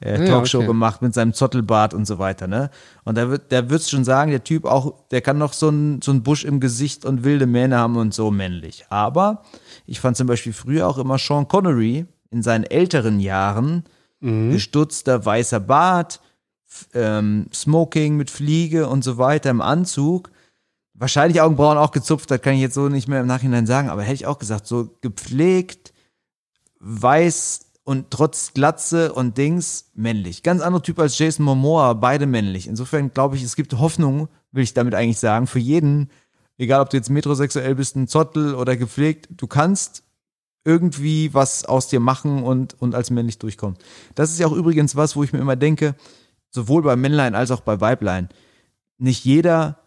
äh, 0.00 0.20
Ja, 0.20 0.26
Talkshow 0.26 0.58
okay. 0.58 0.66
gemacht 0.66 1.00
mit 1.02 1.14
seinem 1.14 1.32
Zottelbart 1.32 1.94
und 1.94 2.06
so 2.06 2.18
weiter, 2.18 2.46
ne? 2.46 2.70
Und 3.04 3.16
da 3.16 3.30
wird, 3.30 3.50
der 3.50 3.70
wird's 3.70 3.90
schon 3.90 4.04
sagen, 4.04 4.30
der 4.30 4.44
Typ 4.44 4.64
auch, 4.66 5.08
der 5.10 5.20
kann 5.22 5.38
noch 5.38 5.54
so 5.54 5.70
ein, 5.70 6.02
so 6.02 6.12
Busch 6.20 6.44
im 6.44 6.60
Gesicht 6.60 7.04
und 7.04 7.24
wilde 7.24 7.46
Mähne 7.46 7.78
haben 7.78 7.96
und 7.96 8.12
so 8.12 8.30
männlich. 8.30 8.84
Aber 8.90 9.42
ich 9.86 10.00
fand 10.00 10.16
zum 10.16 10.26
Beispiel 10.26 10.52
früher 10.52 10.86
auch 10.86 10.98
immer 10.98 11.18
Sean 11.18 11.48
Connery 11.48 12.06
in 12.30 12.42
seinen 12.42 12.64
älteren 12.64 13.20
Jahren, 13.20 13.84
gestutzter 14.50 15.24
weißer 15.24 15.60
Bart, 15.60 16.20
ähm, 16.92 17.46
Smoking 17.54 18.18
mit 18.18 18.30
Fliege 18.30 18.86
und 18.86 19.02
so 19.02 19.16
weiter 19.16 19.48
im 19.48 19.62
Anzug. 19.62 20.30
Wahrscheinlich 20.92 21.40
Augenbrauen 21.40 21.78
auch 21.78 21.90
gezupft, 21.90 22.30
das 22.30 22.42
kann 22.42 22.52
ich 22.52 22.60
jetzt 22.60 22.74
so 22.74 22.90
nicht 22.90 23.08
mehr 23.08 23.22
im 23.22 23.26
Nachhinein 23.26 23.66
sagen, 23.66 23.88
aber 23.88 24.02
hätte 24.02 24.14
ich 24.16 24.26
auch 24.26 24.38
gesagt, 24.38 24.66
so 24.66 24.90
gepflegt, 25.00 25.94
weiß 26.80 27.69
und 27.84 28.10
trotz 28.10 28.52
Glatze 28.54 29.12
und 29.12 29.38
Dings 29.38 29.90
männlich. 29.94 30.42
Ganz 30.42 30.62
anderer 30.62 30.82
Typ 30.82 30.98
als 30.98 31.18
Jason 31.18 31.44
Momoa, 31.44 31.94
beide 31.94 32.26
männlich. 32.26 32.68
Insofern 32.68 33.12
glaube 33.12 33.36
ich, 33.36 33.42
es 33.42 33.56
gibt 33.56 33.78
Hoffnung, 33.78 34.28
will 34.52 34.62
ich 34.62 34.74
damit 34.74 34.94
eigentlich 34.94 35.18
sagen, 35.18 35.46
für 35.46 35.58
jeden, 35.58 36.10
egal 36.58 36.80
ob 36.80 36.90
du 36.90 36.96
jetzt 36.96 37.10
metrosexuell 37.10 37.74
bist, 37.74 37.96
ein 37.96 38.08
Zottel 38.08 38.54
oder 38.54 38.76
gepflegt, 38.76 39.28
du 39.30 39.46
kannst 39.46 40.04
irgendwie 40.64 41.32
was 41.32 41.64
aus 41.64 41.88
dir 41.88 42.00
machen 42.00 42.42
und, 42.42 42.80
und 42.80 42.94
als 42.94 43.10
männlich 43.10 43.38
durchkommen. 43.38 43.78
Das 44.14 44.30
ist 44.30 44.38
ja 44.38 44.46
auch 44.46 44.52
übrigens 44.52 44.94
was, 44.94 45.16
wo 45.16 45.24
ich 45.24 45.32
mir 45.32 45.38
immer 45.38 45.56
denke, 45.56 45.94
sowohl 46.50 46.82
bei 46.82 46.96
Männlein 46.96 47.34
als 47.34 47.50
auch 47.50 47.60
bei 47.60 47.80
Weiblein, 47.80 48.28
nicht 48.98 49.24
jeder 49.24 49.78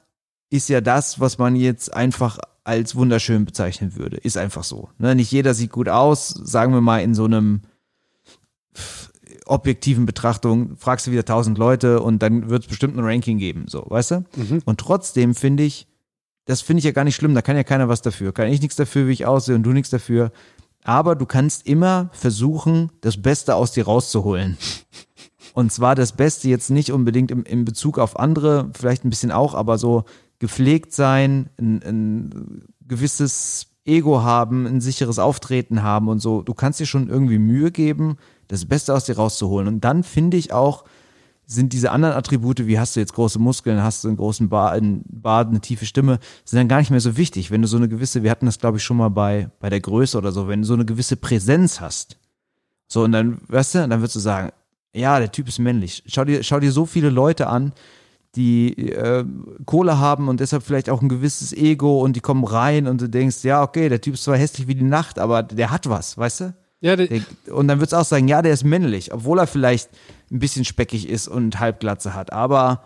ist 0.50 0.70
ja 0.70 0.82
das, 0.82 1.20
was 1.20 1.38
man 1.38 1.56
jetzt 1.56 1.94
einfach 1.94 2.40
als 2.64 2.96
wunderschön 2.96 3.46
bezeichnen 3.46 3.96
würde. 3.96 4.18
Ist 4.18 4.38
einfach 4.38 4.64
so. 4.64 4.90
Ne? 4.98 5.16
Nicht 5.16 5.32
jeder 5.32 5.54
sieht 5.54 5.72
gut 5.72 5.90
aus, 5.90 6.30
sagen 6.30 6.74
wir 6.74 6.82
mal 6.82 7.00
in 7.00 7.14
so 7.14 7.26
einem 7.26 7.62
objektiven 9.46 10.06
Betrachtung, 10.06 10.78
fragst 10.78 11.08
du 11.08 11.12
wieder 11.12 11.26
tausend 11.26 11.58
Leute 11.58 12.02
und 12.02 12.20
dann 12.20 12.50
wird 12.50 12.64
es 12.64 12.70
bestimmt 12.70 12.98
ein 12.98 13.04
Ranking 13.04 13.38
geben, 13.38 13.66
so, 13.68 13.86
weißt 13.88 14.12
du? 14.12 14.26
Und 14.66 14.80
trotzdem 14.80 15.36
finde 15.36 15.64
ich, 15.64 15.88
das 16.46 16.62
finde 16.62 16.80
ich 16.80 16.86
ja 16.86 16.92
gar 16.92 17.04
nicht 17.04 17.16
schlimm, 17.16 17.34
da 17.34 17.42
kann 17.42 17.56
ja 17.56 17.64
keiner 17.64 17.90
was 17.90 18.02
dafür. 18.02 18.34
Kann 18.34 18.52
ich 18.52 18.62
nichts 18.62 18.76
dafür, 18.76 19.08
wie 19.08 19.14
ich 19.14 19.26
aussehe 19.26 19.56
und 19.56 19.64
du 19.64 19.72
nichts 19.72 19.90
dafür. 19.90 20.32
Aber 20.84 21.16
du 21.16 21.26
kannst 21.26 21.66
immer 21.66 22.10
versuchen, 22.12 22.92
das 23.02 23.22
Beste 23.22 23.56
aus 23.56 23.72
dir 23.72 23.86
rauszuholen. 23.86 24.58
Und 25.54 25.72
zwar 25.72 25.96
das 25.96 26.14
Beste 26.14 26.50
jetzt 26.50 26.70
nicht 26.70 26.92
unbedingt 26.92 27.32
im, 27.32 27.44
im 27.44 27.64
Bezug 27.64 28.00
auf 28.00 28.20
andere, 28.20 28.72
vielleicht 28.74 29.06
ein 29.06 29.10
bisschen 29.10 29.32
auch, 29.32 29.54
aber 29.54 29.78
so 29.78 30.04
gepflegt 30.40 30.94
sein, 30.94 31.50
ein, 31.58 31.82
ein 31.84 32.64
gewisses 32.86 33.68
Ego 33.86 34.24
haben, 34.24 34.66
ein 34.66 34.82
sicheres 34.82 35.20
Auftreten 35.20 35.84
haben 35.84 36.08
und 36.08 36.20
so. 36.20 36.42
Du 36.42 36.54
kannst 36.54 36.80
dir 36.80 36.86
schon 36.86 37.10
irgendwie 37.10 37.38
Mühe 37.38 37.72
geben, 37.72 38.18
das 38.48 38.66
Beste 38.66 38.94
aus 38.94 39.06
dir 39.06 39.18
rauszuholen. 39.18 39.68
Und 39.68 39.82
dann 39.82 40.04
finde 40.04 40.38
ich 40.38 40.54
auch, 40.54 40.86
sind 41.46 41.74
diese 41.74 41.92
anderen 41.92 42.16
Attribute, 42.16 42.66
wie 42.66 42.80
hast 42.80 42.96
du 42.96 43.02
jetzt 43.02 43.14
große 43.14 43.40
Muskeln, 43.40 43.84
hast 43.84 44.04
du 44.04 44.08
einen 44.08 44.18
großen 44.18 44.48
Bart, 44.48 44.82
eine 44.82 45.62
tiefe 45.62 45.86
Stimme, 45.86 46.20
sind 46.46 46.58
dann 46.58 46.68
gar 46.70 46.80
nicht 46.80 46.92
mehr 46.92 47.02
so 47.02 47.18
wichtig. 47.18 47.52
Wenn 47.52 47.62
du 47.62 47.68
so 47.68 47.78
eine 47.78 47.90
gewisse, 47.90 48.24
wir 48.24 48.32
hatten 48.32 48.46
das 48.46 48.60
glaube 48.60 48.78
ich 48.78 48.84
schon 48.84 48.98
mal 48.98 49.10
bei, 49.10 49.50
bei 49.60 49.70
der 49.70 49.82
Größe 49.82 50.18
oder 50.18 50.32
so, 50.32 50.48
wenn 50.48 50.62
du 50.62 50.68
so 50.68 50.74
eine 50.74 50.86
gewisse 50.86 51.18
Präsenz 51.18 51.82
hast. 51.82 52.18
So, 52.88 53.04
und 53.04 53.12
dann, 53.12 53.42
weißt 53.48 53.76
du, 53.76 53.88
dann 53.88 54.00
würdest 54.00 54.16
du 54.16 54.20
sagen, 54.20 54.52
ja, 54.94 55.20
der 55.20 55.32
Typ 55.32 55.48
ist 55.48 55.60
männlich. 55.60 56.04
Schau 56.06 56.24
dir, 56.24 56.44
schau 56.44 56.60
dir 56.60 56.72
so 56.72 56.86
viele 56.86 57.10
Leute 57.10 57.48
an, 57.48 57.74
die 58.36 58.90
äh, 58.92 59.24
Kohle 59.66 60.00
haben 60.00 60.28
und 60.28 60.40
deshalb 60.40 60.64
vielleicht 60.64 60.90
auch 60.90 61.02
ein 61.02 61.10
gewisses 61.10 61.54
Ego 61.54 62.02
und 62.02 62.16
die 62.16 62.20
kommen 62.20 62.44
rein 62.44 62.88
und 62.88 63.00
du 63.02 63.08
denkst, 63.08 63.44
ja, 63.44 63.62
okay, 63.62 63.90
der 63.90 64.02
Typ 64.02 64.16
ist 64.16 64.24
zwar 64.24 64.38
hässlich 64.38 64.68
wie 64.68 64.76
die 64.76 64.84
Nacht, 64.84 65.20
aber 65.20 65.44
der 65.44 65.70
hat 65.70 65.88
was, 65.90 66.18
weißt 66.18 66.40
du? 66.42 66.54
Ja, 66.82 66.96
der, 66.96 67.08
und 67.52 67.68
dann 67.68 67.78
würdest 67.80 67.94
du 67.94 67.98
auch 67.98 68.06
sagen, 68.06 68.28
ja, 68.28 68.42
der 68.42 68.52
ist 68.54 68.64
männlich, 68.66 69.14
obwohl 69.14 69.40
er 69.40 69.48
vielleicht 69.48 69.90
ein 70.32 70.40
bisschen 70.40 70.66
speckig 70.66 71.08
ist 71.08 71.28
und 71.28 71.60
Halbglatze 71.60 72.14
hat, 72.16 72.34
aber 72.34 72.84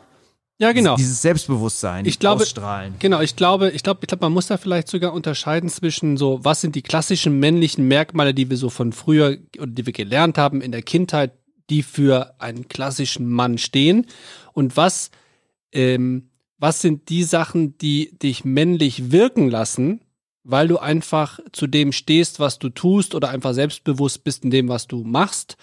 ja 0.59 0.71
genau. 0.71 0.95
dieses 0.97 1.21
Selbstbewusstsein, 1.21 2.05
Ich 2.05 2.19
glaube- 2.19 2.43
ausstrahlen. 2.43 2.95
Genau, 2.99 3.21
ich 3.21 3.35
glaube, 3.35 3.69
ich 3.71 3.83
glaube, 3.83 3.99
ich 4.03 4.07
glaube, 4.07 4.25
man 4.25 4.33
muss 4.33 4.47
da 4.47 4.57
vielleicht 4.57 4.87
sogar 4.89 5.13
unterscheiden 5.13 5.69
zwischen 5.69 6.17
so, 6.17 6.39
was 6.43 6.61
sind 6.61 6.75
die 6.75 6.81
klassischen 6.81 7.39
männlichen 7.39 7.87
Merkmale, 7.87 8.33
die 8.33 8.49
wir 8.49 8.57
so 8.57 8.69
von 8.69 8.91
früher 8.91 9.37
oder 9.57 9.67
die 9.67 9.85
wir 9.85 9.93
gelernt 9.93 10.37
haben 10.37 10.61
in 10.61 10.71
der 10.71 10.81
Kindheit, 10.81 11.31
die 11.69 11.83
für 11.83 12.33
einen 12.39 12.67
klassischen 12.67 13.29
Mann 13.29 13.57
stehen 13.57 14.05
und 14.53 14.77
was, 14.77 15.09
ähm, 15.71 16.29
was 16.57 16.81
sind 16.81 17.09
die 17.09 17.23
Sachen, 17.23 17.77
die 17.77 18.17
dich 18.17 18.43
männlich 18.43 19.11
wirken 19.11 19.49
lassen, 19.49 20.01
weil 20.43 20.67
du 20.67 20.77
einfach 20.77 21.39
zu 21.51 21.67
dem 21.67 21.91
stehst, 21.91 22.39
was 22.39 22.57
du 22.57 22.69
tust 22.69 23.15
oder 23.15 23.29
einfach 23.29 23.53
selbstbewusst 23.53 24.23
bist 24.23 24.43
in 24.43 24.49
dem, 24.49 24.69
was 24.69 24.87
du 24.87 25.03
machst, 25.03 25.57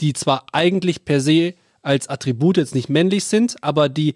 die 0.00 0.12
zwar 0.12 0.46
eigentlich 0.52 1.04
per 1.04 1.20
se 1.20 1.54
als 1.82 2.08
Attribut 2.08 2.56
jetzt 2.56 2.74
nicht 2.74 2.88
männlich 2.88 3.24
sind, 3.24 3.62
aber 3.62 3.88
die 3.88 4.14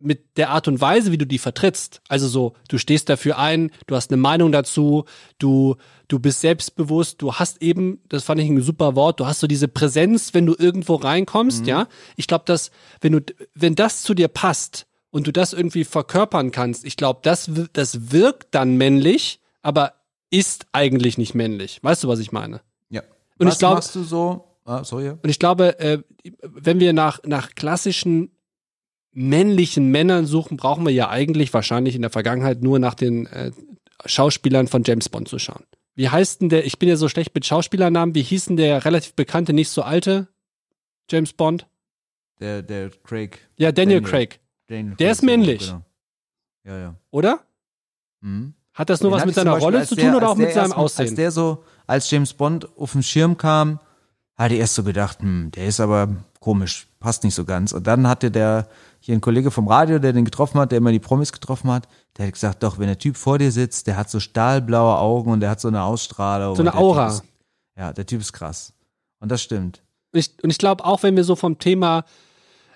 mit 0.00 0.36
der 0.36 0.50
Art 0.50 0.66
und 0.68 0.80
Weise, 0.80 1.12
wie 1.12 1.18
du 1.18 1.26
die 1.26 1.38
vertrittst. 1.38 2.00
Also 2.08 2.28
so, 2.28 2.54
du 2.68 2.78
stehst 2.78 3.08
dafür 3.08 3.38
ein, 3.38 3.70
du 3.86 3.94
hast 3.94 4.10
eine 4.10 4.20
Meinung 4.20 4.50
dazu, 4.52 5.04
du, 5.38 5.76
du 6.08 6.18
bist 6.18 6.40
selbstbewusst, 6.40 7.20
du 7.22 7.34
hast 7.34 7.62
eben, 7.62 8.00
das 8.08 8.24
fand 8.24 8.40
ich 8.40 8.48
ein 8.48 8.62
super 8.62 8.96
Wort, 8.96 9.20
du 9.20 9.26
hast 9.26 9.40
so 9.40 9.46
diese 9.46 9.68
Präsenz, 9.68 10.34
wenn 10.34 10.46
du 10.46 10.54
irgendwo 10.58 10.96
reinkommst, 10.96 11.66
ja. 11.66 11.86
Ich 12.16 12.26
glaube, 12.26 12.44
dass, 12.46 12.70
wenn 13.00 13.12
du, 13.12 13.20
wenn 13.54 13.74
das 13.74 14.02
zu 14.02 14.14
dir 14.14 14.28
passt 14.28 14.86
und 15.10 15.26
du 15.26 15.32
das 15.32 15.52
irgendwie 15.52 15.84
verkörpern 15.84 16.50
kannst, 16.50 16.84
ich 16.84 16.96
glaube, 16.96 17.20
das, 17.22 17.50
das 17.72 18.10
wirkt 18.12 18.54
dann 18.54 18.76
männlich, 18.76 19.40
aber 19.62 19.94
ist 20.30 20.66
eigentlich 20.72 21.18
nicht 21.18 21.34
männlich. 21.34 21.80
Weißt 21.82 22.04
du, 22.04 22.08
was 22.08 22.20
ich 22.20 22.32
meine? 22.32 22.60
Ja. 22.88 23.02
Und 23.38 23.48
was 23.48 23.54
ich 23.54 23.58
glaub- 23.58 23.74
machst 23.74 23.94
du 23.94 24.02
so? 24.02 24.46
Ah, 24.64 24.84
sorry. 24.84 25.10
Und 25.10 25.28
ich 25.28 25.38
glaube, 25.38 25.80
äh, 25.80 25.98
wenn 26.42 26.78
wir 26.78 26.92
nach, 26.92 27.20
nach 27.24 27.54
klassischen 27.54 28.30
männlichen 29.12 29.88
Männern 29.90 30.26
suchen, 30.26 30.56
brauchen 30.56 30.84
wir 30.86 30.92
ja 30.92 31.08
eigentlich 31.10 31.52
wahrscheinlich 31.52 31.94
in 31.96 32.02
der 32.02 32.10
Vergangenheit 32.10 32.62
nur 32.62 32.78
nach 32.78 32.94
den 32.94 33.26
äh, 33.26 33.50
Schauspielern 34.06 34.68
von 34.68 34.82
James 34.84 35.08
Bond 35.08 35.28
zu 35.28 35.38
schauen. 35.38 35.64
Wie 35.94 36.08
heißt 36.08 36.40
denn 36.40 36.48
der, 36.48 36.64
ich 36.64 36.78
bin 36.78 36.88
ja 36.88 36.96
so 36.96 37.08
schlecht 37.08 37.34
mit 37.34 37.44
Schauspielernamen, 37.44 38.14
wie 38.14 38.22
hieß 38.22 38.46
denn 38.46 38.56
der 38.56 38.84
relativ 38.84 39.14
bekannte, 39.14 39.52
nicht 39.52 39.68
so 39.70 39.82
alte 39.82 40.28
James 41.10 41.32
Bond? 41.32 41.66
Der, 42.38 42.62
der 42.62 42.90
Craig. 43.04 43.38
Ja, 43.58 43.72
Daniel, 43.72 44.00
Daniel. 44.00 44.10
Craig, 44.10 44.40
Daniel 44.68 44.94
Der 44.96 45.10
ist 45.12 45.18
Craig, 45.18 45.26
männlich. 45.26 45.60
Genau. 45.66 45.82
Ja, 46.64 46.78
ja. 46.78 46.94
oder? 47.10 47.40
Mhm. 48.20 48.54
Hat 48.72 48.88
das 48.88 49.00
nur 49.02 49.10
Den 49.10 49.16
was 49.16 49.26
mit 49.26 49.34
seiner 49.34 49.58
Rolle 49.58 49.78
als 49.80 49.88
zu 49.88 49.96
der- 49.96 50.06
tun 50.06 50.14
oder 50.14 50.26
als 50.28 50.32
auch 50.32 50.36
mit 50.38 50.46
der 50.48 50.54
seinem 50.54 50.64
erst- 50.70 50.78
Als 50.78 51.00
Aussehen? 51.00 51.16
der 51.16 51.30
so, 51.32 51.64
als 51.86 52.10
James 52.10 52.32
Bond 52.32 52.68
auf 52.78 52.92
den 52.92 53.02
Schirm 53.02 53.36
kam, 53.36 53.80
hatte 54.36 54.54
ich 54.54 54.60
erst 54.60 54.76
so 54.76 54.84
gedacht, 54.84 55.20
hm, 55.20 55.50
der 55.50 55.66
ist 55.66 55.80
aber 55.80 56.16
komisch, 56.38 56.86
passt 57.00 57.24
nicht 57.24 57.34
so 57.34 57.44
ganz. 57.44 57.72
Und 57.72 57.86
dann 57.86 58.06
hatte 58.08 58.30
der 58.30 58.68
hier 59.00 59.14
ein 59.14 59.20
Kollege 59.20 59.50
vom 59.50 59.66
Radio, 59.66 59.98
der 59.98 60.12
den 60.12 60.24
getroffen 60.24 60.60
hat, 60.60 60.70
der 60.70 60.78
immer 60.78 60.92
die 60.92 61.00
Promis 61.00 61.32
getroffen 61.32 61.70
hat, 61.70 61.88
der 62.16 62.26
hat 62.26 62.34
gesagt, 62.34 62.62
doch, 62.62 62.78
wenn 62.78 62.86
der 62.86 62.98
Typ 62.98 63.16
vor 63.16 63.38
dir 63.38 63.50
sitzt, 63.50 63.86
der 63.86 63.96
hat 63.96 64.10
so 64.10 64.20
stahlblaue 64.20 64.98
Augen 64.98 65.32
und 65.32 65.40
der 65.40 65.50
hat 65.50 65.60
so 65.60 65.68
eine 65.68 65.82
Ausstrahlung. 65.82 66.54
So 66.54 66.62
eine 66.62 66.74
Aura. 66.74 67.08
Ist, 67.08 67.24
ja, 67.76 67.92
der 67.92 68.06
Typ 68.06 68.20
ist 68.20 68.32
krass. 68.32 68.74
Und 69.18 69.30
das 69.30 69.42
stimmt. 69.42 69.82
Und 70.12 70.20
ich, 70.20 70.30
und 70.42 70.50
ich 70.50 70.58
glaube 70.58 70.84
auch, 70.84 71.02
wenn 71.02 71.16
wir 71.16 71.24
so 71.24 71.34
vom 71.34 71.58
Thema, 71.58 72.04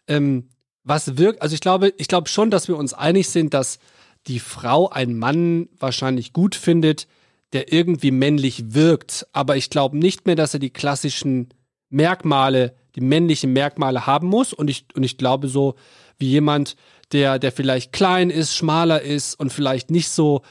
ähm, 0.09 0.49
was 0.83 1.19
wirkt, 1.19 1.43
also 1.43 1.55
ich 1.55 1.61
glaube, 1.61 1.93
ich 1.97 2.09
glaube 2.09 2.29
schon, 2.29 2.51
dass 2.51 2.69
wir 2.69 2.77
uns 2.77 2.95
einig 2.95 3.29
sind, 3.29 3.55
dass 3.55 3.79
die 4.27 4.41
Frau 4.41 4.89
einen 4.89 5.19
Mann 5.19 5.69
wahrscheinlich 5.79 6.33
gut 6.33 6.55
findet, 6.55 7.07
der 7.53 7.73
irgendwie 7.73 8.11
männlich 8.11 8.75
wirkt. 8.75 9.27
Aber 9.33 9.57
ich 9.57 9.71
glaube 9.71 9.99
nicht 9.99 10.27
mehr, 10.27 10.37
dass 10.37 10.55
er 10.55 10.61
die 10.61 10.71
klassischen 10.71 11.51
Merkmale, 11.91 12.75
die 12.97 13.01
männlichen 13.01 13.53
Merkmale 13.53 14.07
haben 14.07 14.29
muss. 14.29 14.53
Und 14.53 14.69
ich, 14.69 14.87
und 14.95 15.03
ich 15.03 15.19
glaube 15.19 15.49
so, 15.49 15.75
wie 16.19 16.31
jemand, 16.31 16.77
der, 17.13 17.39
der 17.39 17.53
vielleicht 17.53 17.93
klein 17.93 18.31
ist, 18.31 18.55
schmaler 18.55 19.03
ist 19.03 19.39
und 19.39 19.53
vielleicht 19.53 19.91
nicht 19.91 20.09
so 20.09 20.43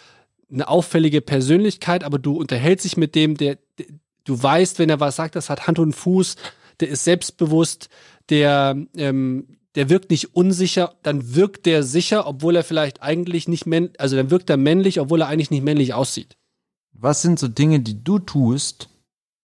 eine 0.51 0.67
auffällige 0.67 1.21
Persönlichkeit, 1.21 2.03
aber 2.03 2.19
du 2.19 2.37
unterhältst 2.37 2.85
dich 2.85 2.97
mit 2.97 3.15
dem, 3.15 3.37
der, 3.37 3.57
der 3.77 3.87
du 4.23 4.41
weißt, 4.41 4.79
wenn 4.79 4.89
er 4.89 4.99
was 4.99 5.15
sagt, 5.15 5.35
das 5.35 5.49
hat 5.49 5.67
Hand 5.67 5.79
und 5.79 5.93
Fuß, 5.93 6.35
der 6.79 6.89
ist 6.89 7.03
selbstbewusst, 7.03 7.89
der, 8.29 8.77
ähm, 8.95 9.57
der 9.75 9.89
wirkt 9.89 10.11
nicht 10.11 10.35
unsicher, 10.35 10.95
dann 11.03 11.35
wirkt 11.35 11.65
der 11.65 11.83
sicher, 11.83 12.27
obwohl 12.27 12.55
er 12.55 12.63
vielleicht 12.63 13.01
eigentlich 13.01 13.47
nicht 13.47 13.65
männlich, 13.65 13.99
also 13.99 14.15
dann 14.15 14.31
wirkt 14.31 14.49
er 14.49 14.57
männlich, 14.57 14.99
obwohl 14.99 15.21
er 15.21 15.27
eigentlich 15.27 15.51
nicht 15.51 15.63
männlich 15.63 15.93
aussieht. 15.93 16.37
Was 16.93 17.21
sind 17.21 17.39
so 17.39 17.47
Dinge, 17.47 17.79
die 17.79 18.03
du 18.03 18.19
tust, 18.19 18.89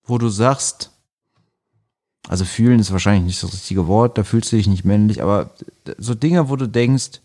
wo 0.03 0.17
du 0.17 0.29
sagst, 0.29 0.91
also 2.27 2.45
fühlen 2.45 2.79
ist 2.79 2.91
wahrscheinlich 2.91 3.23
nicht 3.25 3.43
das 3.43 3.53
richtige 3.53 3.87
Wort, 3.87 4.17
da 4.17 4.23
fühlst 4.23 4.51
du 4.51 4.57
dich 4.57 4.67
nicht 4.67 4.85
männlich, 4.85 5.21
aber 5.21 5.51
so 5.97 6.15
Dinge, 6.15 6.49
wo 6.49 6.55
du 6.55 6.67
denkst, 6.67 7.21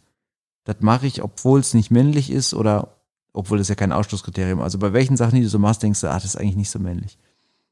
das 0.64 0.76
mache 0.80 1.06
ich, 1.06 1.22
obwohl 1.22 1.60
es 1.60 1.74
nicht 1.74 1.90
männlich 1.90 2.30
ist 2.30 2.54
oder 2.54 2.96
obwohl 3.32 3.58
das 3.58 3.68
ja 3.68 3.74
kein 3.74 3.92
Ausschlusskriterium 3.92 4.60
Also 4.60 4.78
bei 4.78 4.92
welchen 4.92 5.16
Sachen, 5.16 5.34
die 5.34 5.42
du 5.42 5.48
so 5.48 5.58
machst, 5.58 5.82
denkst 5.82 6.00
du, 6.00 6.08
ah, 6.08 6.14
das 6.14 6.24
ist 6.24 6.36
eigentlich 6.36 6.56
nicht 6.56 6.70
so 6.70 6.78
männlich. 6.78 7.18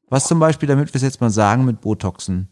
Was 0.09 0.27
zum 0.27 0.39
Beispiel, 0.39 0.67
damit 0.67 0.93
wir 0.93 0.95
es 0.95 1.01
jetzt 1.01 1.21
mal 1.21 1.29
sagen, 1.29 1.65
mit 1.65 1.81
Botoxen. 1.81 2.49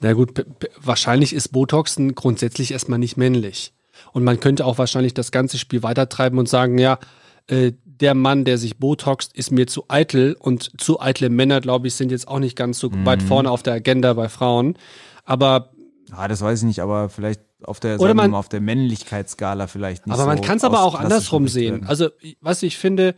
Na 0.00 0.12
gut, 0.12 0.44
wahrscheinlich 0.80 1.32
ist 1.32 1.48
Botoxen 1.48 2.14
grundsätzlich 2.14 2.72
erstmal 2.72 2.98
nicht 2.98 3.16
männlich. 3.16 3.74
Und 4.12 4.24
man 4.24 4.40
könnte 4.40 4.64
auch 4.64 4.78
wahrscheinlich 4.78 5.14
das 5.14 5.30
ganze 5.30 5.58
Spiel 5.58 5.82
weitertreiben 5.82 6.38
und 6.38 6.48
sagen, 6.48 6.78
ja, 6.78 6.98
äh, 7.46 7.72
der 8.00 8.14
Mann, 8.14 8.44
der 8.44 8.58
sich 8.58 8.78
botoxt, 8.78 9.36
ist 9.36 9.50
mir 9.50 9.66
zu 9.66 9.84
eitel 9.88 10.36
und 10.38 10.80
zu 10.80 11.00
eitle 11.00 11.30
Männer, 11.30 11.60
glaube 11.60 11.86
ich, 11.88 11.94
sind 11.94 12.10
jetzt 12.10 12.26
auch 12.28 12.38
nicht 12.38 12.56
ganz 12.56 12.78
so 12.78 12.90
weit 13.04 13.22
vorne 13.22 13.50
auf 13.50 13.62
der 13.62 13.74
Agenda 13.74 14.12
bei 14.14 14.28
Frauen. 14.28 14.76
Aber, 15.24 15.70
Ah, 16.12 16.28
das 16.28 16.42
weiß 16.42 16.60
ich 16.60 16.66
nicht, 16.66 16.80
aber 16.80 17.08
vielleicht 17.08 17.40
auf 17.62 17.80
der, 17.80 17.98
Oder 18.00 18.14
man- 18.14 18.30
mal, 18.32 18.38
auf 18.38 18.48
der 18.50 18.60
Männlichkeitsskala 18.60 19.66
vielleicht 19.66 20.06
nicht 20.06 20.14
aber 20.14 20.26
man 20.26 20.36
so 20.38 20.42
kann 20.44 20.58
es 20.58 20.64
aber 20.64 20.82
auch 20.82 20.94
andersrum 20.94 21.48
sehen. 21.48 21.84
Also, 21.86 22.08
was 22.40 22.62
ich 22.62 22.76
finde, 22.76 23.14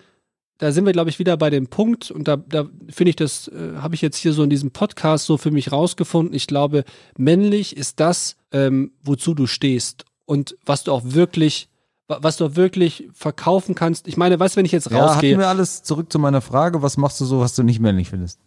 da 0.58 0.72
sind 0.72 0.86
wir, 0.86 0.92
glaube 0.92 1.10
ich, 1.10 1.18
wieder 1.18 1.36
bei 1.36 1.50
dem 1.50 1.66
Punkt, 1.66 2.10
und 2.10 2.28
da, 2.28 2.36
da 2.36 2.66
finde 2.88 3.10
ich, 3.10 3.16
das 3.16 3.48
äh, 3.48 3.76
habe 3.78 3.94
ich 3.94 4.02
jetzt 4.02 4.16
hier 4.16 4.32
so 4.32 4.42
in 4.42 4.48
diesem 4.50 4.70
Podcast 4.70 5.26
so 5.26 5.36
für 5.36 5.50
mich 5.50 5.72
rausgefunden. 5.72 6.34
Ich 6.34 6.46
glaube, 6.46 6.84
männlich 7.18 7.76
ist 7.76 8.00
das, 8.00 8.36
ähm, 8.52 8.92
wozu 9.02 9.34
du 9.34 9.46
stehst 9.46 10.04
und 10.24 10.56
was 10.64 10.84
du 10.84 10.92
auch 10.92 11.02
wirklich, 11.04 11.68
was 12.08 12.36
du 12.36 12.56
wirklich 12.56 13.08
verkaufen 13.12 13.74
kannst. 13.74 14.06
Ich 14.06 14.16
meine, 14.16 14.38
du, 14.38 14.56
wenn 14.56 14.64
ich 14.64 14.72
jetzt 14.72 14.90
Ja, 14.90 14.98
hatten 14.98 15.08
rausgehe, 15.08 15.38
wir 15.38 15.48
alles 15.48 15.82
zurück 15.82 16.12
zu 16.12 16.18
meiner 16.18 16.40
Frage, 16.40 16.82
was 16.82 16.96
machst 16.96 17.20
du 17.20 17.24
so, 17.24 17.40
was 17.40 17.54
du 17.54 17.62
nicht 17.62 17.80
männlich 17.80 18.10
findest? 18.10 18.40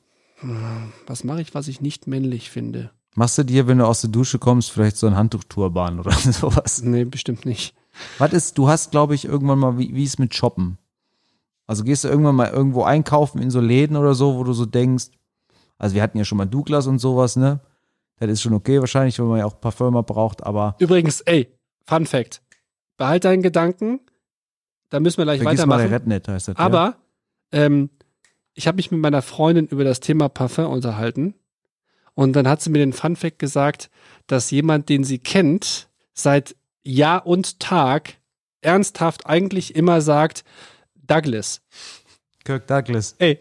was 1.05 1.25
mache 1.25 1.41
ich, 1.41 1.53
was 1.53 1.67
ich 1.67 1.81
nicht 1.81 2.07
männlich 2.07 2.49
finde? 2.49 2.91
Machst 3.15 3.37
du 3.37 3.43
dir, 3.43 3.67
wenn 3.67 3.79
du 3.79 3.85
aus 3.85 3.99
der 4.01 4.09
Dusche 4.09 4.39
kommst, 4.39 4.71
vielleicht 4.71 4.95
so 4.95 5.07
ein 5.07 5.17
Handtuchturban 5.17 5.99
oder 5.99 6.11
sowas? 6.13 6.81
Nee, 6.81 7.03
bestimmt 7.03 7.45
nicht. 7.45 7.75
Was 8.17 8.31
ist, 8.31 8.57
du 8.57 8.69
hast, 8.69 8.91
glaube 8.91 9.15
ich, 9.15 9.25
irgendwann 9.25 9.59
mal, 9.59 9.77
wie, 9.77 9.93
wie 9.93 10.05
ist 10.05 10.19
mit 10.19 10.33
Shoppen? 10.33 10.77
Also 11.67 11.83
gehst 11.83 12.03
du 12.03 12.07
irgendwann 12.07 12.35
mal 12.35 12.49
irgendwo 12.49 12.83
einkaufen 12.83 13.41
in 13.41 13.51
so 13.51 13.59
Läden 13.59 13.97
oder 13.97 14.13
so, 14.13 14.35
wo 14.37 14.43
du 14.43 14.53
so 14.53 14.65
denkst, 14.65 15.07
also 15.77 15.95
wir 15.95 16.01
hatten 16.01 16.17
ja 16.17 16.23
schon 16.23 16.37
mal 16.37 16.45
Douglas 16.45 16.87
und 16.87 16.99
sowas, 16.99 17.35
ne? 17.35 17.59
Das 18.19 18.29
ist 18.29 18.41
schon 18.41 18.53
okay 18.53 18.79
wahrscheinlich, 18.79 19.19
weil 19.19 19.27
man 19.27 19.39
ja 19.39 19.45
auch 19.45 19.59
Parfüm 19.59 19.93
braucht, 20.05 20.43
aber 20.43 20.75
Übrigens, 20.79 21.21
ey, 21.21 21.47
Fun 21.85 22.05
Fact. 22.05 22.41
Behalt 22.99 23.23
deinen 23.23 23.41
Gedanken. 23.41 24.01
Da 24.89 24.99
müssen 24.99 25.17
wir 25.17 25.23
gleich 25.23 25.41
vergiss 25.41 25.65
mal 25.65 25.77
weitermachen. 25.77 25.89
der 25.89 25.99
Rednet, 26.01 26.27
heißt 26.27 26.49
das. 26.49 26.55
Aber 26.57 26.97
ähm, 27.51 27.89
ich 28.53 28.67
habe 28.67 28.75
mich 28.75 28.91
mit 28.91 28.99
meiner 28.99 29.21
Freundin 29.21 29.67
über 29.67 29.85
das 29.85 30.01
Thema 30.01 30.27
Parfum 30.27 30.65
unterhalten. 30.65 31.33
Und 32.13 32.33
dann 32.33 32.47
hat 32.47 32.61
sie 32.61 32.69
mir 32.69 32.79
den 32.79 32.91
Funfact 32.91 33.39
gesagt, 33.39 33.89
dass 34.27 34.51
jemand, 34.51 34.89
den 34.89 35.05
sie 35.05 35.17
kennt, 35.17 35.87
seit 36.13 36.57
Jahr 36.83 37.25
und 37.25 37.61
Tag 37.61 38.15
ernsthaft 38.61 39.25
eigentlich 39.25 39.75
immer 39.75 40.01
sagt, 40.01 40.43
Douglas. 40.95 41.61
ja. 41.71 42.43
Kirk 42.43 42.67
Douglas. 42.67 43.15
Ey, 43.19 43.39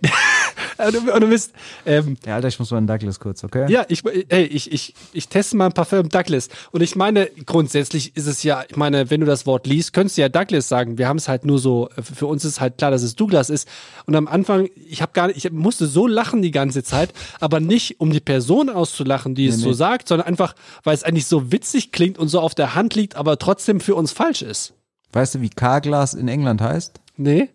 Und 0.78 0.94
du, 0.94 1.12
und 1.12 1.20
du 1.20 1.28
bist, 1.28 1.52
ähm, 1.84 2.16
Ja, 2.24 2.36
Alter, 2.36 2.48
ich 2.48 2.58
muss 2.58 2.70
mal 2.70 2.78
einen 2.78 2.86
Douglas 2.86 3.18
kurz, 3.20 3.42
okay? 3.44 3.70
ja, 3.70 3.84
ich, 3.88 4.02
ey, 4.28 4.44
ich, 4.44 4.72
ich, 4.72 4.94
ich 5.12 5.28
teste 5.28 5.56
mal 5.56 5.66
ein 5.66 5.72
Parfüm 5.72 6.08
Douglas. 6.08 6.48
Und 6.70 6.82
ich 6.82 6.94
meine, 6.96 7.26
grundsätzlich 7.46 8.16
ist 8.16 8.26
es 8.26 8.42
ja, 8.42 8.62
ich 8.68 8.76
meine, 8.76 9.10
wenn 9.10 9.20
du 9.20 9.26
das 9.26 9.46
Wort 9.46 9.66
liest, 9.66 9.92
könntest 9.92 10.16
du 10.16 10.22
ja 10.22 10.28
Douglas 10.28 10.68
sagen. 10.68 10.98
Wir 10.98 11.08
haben 11.08 11.16
es 11.16 11.28
halt 11.28 11.44
nur 11.44 11.58
so, 11.58 11.88
für 12.00 12.26
uns 12.26 12.44
ist 12.44 12.60
halt 12.60 12.78
klar, 12.78 12.90
dass 12.90 13.02
es 13.02 13.16
Douglas 13.16 13.50
ist. 13.50 13.68
Und 14.06 14.14
am 14.14 14.28
Anfang, 14.28 14.68
ich 14.88 15.02
habe 15.02 15.12
gar 15.12 15.26
nicht, 15.26 15.44
ich 15.44 15.50
musste 15.52 15.86
so 15.86 16.06
lachen 16.06 16.42
die 16.42 16.50
ganze 16.52 16.82
Zeit, 16.82 17.12
aber 17.40 17.60
nicht, 17.60 18.00
um 18.00 18.10
die 18.12 18.20
Person 18.20 18.68
auszulachen, 18.70 19.34
die 19.34 19.46
es 19.46 19.56
Nee, 19.56 19.62
so 19.62 19.68
nee. 19.70 19.74
sagt, 19.74 20.08
sondern 20.08 20.26
einfach, 20.28 20.54
weil 20.84 20.94
es 20.94 21.02
eigentlich 21.02 21.26
so 21.26 21.50
witzig 21.52 21.92
klingt 21.92 22.18
und 22.18 22.28
so 22.28 22.40
auf 22.40 22.54
der 22.54 22.74
Hand 22.74 22.94
liegt, 22.94 23.16
aber 23.16 23.38
trotzdem 23.38 23.80
für 23.80 23.94
uns 23.94 24.12
falsch 24.12 24.42
ist. 24.42 24.74
Weißt 25.12 25.34
du, 25.36 25.40
wie 25.40 25.48
Carglass 25.48 26.14
in 26.14 26.28
England 26.28 26.60
heißt? 26.60 27.00
Nee? 27.16 27.48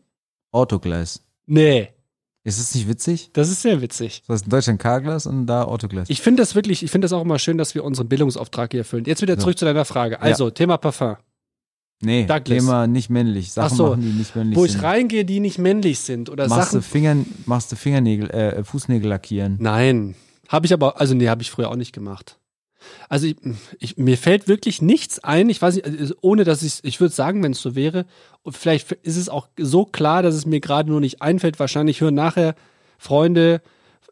Autoglass. 0.52 1.22
Nee. 1.46 1.90
Ist 2.46 2.60
es 2.60 2.76
nicht 2.76 2.90
witzig? 2.90 3.30
Das 3.34 3.50
ist 3.50 3.62
sehr 3.62 3.82
witzig. 3.82 4.22
Das 4.28 4.36
heißt 4.36 4.46
in 4.46 4.50
Deutschland 4.50 4.80
Carglass 4.82 5.26
und 5.26 5.48
da 5.48 5.64
Autoglass. 5.64 6.10
Ich 6.10 6.22
finde 6.22 6.42
das 6.44 6.56
wirklich, 6.56 6.84
ich 6.84 6.92
finde 6.92 7.06
das 7.06 7.14
auch 7.14 7.22
immer 7.22 7.40
schön, 7.40 7.58
dass 7.58 7.74
wir 7.74 7.84
unseren 7.86 8.10
Bildungsauftrag 8.10 8.72
hier 8.72 8.82
erfüllen. 8.82 9.06
Jetzt 9.06 9.22
wieder 9.22 9.40
zurück 9.40 9.58
zu 9.58 9.64
deiner 9.66 9.86
Frage. 9.86 10.22
Also, 10.22 10.50
Thema 10.50 10.78
Parfum. 10.78 11.16
nee, 12.02 12.26
Douglas. 12.26 12.60
Thema 12.60 12.86
nicht 12.86 13.10
männlich. 13.10 13.54
Sachen 13.54 13.72
Ach 13.72 13.78
so, 13.78 13.88
machen, 13.92 14.02
die 14.02 14.08
nicht 14.10 14.36
männlich 14.36 14.58
Wo 14.58 14.66
sind. 14.66 14.76
ich 14.78 14.84
reingehe, 14.84 15.24
die 15.24 15.40
nicht 15.40 15.58
männlich 15.58 16.00
sind 16.00 16.30
oder 16.30 16.50
machst 16.50 16.72
Sachen. 16.72 16.80
du 16.80 16.84
Fingern, 16.86 17.26
machst 17.46 17.72
du 17.72 17.78
Fingernägel, 17.78 18.30
äh, 18.32 18.64
Fußnägel 18.66 19.08
lackieren. 19.10 19.58
Nein, 19.62 20.16
habe 20.50 20.66
ich 20.66 20.74
aber, 20.74 21.00
also 21.00 21.14
nee, 21.14 21.30
habe 21.30 21.42
ich 21.44 21.50
früher 21.50 21.70
auch 21.70 21.78
nicht 21.78 21.94
gemacht. 21.94 22.38
Also 23.10 23.28
ich, 23.28 23.36
ich, 23.80 23.98
mir 23.98 24.18
fällt 24.18 24.48
wirklich 24.48 24.82
nichts 24.82 25.20
ein. 25.24 25.50
Ich 25.50 25.62
weiß 25.62 25.76
nicht, 25.76 25.86
also 25.86 26.16
ohne 26.22 26.44
dass 26.44 26.64
ich, 26.64 26.80
ich 26.84 27.00
würde 27.00 27.14
sagen, 27.14 27.44
wenn 27.44 27.52
es 27.52 27.62
so 27.62 27.76
wäre, 27.76 28.06
und 28.42 28.58
vielleicht 28.58 28.92
ist 28.92 29.18
es 29.18 29.30
auch 29.30 29.48
so 29.58 29.86
klar, 29.86 30.24
dass 30.24 30.36
es 30.36 30.46
mir 30.46 30.60
gerade 30.60 30.90
nur 30.90 31.00
nicht 31.00 31.22
einfällt. 31.22 31.60
Wahrscheinlich 31.60 32.02
hören 32.02 32.16
nachher 32.16 32.56
Freunde 32.98 33.62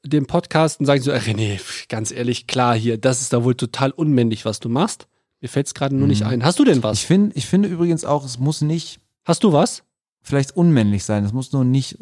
den 0.04 0.26
Podcast 0.26 0.80
und 0.80 0.86
sagen 0.86 1.02
so, 1.02 1.12
äh, 1.12 1.18
René, 1.18 1.60
ganz 1.88 2.12
ehrlich, 2.12 2.48
klar 2.48 2.76
hier, 2.76 2.98
das 2.98 3.22
ist 3.22 3.34
da 3.34 3.44
wohl 3.44 3.56
total 3.56 3.92
unmännlich, 3.92 4.46
was 4.46 4.60
du 4.60 4.70
machst. 4.70 5.08
Mir 5.42 5.48
fällt 5.48 5.68
es 5.68 5.74
gerade 5.74 5.96
nur 5.96 6.08
nicht 6.08 6.24
ein. 6.24 6.44
Hast 6.44 6.60
du 6.60 6.66
denn 6.66 6.84
was? 6.84 7.00
Ich 7.00 7.08
finde, 7.08 7.36
ich 7.36 7.46
finde 7.48 7.68
übrigens 7.68 8.06
auch, 8.06 8.26
es 8.26 8.38
muss 8.38 8.62
nicht 8.62 9.00
Hast 9.26 9.44
du 9.44 9.54
was? 9.54 9.84
vielleicht 10.24 10.56
unmännlich 10.56 11.04
sein. 11.04 11.26
Es 11.26 11.34
muss 11.34 11.52
nur 11.52 11.64
nicht. 11.64 11.98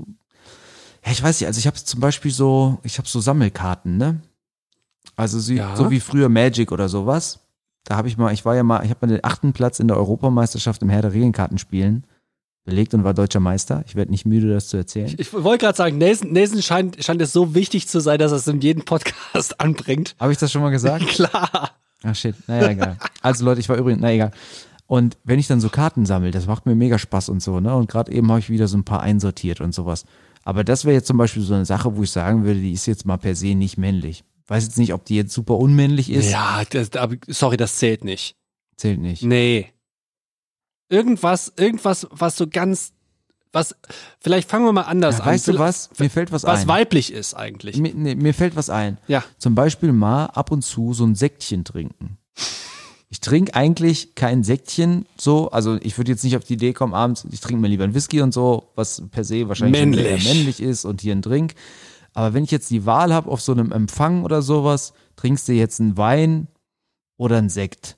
Ja, 1.06 1.12
ich 1.12 1.24
weiß 1.24 1.40
nicht. 1.40 1.48
Also 1.48 1.60
ich 1.60 1.68
habe 1.68 1.78
zum 1.78 2.00
Beispiel 2.00 2.32
so, 2.32 2.80
ich 2.84 2.98
habe 2.98 3.08
so 3.08 3.20
Sammelkarten, 3.20 3.98
ne? 3.98 4.22
Also 5.16 5.40
sie, 5.40 5.56
Ja. 5.56 5.76
so 5.76 5.90
wie 5.92 6.00
früher 6.00 6.30
Magic 6.30 6.72
oder 6.72 6.90
sowas. 6.90 7.40
Da 7.86 7.96
habe 7.96 8.08
ich 8.08 8.18
mal, 8.18 8.34
ich 8.34 8.46
war 8.46 8.56
ja 8.56 8.64
mal, 8.64 8.84
ich 8.84 8.90
habe 8.90 9.06
mal 9.08 9.14
den 9.14 9.24
achten 9.24 9.54
Platz 9.54 9.80
in 9.80 9.88
der 9.88 9.98
Europameisterschaft 9.98 10.82
im 10.82 10.90
Herr 10.90 11.02
der 11.02 11.14
Regenkartenspielen 11.14 12.06
belegt 12.66 12.94
und 12.94 13.04
war 13.04 13.14
deutscher 13.14 13.40
Meister. 13.40 13.84
Ich 13.88 13.96
werde 13.96 14.12
nicht 14.12 14.26
müde, 14.26 14.50
das 14.54 14.68
zu 14.68 14.78
erzählen. 14.78 15.14
Ich 15.18 15.34
wollte 15.34 15.66
gerade 15.66 15.78
sagen, 15.78 15.98
Nelson, 15.98 16.32
Nelson 16.32 16.62
scheint, 16.62 17.04
scheint 17.04 17.22
es 17.22 17.34
so 17.34 17.56
wichtig 17.56 17.88
zu 17.88 18.00
sein, 18.00 18.20
dass 18.20 18.32
er 18.32 18.38
es 18.38 18.48
in 18.48 18.62
jedem 18.62 18.84
Podcast 18.86 19.60
anbringt. 19.60 20.16
Habe 20.20 20.32
ich 20.34 20.38
das 20.38 20.52
schon 20.52 20.62
mal 20.62 20.70
gesagt? 20.70 21.08
Klar. 21.08 21.72
Ach 22.04 22.16
shit, 22.16 22.36
naja, 22.48 22.70
egal. 22.70 22.98
Also 23.22 23.44
Leute, 23.46 23.60
ich 23.60 23.70
war 23.70 23.78
übrigens, 23.78 24.02
na 24.02 24.12
egal. 24.12 24.32
Und 24.88 25.18
wenn 25.24 25.40
ich 25.40 25.48
dann 25.48 25.62
so 25.62 25.70
Karten 25.70 26.06
sammle, 26.06 26.32
das 26.32 26.48
macht 26.48 26.66
mir 26.66 26.76
mega 26.76 26.98
Spaß 26.98 27.30
und 27.30 27.42
so, 27.42 27.60
ne? 27.60 27.76
Und 27.76 27.90
gerade 27.90 28.12
eben 28.12 28.30
habe 28.30 28.40
ich 28.40 28.50
wieder 28.50 28.68
so 28.68 28.78
ein 28.78 28.84
paar 28.86 29.02
einsortiert 29.02 29.62
und 29.62 29.74
sowas. 29.74 30.06
Aber 30.44 30.64
das 30.64 30.86
wäre 30.86 30.96
jetzt 30.96 31.08
zum 31.08 31.18
Beispiel 31.18 31.44
so 31.44 31.54
eine 31.54 31.66
Sache, 31.66 31.96
wo 31.96 32.04
ich 32.04 32.12
sagen 32.12 32.44
würde, 32.44 32.60
die 32.60 32.72
ist 32.74 32.86
jetzt 32.86 33.06
mal 33.06 33.18
per 33.18 33.36
se 33.36 33.54
nicht 33.56 33.78
männlich. 33.78 34.24
Weiß 34.50 34.64
jetzt 34.66 34.78
nicht, 34.78 34.94
ob 34.94 35.06
die 35.06 35.16
jetzt 35.16 35.34
super 35.34 35.58
unmännlich 35.58 36.10
ist. 36.10 36.32
Ja, 36.32 36.64
das, 36.70 36.92
aber, 36.96 37.16
sorry, 37.28 37.56
das 37.56 37.78
zählt 37.78 38.04
nicht. 38.04 38.36
Zählt 38.76 39.00
nicht. 39.00 39.24
Nee. 39.24 39.72
Irgendwas, 40.90 41.54
irgendwas, 41.56 42.08
was 42.10 42.36
so 42.36 42.48
ganz, 42.48 42.94
was, 43.52 43.76
vielleicht 44.20 44.50
fangen 44.50 44.66
wir 44.66 44.74
mal 44.74 44.82
anders 44.84 45.18
Ja, 45.20 45.24
an. 45.24 45.30
weißt 45.30 45.48
du 45.50 45.60
was? 45.60 45.90
Mir 46.00 46.10
fällt 46.10 46.32
was, 46.32 46.44
Was 46.44 46.62
ein. 46.62 46.68
weiblich 46.68 47.14
ist 47.14 47.36
eigentlich. 47.36 47.78
Mir, 47.78 47.94
nee, 47.94 48.16
mir 48.16 48.34
fällt 48.34 48.56
was 48.56 48.72
ein. 48.72 48.98
Ja. 49.08 49.24
Zum 49.38 49.54
Beispiel 49.54 49.92
mal 49.92 50.26
ab 50.26 50.52
und 50.52 50.64
zu 50.64 50.94
so 50.94 51.06
ein 51.06 51.14
Säckchen 51.14 51.64
trinken. 51.64 52.18
Ich 53.12 53.20
trinke 53.22 53.54
eigentlich 53.56 54.14
kein 54.16 54.44
Säckchen 54.44 55.06
so, 55.18 55.50
also 55.52 55.78
ich 55.82 55.98
würde 55.98 56.12
jetzt 56.12 56.24
nicht 56.24 56.38
auf 56.38 56.44
die 56.44 56.54
Idee 56.54 56.74
kommen, 56.74 56.94
abends, 56.94 57.26
ich 57.32 57.40
trinke 57.40 57.60
mir 57.62 57.68
lieber 57.68 57.84
einen 57.84 57.96
Whisky 57.96 58.22
und 58.22 58.34
so, 58.34 58.70
was 58.76 59.02
per 59.12 59.24
se 59.24 59.48
wahrscheinlich 59.48 59.80
Männlich. 59.82 60.24
männlich 60.26 60.60
ist 60.62 60.86
und 60.86 61.02
hier 61.02 61.14
ein 61.16 61.24
Drink. 61.24 61.56
Aber 62.14 62.34
wenn 62.34 62.44
ich 62.44 62.52
jetzt 62.52 62.70
die 62.72 62.86
Wahl 62.86 63.14
habe 63.14 63.30
auf 63.30 63.42
so 63.42 63.52
einem 63.52 63.72
Empfang 63.72 64.24
oder 64.24 64.42
sowas, 64.42 64.94
trinkst 65.16 65.48
du 65.48 65.54
jetzt 65.54 65.80
einen 65.80 65.98
Wein 65.98 66.48
oder 67.18 67.38
einen 67.38 67.50
Sekt, 67.50 67.98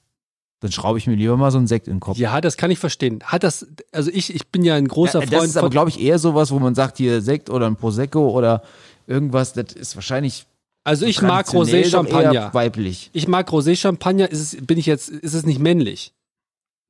dann 0.59 0.71
schraube 0.71 0.99
ich 0.99 1.07
mir 1.07 1.15
lieber 1.15 1.37
mal 1.37 1.49
so 1.51 1.57
einen 1.57 1.67
Sekt 1.67 1.87
in 1.87 1.95
den 1.95 1.99
Kopf. 2.01 2.17
Ja, 2.17 2.39
das 2.39 2.55
kann 2.57 2.69
ich 2.69 2.77
verstehen. 2.79 3.19
Hat 3.23 3.43
das, 3.43 3.65
also 3.91 4.11
ich, 4.11 4.33
ich 4.35 4.47
bin 4.49 4.63
ja 4.63 4.75
ein 4.75 4.87
großer 4.87 5.21
Ja, 5.21 5.27
Freund 5.27 5.41
das 5.43 5.49
ist 5.49 5.57
aber, 5.57 5.69
glaube 5.71 5.89
ich, 5.89 5.99
eher 5.99 6.19
sowas, 6.19 6.51
wo 6.51 6.59
man 6.59 6.75
sagt, 6.75 6.97
hier 6.97 7.21
Sekt 7.21 7.49
oder 7.49 7.65
ein 7.67 7.75
Prosecco 7.77 8.29
oder 8.29 8.61
irgendwas, 9.07 9.53
das 9.53 9.73
ist 9.73 9.95
wahrscheinlich 9.95 10.45
Also 10.83 11.05
ich 11.05 11.21
mag 11.21 11.51
eher 11.51 11.59
Rosé-Champagner. 11.61 12.53
weiblich. 12.53 13.09
Ich 13.13 13.27
mag 13.27 13.49
Rosé-Champagner. 13.49 14.29
Ist 14.29 14.53
es, 14.53 14.65
bin 14.65 14.77
ich 14.77 14.85
jetzt, 14.85 15.09
ist 15.09 15.33
es 15.33 15.45
nicht 15.45 15.59
männlich? 15.59 16.13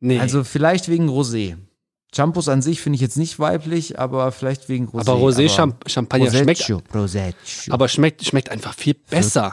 Nee. 0.01 0.19
Also 0.19 0.43
vielleicht 0.43 0.89
wegen 0.89 1.07
Rosé. 1.09 1.55
Shampoos 2.13 2.49
an 2.49 2.61
sich 2.61 2.81
finde 2.81 2.95
ich 2.95 3.01
jetzt 3.01 3.17
nicht 3.17 3.39
weiblich, 3.39 3.97
aber 3.97 4.31
vielleicht 4.33 4.67
wegen 4.67 4.87
Rosé. 4.89 4.99
aber 4.99 5.13
Rosé-Champagner 5.13 6.29
schmeckt, 6.31 6.59
Prosecco, 6.61 6.81
Prosecco. 6.91 7.37
aber 7.73 7.87
schmeckt, 7.87 8.25
schmeckt 8.25 8.49
einfach 8.49 8.73
viel 8.73 8.95
besser. 8.95 9.49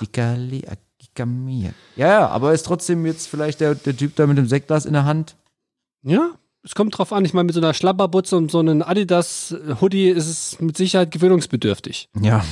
Ja, 1.97 2.09
ja, 2.09 2.29
aber 2.29 2.53
ist 2.53 2.67
trotzdem 2.67 3.07
jetzt 3.07 3.29
vielleicht 3.29 3.61
der, 3.61 3.75
der 3.77 3.97
Typ 3.97 4.17
da 4.17 4.27
mit 4.27 4.39
dem 4.39 4.47
Sektglas 4.49 4.87
in 4.87 4.93
der 4.93 5.05
Hand. 5.05 5.37
Ja, 6.03 6.31
es 6.65 6.75
kommt 6.75 6.99
drauf 6.99 7.13
an. 7.13 7.25
Ich 7.25 7.33
meine, 7.33 7.45
mit 7.47 7.55
so 7.55 7.61
einer 7.61 7.75
Schlabberbutze 7.75 8.37
und 8.37 8.51
so 8.51 8.59
einem 8.59 8.83
Adidas-Hoodie 8.83 10.09
ist 10.09 10.27
es 10.29 10.61
mit 10.61 10.77
Sicherheit 10.77 11.11
gewöhnungsbedürftig. 11.13 12.09
Ja. 12.21 12.45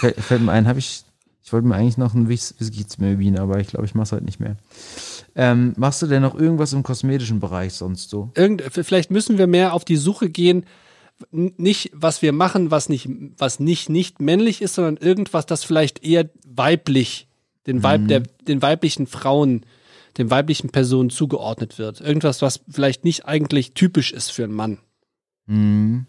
fällt, 0.00 0.16
fällt 0.20 0.42
mir 0.42 0.52
ein, 0.52 0.66
habe 0.66 0.78
ich, 0.78 1.04
ich 1.42 1.52
wollte 1.52 1.66
mir 1.68 1.74
eigentlich 1.76 1.98
noch 1.98 2.14
einen 2.14 2.28
Whis- 2.28 2.54
Whisky 2.58 2.86
zu 2.86 3.02
mir 3.02 3.16
bieten, 3.16 3.38
aber 3.38 3.60
ich 3.60 3.68
glaube, 3.68 3.86
ich 3.86 3.94
mache 3.94 4.04
es 4.04 4.12
heute 4.12 4.24
nicht 4.24 4.40
mehr. 4.40 4.56
Ähm, 5.38 5.74
machst 5.76 6.00
du 6.00 6.06
denn 6.06 6.22
noch 6.22 6.34
irgendwas 6.34 6.72
im 6.72 6.82
kosmetischen 6.82 7.40
Bereich 7.40 7.74
sonst 7.74 8.08
so? 8.08 8.30
Irgend, 8.34 8.62
vielleicht 8.70 9.10
müssen 9.10 9.36
wir 9.36 9.46
mehr 9.46 9.74
auf 9.74 9.84
die 9.84 9.96
Suche 9.96 10.30
gehen, 10.30 10.64
nicht 11.30 11.90
was 11.94 12.22
wir 12.22 12.32
machen, 12.32 12.70
was 12.70 12.88
nicht, 12.88 13.08
was 13.36 13.60
nicht, 13.60 13.90
nicht 13.90 14.20
männlich 14.20 14.62
ist, 14.62 14.74
sondern 14.74 14.96
irgendwas, 14.96 15.44
das 15.44 15.62
vielleicht 15.62 16.02
eher 16.04 16.30
weiblich, 16.46 17.28
den, 17.66 17.82
Weib, 17.82 18.08
der, 18.08 18.20
den 18.20 18.62
weiblichen 18.62 19.06
Frauen, 19.06 19.66
den 20.16 20.30
weiblichen 20.30 20.70
Personen 20.70 21.10
zugeordnet 21.10 21.78
wird. 21.78 22.00
Irgendwas, 22.00 22.40
was 22.40 22.60
vielleicht 22.68 23.04
nicht 23.04 23.26
eigentlich 23.26 23.72
typisch 23.72 24.12
ist 24.12 24.30
für 24.30 24.44
einen 24.44 24.54
Mann. 24.54 24.78
Hm. 25.46 26.06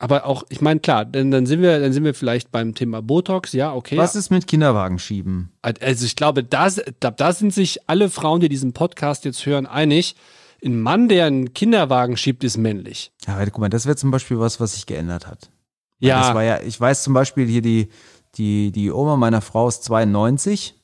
Aber 0.00 0.26
auch, 0.26 0.44
ich 0.48 0.60
meine, 0.60 0.78
klar, 0.78 1.04
denn 1.04 1.32
dann 1.32 1.44
sind 1.46 1.60
wir, 1.60 1.80
dann 1.80 1.92
sind 1.92 2.04
wir 2.04 2.14
vielleicht 2.14 2.52
beim 2.52 2.74
Thema 2.74 3.02
Botox, 3.02 3.52
ja, 3.52 3.74
okay. 3.74 3.96
Was 3.96 4.14
ist 4.14 4.30
mit 4.30 4.46
Kinderwagen 4.46 5.00
schieben? 5.00 5.50
Also 5.62 6.06
ich 6.06 6.14
glaube, 6.14 6.44
da, 6.44 6.68
da, 7.00 7.10
da 7.10 7.32
sind 7.32 7.52
sich 7.52 7.88
alle 7.88 8.08
Frauen, 8.08 8.40
die 8.40 8.48
diesen 8.48 8.72
Podcast 8.72 9.24
jetzt 9.24 9.44
hören, 9.44 9.66
einig. 9.66 10.14
Ein 10.64 10.80
Mann, 10.80 11.08
der 11.08 11.26
einen 11.26 11.52
Kinderwagen 11.52 12.16
schiebt, 12.16 12.44
ist 12.44 12.56
männlich. 12.56 13.12
Ja, 13.26 13.44
guck 13.44 13.58
mal, 13.58 13.68
das 13.68 13.86
wäre 13.86 13.96
zum 13.96 14.10
Beispiel 14.12 14.38
was, 14.38 14.60
was 14.60 14.74
sich 14.74 14.86
geändert 14.86 15.26
hat. 15.26 15.50
Ja, 15.98 16.20
Das 16.20 16.34
war 16.34 16.44
ja, 16.44 16.60
ich 16.60 16.80
weiß 16.80 17.02
zum 17.02 17.14
Beispiel 17.14 17.46
hier 17.46 17.62
die, 17.62 17.88
die, 18.36 18.70
die 18.70 18.92
Oma 18.92 19.16
meiner 19.16 19.40
Frau 19.40 19.66
ist 19.66 19.82
92 19.84 20.74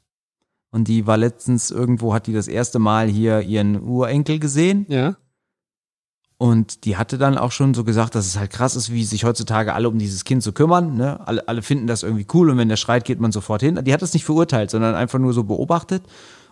und 0.71 0.89
die 0.89 1.07
war 1.07 1.17
letztens 1.17 1.71
irgendwo, 1.71 2.15
hat 2.15 2.27
die 2.27 2.33
das 2.33 2.49
erste 2.49 2.81
Mal 2.81 3.07
hier 3.09 3.41
ihren 3.43 3.81
Urenkel 3.81 4.41
gesehen 4.41 4.87
ja. 4.89 5.17
Und 6.45 6.85
die 6.85 6.99
hatte 6.99 7.17
dann 7.17 7.39
auch 7.39 7.53
schon 7.53 7.73
so 7.73 7.85
gesagt, 7.85 8.15
dass 8.15 8.27
es 8.27 8.39
halt 8.39 8.51
krass 8.51 8.77
ist, 8.77 8.93
wie 8.93 9.03
sich 9.05 9.25
heutzutage 9.25 9.73
alle 9.73 9.89
um 9.89 9.99
dieses 9.99 10.25
Kind 10.25 10.43
zu 10.43 10.53
kümmern. 10.53 10.95
Ne? 10.95 11.27
Alle, 11.27 11.49
alle 11.49 11.63
finden 11.63 11.87
das 11.87 12.03
irgendwie 12.03 12.27
cool 12.35 12.51
und 12.51 12.59
wenn 12.59 12.69
der 12.69 12.77
schreit, 12.77 13.07
geht 13.07 13.19
man 13.19 13.33
sofort 13.33 13.63
hin. 13.63 13.81
Die 13.83 13.95
hat 13.95 14.03
das 14.03 14.13
nicht 14.13 14.27
verurteilt, 14.27 14.71
sondern 14.71 14.95
einfach 14.95 15.19
nur 15.19 15.33
so 15.33 15.45
beobachtet 15.45 16.03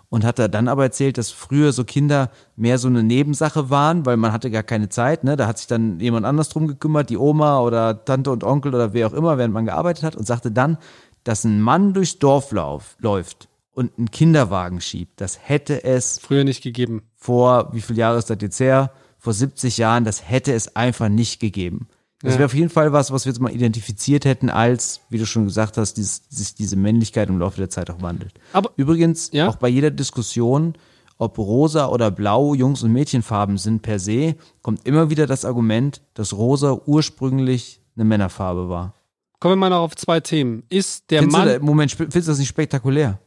und 0.08 0.24
hat 0.24 0.38
da 0.38 0.48
dann 0.48 0.68
aber 0.68 0.84
erzählt, 0.84 1.18
dass 1.18 1.30
früher 1.30 1.74
so 1.74 1.84
Kinder 1.84 2.30
mehr 2.56 2.78
so 2.78 2.88
eine 2.88 3.02
Nebensache 3.02 3.68
waren, 3.68 4.06
weil 4.06 4.16
man 4.16 4.32
hatte 4.32 4.50
gar 4.50 4.62
keine 4.62 4.88
Zeit. 4.88 5.24
Ne? 5.24 5.36
Da 5.36 5.46
hat 5.46 5.58
sich 5.58 5.66
dann 5.66 6.00
jemand 6.00 6.24
anders 6.24 6.48
drum 6.48 6.68
gekümmert, 6.68 7.10
die 7.10 7.18
Oma 7.18 7.60
oder 7.60 8.02
Tante 8.06 8.30
und 8.30 8.44
Onkel 8.44 8.74
oder 8.74 8.94
wer 8.94 9.08
auch 9.08 9.12
immer, 9.12 9.36
während 9.36 9.52
man 9.52 9.66
gearbeitet 9.66 10.04
hat 10.04 10.16
und 10.16 10.26
sagte 10.26 10.50
dann, 10.50 10.78
dass 11.22 11.44
ein 11.44 11.60
Mann 11.60 11.92
durchs 11.92 12.18
Dorf 12.18 12.50
lauf, 12.52 12.96
läuft 12.98 13.46
und 13.74 13.92
einen 13.98 14.10
Kinderwagen 14.10 14.80
schiebt. 14.80 15.20
Das 15.20 15.38
hätte 15.42 15.84
es 15.84 16.18
Früher 16.18 16.44
nicht 16.44 16.62
gegeben. 16.62 17.02
vor, 17.14 17.74
wie 17.74 17.82
viele 17.82 17.98
Jahre 17.98 18.16
ist 18.16 18.30
das 18.30 18.38
jetzt 18.40 18.58
her? 18.58 18.90
Vor 19.22 19.32
70 19.32 19.78
Jahren, 19.78 20.04
das 20.04 20.28
hätte 20.28 20.52
es 20.52 20.74
einfach 20.74 21.08
nicht 21.08 21.38
gegeben. 21.38 21.86
Das 22.22 22.34
wäre 22.34 22.44
auf 22.46 22.54
jeden 22.54 22.70
Fall 22.70 22.92
was, 22.92 23.10
was 23.12 23.24
wir 23.24 23.32
jetzt 23.32 23.40
mal 23.40 23.52
identifiziert 23.52 24.24
hätten, 24.24 24.50
als, 24.50 25.00
wie 25.10 25.18
du 25.18 25.26
schon 25.26 25.44
gesagt 25.44 25.76
hast, 25.76 25.94
dieses, 25.94 26.22
sich 26.28 26.54
diese 26.56 26.76
Männlichkeit 26.76 27.28
im 27.28 27.38
Laufe 27.38 27.56
der 27.58 27.70
Zeit 27.70 27.88
auch 27.90 28.02
wandelt. 28.02 28.34
Aber 28.52 28.70
Übrigens, 28.76 29.30
Ja? 29.32 29.48
auch 29.48 29.56
bei 29.56 29.68
jeder 29.68 29.90
Diskussion, 29.92 30.74
ob 31.18 31.38
rosa 31.38 31.86
oder 31.88 32.10
blau 32.10 32.54
Jungs- 32.54 32.82
und 32.82 32.92
Mädchenfarben 32.92 33.58
sind 33.58 33.82
per 33.82 33.98
se, 34.00 34.34
kommt 34.60 34.86
immer 34.86 35.08
wieder 35.10 35.26
das 35.28 35.44
Argument, 35.44 36.00
dass 36.14 36.32
rosa 36.32 36.80
ursprünglich 36.86 37.80
eine 37.96 38.04
Männerfarbe 38.04 38.68
war. 38.68 38.94
kommen 39.40 39.52
wir 39.52 39.56
mal 39.56 39.70
noch 39.70 39.82
auf 39.82 39.96
zwei 39.96 40.18
Themen. 40.20 40.62
Ist 40.68 41.10
der 41.10 41.20
Findest 41.20 41.38
Mann. 41.38 41.48
da- 41.48 41.58
Moment, 41.60 41.90
findest 41.92 42.28
du 42.28 42.30
das 42.32 42.38
nicht 42.38 42.48
spektakulär? 42.48 43.18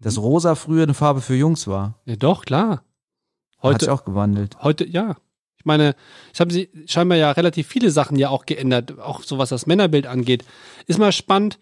Dass 0.00 0.16
rosa 0.18 0.54
früher 0.54 0.82
eine 0.84 0.94
Farbe 0.94 1.20
für 1.20 1.34
Jungs 1.34 1.66
war. 1.66 1.98
ja, 2.06 2.16
doch, 2.16 2.44
klar. 2.46 2.70
Hat 2.70 3.62
Heute, 3.62 3.84
sich 3.84 3.90
auch 3.90 4.04
gewandelt. 4.06 4.56
heute, 4.62 4.86
ja. 4.86 5.16
Ich 5.60 5.66
meine, 5.66 5.94
ich 6.32 6.40
habe 6.40 6.50
sie 6.52 6.70
scheinbar 6.86 7.18
ja 7.18 7.30
relativ 7.32 7.66
viele 7.68 7.90
Sachen 7.90 8.16
ja 8.18 8.30
auch 8.30 8.46
geändert, 8.46 8.98
auch 8.98 9.22
so 9.22 9.36
was 9.36 9.50
das 9.50 9.66
Männerbild 9.66 10.06
angeht. 10.06 10.42
Ist 10.86 10.98
mal 10.98 11.12
spannend. 11.12 11.58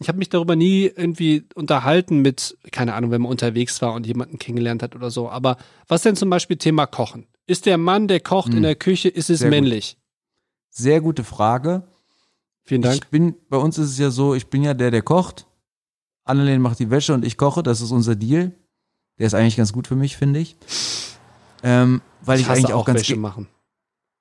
Ich 0.00 0.08
habe 0.08 0.18
mich 0.18 0.28
darüber 0.28 0.54
nie 0.54 0.82
irgendwie 0.84 1.44
unterhalten 1.54 2.18
mit, 2.20 2.56
keine 2.70 2.92
Ahnung, 2.94 3.10
wenn 3.10 3.22
man 3.22 3.30
unterwegs 3.30 3.80
war 3.82 3.94
und 3.94 4.06
jemanden 4.06 4.38
kennengelernt 4.38 4.82
hat 4.82 4.94
oder 4.94 5.10
so. 5.10 5.30
Aber 5.30 5.56
was 5.88 6.02
denn 6.02 6.14
zum 6.14 6.28
Beispiel 6.30 6.58
Thema 6.58 6.86
Kochen? 6.86 7.26
Ist 7.46 7.64
der 7.64 7.78
Mann, 7.78 8.06
der 8.06 8.20
kocht 8.20 8.50
Hm. 8.50 8.58
in 8.58 8.62
der 8.64 8.74
Küche, 8.76 9.08
ist 9.08 9.30
es 9.30 9.38
Sehr 9.40 9.48
gut. 9.48 9.56
männlich? 9.56 9.96
Sehr 10.70 11.00
gute 11.00 11.24
Frage. 11.24 11.84
Vielen 12.64 12.82
Dank. 12.82 12.96
Ich 13.02 13.08
bin, 13.08 13.34
bei 13.48 13.56
uns 13.56 13.78
ist 13.78 13.88
es 13.92 13.98
ja 13.98 14.10
so, 14.10 14.34
ich 14.34 14.48
bin 14.48 14.62
ja 14.62 14.74
der, 14.74 14.90
der 14.90 15.00
kocht. 15.02 15.46
Annalene 16.24 16.58
macht 16.58 16.78
die 16.78 16.90
Wäsche 16.90 17.14
und 17.14 17.24
ich 17.24 17.38
koche, 17.38 17.62
das 17.62 17.80
ist 17.80 17.90
unser 17.90 18.14
Deal. 18.14 18.52
Der 19.18 19.26
ist 19.26 19.32
eigentlich 19.34 19.56
ganz 19.56 19.72
gut 19.72 19.86
für 19.88 19.96
mich, 19.96 20.18
finde 20.18 20.38
ich. 20.40 20.54
Ähm, 21.62 22.00
weil 22.22 22.40
ich, 22.40 22.48
hasse 22.48 22.58
eigentlich 22.60 22.72
auch, 22.74 22.84
ganz, 22.84 23.00
Wäsche 23.00 23.14
ge- 23.14 23.20
machen. 23.22 23.48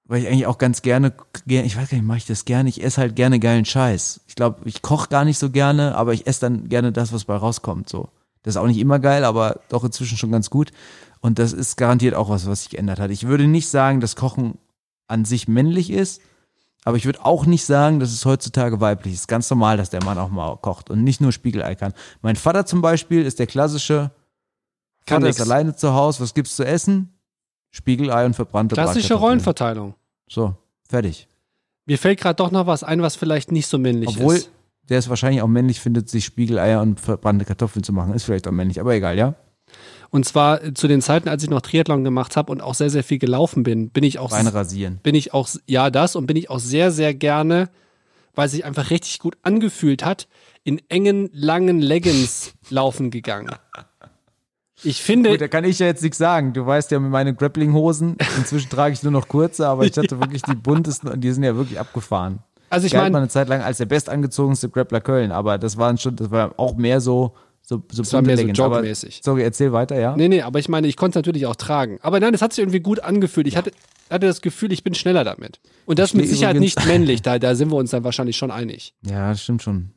weil 0.05 0.21
ich 0.21 0.27
eigentlich 0.27 0.45
auch 0.47 0.57
ganz 0.57 0.81
gerne, 0.81 1.13
ger- 1.47 1.63
ich 1.63 1.77
weiß 1.77 1.89
gar 1.89 1.97
nicht, 1.97 2.07
mache 2.07 2.17
ich 2.17 2.25
das 2.25 2.45
gerne, 2.45 2.69
ich 2.69 2.83
esse 2.83 3.01
halt 3.01 3.15
gerne 3.15 3.39
geilen 3.39 3.65
Scheiß. 3.65 4.21
Ich 4.27 4.35
glaube, 4.35 4.61
ich 4.65 4.81
koche 4.81 5.09
gar 5.09 5.25
nicht 5.25 5.37
so 5.37 5.49
gerne, 5.49 5.95
aber 5.95 6.13
ich 6.13 6.25
esse 6.27 6.41
dann 6.41 6.69
gerne 6.69 6.91
das, 6.91 7.13
was 7.13 7.25
bei 7.25 7.35
rauskommt, 7.35 7.89
so. 7.89 8.09
Das 8.43 8.55
ist 8.55 8.57
auch 8.61 8.67
nicht 8.67 8.77
immer 8.79 8.99
geil, 8.99 9.25
aber 9.25 9.59
doch 9.69 9.83
inzwischen 9.83 10.17
schon 10.17 10.31
ganz 10.31 10.49
gut. 10.49 10.71
Und 11.19 11.37
das 11.39 11.51
ist 11.51 11.75
garantiert 11.75 12.13
auch 12.15 12.29
was, 12.29 12.47
was 12.47 12.61
sich 12.61 12.69
geändert 12.69 12.99
hat. 12.99 13.11
Ich 13.11 13.27
würde 13.27 13.47
nicht 13.47 13.67
sagen, 13.67 13.99
dass 13.99 14.15
Kochen 14.15 14.57
an 15.07 15.25
sich 15.25 15.47
männlich 15.47 15.89
ist, 15.89 16.21
aber 16.85 16.95
ich 16.95 17.05
würde 17.05 17.25
auch 17.25 17.45
nicht 17.45 17.65
sagen, 17.65 17.99
dass 17.99 18.11
es 18.13 18.23
heutzutage 18.25 18.79
weiblich 18.79 19.13
ist. 19.15 19.27
Ganz 19.27 19.49
normal, 19.49 19.75
dass 19.75 19.89
der 19.89 20.03
Mann 20.03 20.17
auch 20.17 20.29
mal 20.29 20.55
kocht 20.57 20.89
und 20.89 21.03
nicht 21.03 21.19
nur 21.19 21.31
Spiegelei 21.33 21.75
kann. 21.75 21.93
Mein 22.21 22.35
Vater 22.37 22.65
zum 22.65 22.81
Beispiel 22.81 23.23
ist 23.25 23.39
der 23.39 23.47
klassische, 23.47 24.11
Kann 25.05 25.17
Vater 25.21 25.29
ist 25.29 25.39
nix. 25.39 25.49
alleine 25.49 25.75
zu 25.75 25.93
Hause, 25.93 26.21
was 26.21 26.33
gibt's 26.33 26.55
zu 26.55 26.63
essen? 26.65 27.16
Spiegelei 27.71 28.25
und 28.25 28.35
verbrannte 28.35 28.73
Klassische. 28.73 29.15
Rollenverteilung. 29.15 29.95
So, 30.27 30.55
fertig. 30.87 31.27
Mir 31.85 31.97
fällt 31.97 32.19
gerade 32.19 32.35
doch 32.35 32.51
noch 32.51 32.67
was 32.67 32.83
ein, 32.83 33.01
was 33.01 33.15
vielleicht 33.15 33.51
nicht 33.51 33.67
so 33.67 33.77
männlich 33.77 34.09
Obwohl, 34.09 34.35
ist. 34.35 34.51
der 34.89 34.99
es 34.99 35.09
wahrscheinlich 35.09 35.41
auch 35.41 35.47
männlich 35.47 35.79
findet, 35.79 36.09
sich 36.09 36.25
Spiegeleier 36.25 36.81
und 36.81 36.99
verbrannte 36.99 37.45
Kartoffeln 37.45 37.83
zu 37.83 37.93
machen. 37.93 38.13
Ist 38.13 38.23
vielleicht 38.23 38.47
auch 38.47 38.51
männlich, 38.51 38.79
aber 38.79 38.93
egal, 38.93 39.17
ja? 39.17 39.35
Und 40.09 40.25
zwar 40.25 40.63
äh, 40.63 40.73
zu 40.73 40.87
den 40.87 41.01
Zeiten, 41.01 41.29
als 41.29 41.43
ich 41.43 41.49
noch 41.49 41.61
Triathlon 41.61 42.03
gemacht 42.03 42.37
habe 42.37 42.51
und 42.51 42.61
auch 42.61 42.73
sehr, 42.73 42.89
sehr 42.89 43.03
viel 43.03 43.19
gelaufen 43.19 43.63
bin, 43.63 43.89
bin 43.89 44.03
ich 44.03 44.19
auch 44.19 44.31
Rein 44.31 44.47
rasieren. 44.47 44.99
bin 45.03 45.15
ich 45.15 45.33
auch, 45.33 45.49
ja, 45.65 45.89
das 45.89 46.15
und 46.15 46.25
bin 46.25 46.37
ich 46.37 46.49
auch 46.49 46.59
sehr, 46.59 46.91
sehr 46.91 47.13
gerne, 47.13 47.69
weil 48.35 48.47
es 48.47 48.53
sich 48.53 48.65
einfach 48.65 48.89
richtig 48.89 49.19
gut 49.19 49.37
angefühlt 49.43 50.05
hat, 50.05 50.27
in 50.63 50.81
engen, 50.89 51.29
langen 51.33 51.79
Leggings 51.79 52.53
laufen 52.69 53.11
gegangen. 53.11 53.55
Ich 54.83 55.01
finde, 55.01 55.31
Gut, 55.31 55.41
da 55.41 55.47
kann 55.47 55.63
ich 55.63 55.79
ja 55.79 55.87
jetzt 55.87 56.03
nichts 56.03 56.17
sagen. 56.17 56.53
Du 56.53 56.65
weißt 56.65 56.91
ja, 56.91 56.99
mit 56.99 57.11
meinen 57.11 57.35
Grappling-Hosen, 57.35 58.15
inzwischen 58.37 58.69
trage 58.69 58.93
ich 58.93 59.03
nur 59.03 59.11
noch 59.11 59.27
kurze, 59.27 59.67
aber 59.67 59.85
ich 59.85 59.97
hatte 59.97 60.19
wirklich 60.19 60.43
die 60.43 60.55
buntesten 60.55 61.09
und 61.09 61.21
die 61.21 61.31
sind 61.31 61.43
ja 61.43 61.55
wirklich 61.55 61.79
abgefahren. 61.79 62.39
also 62.69 62.85
ich 62.85 62.93
galt 62.93 63.05
mal 63.05 63.09
meine, 63.11 63.23
eine 63.23 63.29
Zeit 63.29 63.47
lang 63.49 63.61
als 63.61 63.77
der 63.77 63.85
bestangezogenste 63.85 64.69
Grappler 64.69 65.01
Köln, 65.01 65.31
aber 65.31 65.57
das 65.57 65.77
waren 65.77 65.97
schon, 65.97 66.15
das 66.15 66.29
war 66.29 66.53
auch 66.57 66.75
mehr 66.75 67.01
so, 67.01 67.33
so, 67.63 67.81
so 67.91 68.03
war 68.13 68.21
bunte 68.21 68.35
mehr 68.45 68.55
so 68.55 68.63
jogmäßig. 68.63 69.21
Sorry, 69.23 69.41
erzähl 69.41 69.73
weiter, 69.73 69.99
ja? 69.99 70.15
nee, 70.15 70.27
nee, 70.29 70.41
aber 70.41 70.59
ich 70.59 70.69
meine, 70.69 70.87
ich 70.87 70.95
konnte 70.95 71.17
es 71.17 71.25
natürlich 71.25 71.47
auch 71.47 71.55
tragen. 71.55 71.97
Aber 72.01 72.19
nein, 72.19 72.33
es 72.33 72.41
hat 72.41 72.53
sich 72.53 72.61
irgendwie 72.61 72.79
gut 72.79 72.99
angefühlt. 72.99 73.47
Ich 73.47 73.57
hatte, 73.57 73.71
hatte 74.09 74.27
das 74.27 74.41
Gefühl, 74.41 74.71
ich 74.71 74.83
bin 74.83 74.93
schneller 74.93 75.23
damit. 75.23 75.59
Und 75.85 75.97
das 75.97 76.11
Ich 76.11 76.15
mit 76.15 76.29
Sicherheit 76.29 76.57
nicht 76.59 76.85
männlich, 76.85 77.23
da, 77.23 77.39
da 77.39 77.55
sind 77.55 77.71
wir 77.71 77.77
uns 77.77 77.91
dann 77.91 78.03
wahrscheinlich 78.03 78.37
schon 78.37 78.51
einig. 78.51 78.93
Ja, 79.03 79.31
das 79.31 79.41
stimmt 79.41 79.63
schon. 79.63 79.91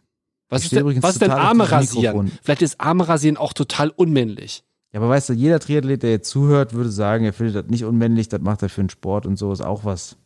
Was 0.48 0.64
Ich 0.64 0.72
ist 0.72 0.78
denn, 0.78 1.02
was 1.02 1.12
ist 1.12 1.22
denn 1.22 1.30
Arme 1.30 1.70
rasieren? 1.70 2.32
Vielleicht 2.42 2.62
ist 2.62 2.80
Arme 2.80 3.06
rasieren 3.08 3.36
auch 3.36 3.52
total 3.52 3.90
unmännlich. 3.90 4.64
Ja, 4.92 5.00
aber 5.00 5.08
weißt 5.08 5.28
du, 5.28 5.32
jeder 5.34 5.60
Triathlet, 5.60 6.02
der 6.02 6.10
jetzt 6.10 6.28
zuhört, 6.28 6.74
würde 6.74 6.90
sagen, 6.90 7.24
er 7.24 7.32
findet 7.32 7.56
das 7.56 7.70
nicht 7.70 7.84
unmännlich, 7.84 8.28
das 8.28 8.40
macht 8.40 8.62
er 8.62 8.68
für 8.68 8.82
den 8.82 8.90
Sport 8.90 9.24
und 9.26 9.36
so 9.36 9.52
ist 9.52 9.60
auch 9.60 9.84
was. 9.84 10.16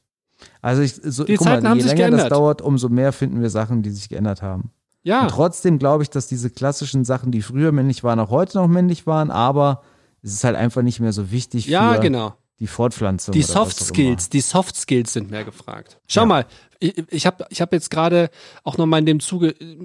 Also 0.63 0.83
ich, 0.83 0.95
so, 0.95 1.25
Die 1.25 1.37
guck 1.37 1.47
mal, 1.47 1.55
Zeiten 1.57 1.69
haben 1.69 1.79
je 1.79 1.85
länger 1.85 2.11
das 2.11 2.29
dauert, 2.29 2.63
umso 2.63 2.89
mehr 2.89 3.13
finden 3.13 3.41
wir 3.41 3.51
Sachen, 3.51 3.83
die 3.83 3.91
sich 3.91 4.09
geändert 4.09 4.43
haben. 4.43 4.71
Ja, 5.03 5.23
Und 5.23 5.31
trotzdem 5.31 5.79
glaube 5.79 6.03
ich, 6.03 6.11
dass 6.11 6.27
diese 6.29 6.49
klassischen 6.49 7.05
Sachen, 7.05 7.31
die 7.31 7.43
früher 7.43 7.73
männlich 7.73 8.03
waren, 8.05 8.19
auch 8.19 8.31
heute 8.31 8.57
noch 8.57 8.69
männlich 8.69 9.07
waren, 9.07 9.31
aber 9.31 9.83
es 10.23 10.33
ist 10.33 10.45
halt 10.45 10.57
einfach 10.57 10.81
nicht 10.81 10.99
mehr 11.01 11.13
so 11.13 11.31
wichtig 11.31 11.67
ja, 11.67 11.95
für 11.95 12.01
genau. 12.01 12.35
die 12.59 12.67
Fortpflanzung. 12.67 13.33
Die 13.33 13.43
Soft 13.43 13.79
Skills, 13.79 14.31
die 14.31 14.41
Soft 14.41 14.77
Skills 14.77 15.13
sind 15.13 15.31
mehr 15.31 15.45
gefragt. 15.45 16.01
Schau 16.07 16.23
Ja. 16.23 16.27
mal, 16.27 16.47
ich, 16.81 17.05
ich 17.11 17.27
habe 17.27 17.45
ich 17.51 17.61
hab 17.61 17.73
jetzt 17.75 17.91
gerade 17.91 18.31
auch 18.63 18.79
nochmal 18.79 19.01
in 19.01 19.07
dem 19.07 19.21
Zuge 19.21 19.49
äh, 19.51 19.77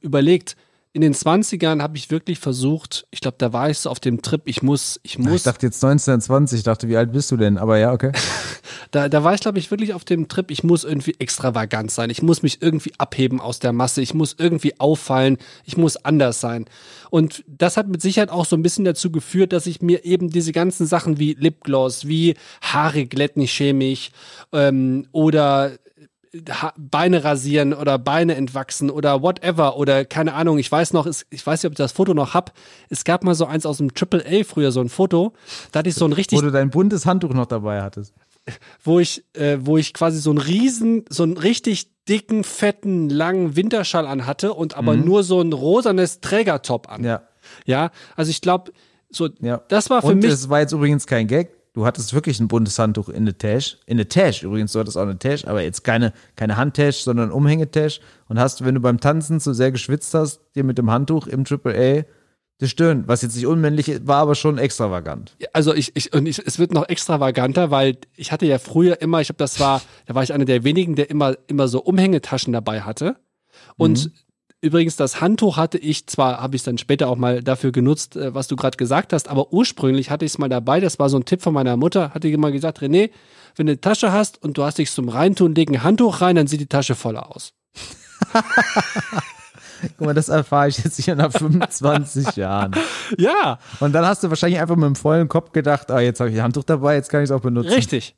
überlegt, 0.00 0.56
in 0.98 1.02
den 1.02 1.14
20ern 1.14 1.80
habe 1.80 1.96
ich 1.96 2.10
wirklich 2.10 2.40
versucht, 2.40 3.06
ich 3.12 3.20
glaube, 3.20 3.36
da 3.38 3.52
war 3.52 3.70
ich 3.70 3.78
so 3.78 3.88
auf 3.88 4.00
dem 4.00 4.20
Trip, 4.20 4.42
ich 4.46 4.64
muss, 4.64 4.98
ich 5.04 5.16
muss, 5.16 5.32
Ich 5.32 5.42
dachte 5.44 5.64
jetzt 5.64 5.76
1920, 5.76 6.58
ich 6.58 6.64
dachte, 6.64 6.88
wie 6.88 6.96
alt 6.96 7.12
bist 7.12 7.30
du 7.30 7.36
denn? 7.36 7.56
Aber 7.56 7.78
ja, 7.78 7.92
okay. 7.92 8.10
da, 8.90 9.08
da 9.08 9.22
war 9.22 9.32
ich, 9.32 9.40
glaube 9.40 9.60
ich, 9.60 9.70
wirklich 9.70 9.94
auf 9.94 10.04
dem 10.04 10.26
Trip, 10.26 10.50
ich 10.50 10.64
muss 10.64 10.82
irgendwie 10.82 11.14
extravagant 11.20 11.92
sein, 11.92 12.10
ich 12.10 12.20
muss 12.20 12.42
mich 12.42 12.62
irgendwie 12.62 12.90
abheben 12.98 13.40
aus 13.40 13.60
der 13.60 13.72
Masse, 13.72 14.02
ich 14.02 14.12
muss 14.12 14.34
irgendwie 14.38 14.80
auffallen, 14.80 15.38
ich 15.64 15.76
muss 15.76 15.96
anders 16.04 16.40
sein. 16.40 16.64
Und 17.10 17.44
das 17.46 17.76
hat 17.76 17.86
mit 17.86 18.02
Sicherheit 18.02 18.30
auch 18.30 18.44
so 18.44 18.56
ein 18.56 18.62
bisschen 18.62 18.84
dazu 18.84 19.12
geführt, 19.12 19.52
dass 19.52 19.66
ich 19.66 19.80
mir 19.80 20.04
eben 20.04 20.30
diese 20.30 20.50
ganzen 20.50 20.84
Sachen 20.84 21.20
wie 21.20 21.34
Lipgloss, 21.34 22.08
wie 22.08 22.34
Haare 22.60 23.06
glätten 23.06 23.46
chemisch 23.46 24.10
ähm, 24.52 25.06
oder 25.12 25.78
Beine 26.76 27.24
rasieren 27.24 27.72
oder 27.72 27.98
Beine 27.98 28.34
entwachsen 28.34 28.90
oder 28.90 29.22
whatever 29.22 29.76
oder 29.76 30.04
keine 30.04 30.34
Ahnung, 30.34 30.58
ich 30.58 30.70
weiß 30.70 30.92
noch, 30.92 31.06
ich 31.06 31.46
weiß 31.46 31.62
nicht, 31.62 31.66
ob 31.68 31.72
ich 31.72 31.78
das 31.78 31.92
Foto 31.92 32.14
noch 32.14 32.34
hab. 32.34 32.52
Es 32.90 33.04
gab 33.04 33.24
mal 33.24 33.34
so 33.34 33.46
eins 33.46 33.64
aus 33.66 33.78
dem 33.78 33.94
Triple 33.94 34.24
A 34.26 34.44
früher, 34.44 34.72
so 34.72 34.80
ein 34.80 34.88
Foto. 34.88 35.32
Da 35.72 35.80
hatte 35.80 35.88
ich 35.88 35.94
so 35.94 36.04
ein 36.04 36.12
richtig 36.12 36.38
Wo 36.38 36.42
du 36.42 36.50
dein 36.50 36.70
buntes 36.70 37.06
Handtuch 37.06 37.32
noch 37.32 37.46
dabei 37.46 37.82
hattest. 37.82 38.14
wo 38.82 38.98
ich, 38.98 39.24
äh, 39.34 39.58
wo 39.60 39.76
ich 39.78 39.94
quasi 39.94 40.18
so 40.20 40.30
einen 40.30 40.38
riesen, 40.38 41.04
so 41.08 41.22
einen 41.22 41.36
richtig 41.36 41.90
dicken, 42.08 42.44
fetten, 42.44 43.10
langen 43.10 43.56
Winterschall 43.56 44.06
anhatte 44.06 44.54
und 44.54 44.76
aber 44.76 44.96
nur 44.96 45.22
so 45.22 45.40
ein 45.40 45.52
rosanes 45.52 46.20
Trägertop 46.20 46.90
an. 46.90 47.02
Mhm. 47.02 47.06
Ja. 47.06 47.22
Ja, 47.64 47.90
also 48.16 48.30
ich 48.30 48.40
glaube, 48.40 48.72
so, 49.10 49.28
Ja. 49.40 49.62
das 49.68 49.90
war 49.90 50.02
für 50.02 50.08
und 50.08 50.18
mich. 50.22 50.30
es 50.32 50.48
war 50.48 50.60
jetzt 50.60 50.72
übrigens 50.72 51.06
kein 51.06 51.26
Gag. 51.26 51.50
Du 51.78 51.86
hattest 51.86 52.12
wirklich 52.12 52.40
ein 52.40 52.48
buntes 52.48 52.76
Handtuch 52.80 53.08
in 53.08 53.24
der 53.24 53.38
Tasche. 53.38 53.76
In 53.86 53.98
der 53.98 54.08
Tasche 54.08 54.44
übrigens, 54.44 54.72
du 54.72 54.80
hattest 54.80 54.96
auch 54.96 55.02
eine 55.02 55.16
Tasche, 55.16 55.46
aber 55.46 55.62
jetzt 55.62 55.84
keine, 55.84 56.12
keine 56.34 56.56
Handtasche, 56.56 57.04
sondern 57.04 57.30
Umhängetasche. 57.30 58.00
Und 58.26 58.40
hast, 58.40 58.64
wenn 58.64 58.74
du 58.74 58.80
beim 58.80 58.98
Tanzen 58.98 59.38
zu 59.38 59.54
sehr 59.54 59.70
geschwitzt 59.70 60.12
hast, 60.12 60.40
dir 60.56 60.64
mit 60.64 60.76
dem 60.76 60.90
Handtuch 60.90 61.28
im 61.28 61.44
Triple 61.44 62.02
A 62.02 62.04
die 62.60 62.66
Stirn, 62.66 63.04
was 63.06 63.22
jetzt 63.22 63.36
nicht 63.36 63.46
unmännlich 63.46 64.04
war, 64.04 64.16
aber 64.22 64.34
schon 64.34 64.58
extravagant. 64.58 65.36
also 65.52 65.72
ich, 65.72 65.94
ich 65.94 66.12
und 66.12 66.26
ich, 66.26 66.44
es 66.44 66.58
wird 66.58 66.72
noch 66.72 66.88
extravaganter, 66.88 67.70
weil 67.70 67.98
ich 68.16 68.32
hatte 68.32 68.46
ja 68.46 68.58
früher 68.58 69.00
immer, 69.00 69.20
ich 69.20 69.28
glaube, 69.28 69.38
das 69.38 69.60
war, 69.60 69.80
da 70.06 70.16
war 70.16 70.24
ich 70.24 70.32
einer 70.32 70.46
der 70.46 70.64
wenigen, 70.64 70.96
der 70.96 71.08
immer, 71.10 71.36
immer 71.46 71.68
so 71.68 71.80
Umhängetaschen 71.80 72.52
dabei 72.52 72.80
hatte. 72.80 73.14
Und 73.76 74.06
Mhm. 74.06 74.12
Übrigens, 74.60 74.96
das 74.96 75.20
Handtuch 75.20 75.56
hatte 75.56 75.78
ich 75.78 76.06
zwar, 76.06 76.40
habe 76.40 76.56
ich 76.56 76.62
dann 76.62 76.78
später 76.78 77.08
auch 77.08 77.16
mal 77.16 77.42
dafür 77.42 77.72
genutzt, 77.72 78.16
äh, 78.16 78.34
was 78.34 78.48
du 78.48 78.56
gerade 78.56 78.76
gesagt 78.76 79.12
hast, 79.12 79.28
aber 79.28 79.52
ursprünglich 79.52 80.10
hatte 80.10 80.24
ich 80.24 80.32
es 80.32 80.38
mal 80.38 80.48
dabei. 80.48 80.80
Das 80.80 80.98
war 80.98 81.08
so 81.08 81.16
ein 81.16 81.24
Tipp 81.24 81.42
von 81.42 81.54
meiner 81.54 81.76
Mutter, 81.76 82.12
hatte 82.14 82.28
immer 82.28 82.50
gesagt, 82.50 82.80
René, 82.80 83.10
wenn 83.56 83.66
du 83.66 83.72
eine 83.72 83.80
Tasche 83.80 84.12
hast 84.12 84.42
und 84.42 84.56
du 84.58 84.62
hast 84.64 84.78
dich 84.78 84.90
zum 84.90 85.08
Reintun, 85.08 85.54
leg 85.54 85.70
ein 85.70 85.82
Handtuch 85.82 86.20
rein, 86.20 86.36
dann 86.36 86.46
sieht 86.46 86.60
die 86.60 86.66
Tasche 86.66 86.94
voller 86.94 87.34
aus. 87.34 87.52
Guck 89.96 90.06
mal, 90.06 90.14
das 90.14 90.28
erfahre 90.28 90.68
ich 90.68 90.78
jetzt 90.78 91.00
hier 91.00 91.14
nach 91.14 91.30
25 91.32 92.34
Jahren. 92.36 92.72
Ja, 93.16 93.58
Und 93.80 93.92
dann 93.92 94.04
hast 94.04 94.24
du 94.24 94.28
wahrscheinlich 94.28 94.60
einfach 94.60 94.74
mit 94.76 94.86
dem 94.86 94.96
vollen 94.96 95.28
Kopf 95.28 95.52
gedacht, 95.52 95.90
ah, 95.90 96.00
jetzt 96.00 96.18
habe 96.20 96.30
ich 96.30 96.36
ein 96.36 96.42
Handtuch 96.42 96.64
dabei, 96.64 96.94
jetzt 96.96 97.10
kann 97.10 97.20
ich 97.22 97.30
es 97.30 97.30
auch 97.30 97.40
benutzen. 97.40 97.72
richtig. 97.72 98.16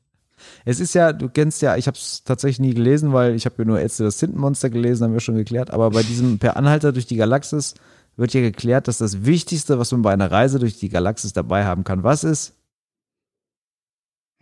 Es 0.65 0.81
ist 0.81 0.95
ja, 0.95 1.13
du 1.13 1.29
kennst 1.29 1.63
ja, 1.63 1.77
ich 1.77 1.87
habe 1.87 1.97
es 1.97 2.25
tatsächlich 2.25 2.61
nie 2.61 2.75
gelesen, 2.75 3.13
weil 3.13 3.35
ich 3.35 3.47
habe 3.47 3.57
ja 3.59 3.65
nur 3.65 3.81
Ärzte 3.81 4.05
das 4.05 4.19
Tintenmonster 4.19 4.71
gelesen, 4.71 5.05
haben 5.05 5.13
wir 5.13 5.21
schon 5.21 5.37
geklärt. 5.37 5.71
Aber 5.71 5.91
bei 5.91 6.03
diesem 6.03 6.39
Per 6.39 6.57
Anhalter 6.57 6.93
durch 6.93 7.07
die 7.07 7.17
Galaxis 7.17 7.75
wird 8.17 8.35
ja 8.35 8.41
geklärt, 8.41 8.89
dass 8.89 8.99
das 8.99 9.25
Wichtigste, 9.25 9.79
was 9.79 9.93
man 9.93 10.03
bei 10.03 10.13
einer 10.13 10.31
Reise 10.31 10.59
durch 10.59 10.79
die 10.79 10.89
Galaxis 10.89 11.33
dabei 11.33 11.65
haben 11.65 11.85
kann, 11.85 12.03
was 12.03 12.25
ist? 12.25 12.55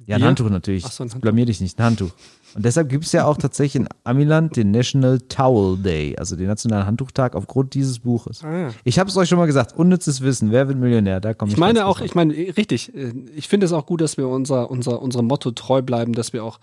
Ja, 0.07 0.17
ein 0.17 0.21
Bier? 0.21 0.29
Handtuch 0.29 0.49
natürlich. 0.51 0.85
Ach 0.87 0.93
so, 0.93 1.03
ein 1.03 1.07
Handtuch. 1.11 1.21
Blamier 1.21 1.47
dich 1.47 1.61
nicht, 1.61 1.79
ein 1.79 1.85
Handtuch. 1.85 2.11
Und 2.55 2.65
deshalb 2.65 2.89
gibt 2.89 3.05
es 3.05 3.13
ja 3.13 3.27
auch 3.27 3.37
tatsächlich 3.37 3.83
in 3.83 3.89
Amiland 4.05 4.57
den 4.57 4.71
National 4.71 5.19
Towel 5.21 5.77
Day, 5.79 6.17
also 6.17 6.35
den 6.37 6.47
nationalen 6.47 6.87
Handtuchtag 6.87 7.35
aufgrund 7.35 7.75
dieses 7.75 7.99
Buches. 7.99 8.43
Ah. 8.43 8.71
Ich 8.85 8.99
habe 8.99 9.11
es 9.11 9.17
euch 9.17 9.29
schon 9.29 9.39
mal 9.39 9.47
gesagt, 9.47 9.77
unnützes 9.77 10.23
Wissen, 10.23 10.51
wer 10.51 10.69
wird 10.69 10.79
Millionär? 10.79 11.21
Da 11.21 11.35
komme 11.35 11.51
ich 11.51 11.55
Ich 11.57 11.61
meine 11.61 11.87
auch, 11.87 12.01
ich 12.01 12.15
meine, 12.15 12.33
richtig, 12.33 12.95
äh, 12.95 13.13
ich 13.37 13.49
finde 13.49 13.67
es 13.67 13.73
auch 13.73 13.87
gut, 13.87 14.01
dass 14.01 14.17
wir 14.17 14.29
unser, 14.29 14.71
unser, 14.71 15.03
unserem 15.03 15.27
Motto 15.27 15.51
treu 15.51 15.83
bleiben, 15.83 16.13
dass 16.13 16.33
wir 16.33 16.43
auch 16.45 16.59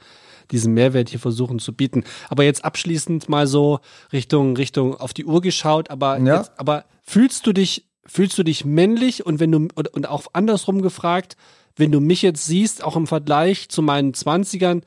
diesen 0.52 0.74
Mehrwert 0.74 1.10
hier 1.10 1.20
versuchen 1.20 1.60
zu 1.60 1.74
bieten. 1.74 2.04
Aber 2.30 2.44
jetzt 2.44 2.64
abschließend 2.64 3.30
mal 3.30 3.48
so 3.48 3.80
Richtung, 4.14 4.56
Richtung 4.58 4.96
auf 4.96 5.14
die 5.14 5.26
Uhr 5.26 5.42
geschaut, 5.42 5.90
aber, 5.90 6.18
Ja. 6.20 6.38
jetzt, 6.38 6.52
aber 6.58 6.86
fühlst 7.04 7.46
du 7.48 7.54
dich, 7.54 7.86
fühlst 8.06 8.38
du 8.38 8.44
dich 8.44 8.66
männlich 8.66 9.26
und 9.26 9.40
wenn 9.40 9.52
du, 9.52 9.68
und 9.76 10.08
auch 10.10 10.26
andersrum 10.34 10.82
gefragt, 10.82 11.36
wenn 11.76 11.92
du 11.92 12.00
mich 12.00 12.22
jetzt 12.22 12.46
siehst, 12.46 12.84
auch 12.84 12.96
im 12.96 13.08
Vergleich 13.08 13.70
zu 13.70 13.82
meinen 13.82 14.14
Zwanzigern, 14.14 14.84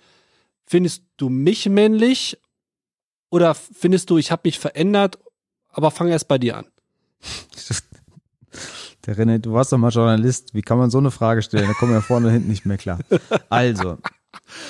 findest 0.66 1.02
du 1.16 1.28
mich 1.28 1.68
männlich 1.68 2.38
oder 3.30 3.54
findest 3.54 4.10
du, 4.10 4.18
ich 4.18 4.30
habe 4.30 4.42
mich 4.44 4.58
verändert, 4.58 5.18
aber 5.70 5.90
fang 5.90 6.08
erst 6.08 6.28
bei 6.28 6.38
dir 6.38 6.56
an. 6.58 6.66
Der 9.06 9.16
René, 9.16 9.38
du 9.38 9.52
warst 9.52 9.72
doch 9.72 9.78
mal 9.78 9.88
Journalist. 9.90 10.52
Wie 10.54 10.60
kann 10.62 10.76
man 10.78 10.90
so 10.90 10.98
eine 10.98 11.10
Frage 11.10 11.40
stellen? 11.42 11.66
Da 11.66 11.72
kommen 11.74 11.92
wir 11.92 12.02
vorne 12.02 12.26
und 12.26 12.32
hinten 12.34 12.48
nicht 12.48 12.66
mehr 12.66 12.76
klar. 12.76 12.98
Also, 13.48 13.96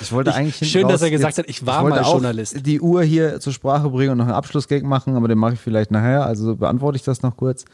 Ich 0.01 0.11
wollte 0.13 0.33
eigentlich 0.33 0.71
Schön, 0.71 0.83
dass 0.83 0.93
raus 0.95 1.01
er 1.01 1.11
gesagt 1.11 1.37
jetzt- 1.37 1.45
hat, 1.45 1.49
ich 1.49 1.65
war 1.65 1.83
wollte 1.83 1.97
mal 1.97 2.03
auch 2.05 2.13
Journalist. 2.13 2.65
Die 2.65 2.79
Uhr 2.79 3.03
hier 3.03 3.39
zur 3.41 3.51
Sprache 3.51 3.89
bringen 3.89 4.11
und 4.11 4.17
noch 4.19 4.25
einen 4.25 4.33
Abschlussgag 4.33 4.83
machen, 4.83 5.15
aber 5.15 5.27
den 5.27 5.37
mache 5.37 5.53
ich 5.55 5.59
vielleicht 5.59 5.91
nachher. 5.91 6.25
Also 6.25 6.55
beantworte 6.55 6.95
ich 6.95 7.03
das 7.03 7.21
noch 7.21 7.35
kurz. 7.35 7.65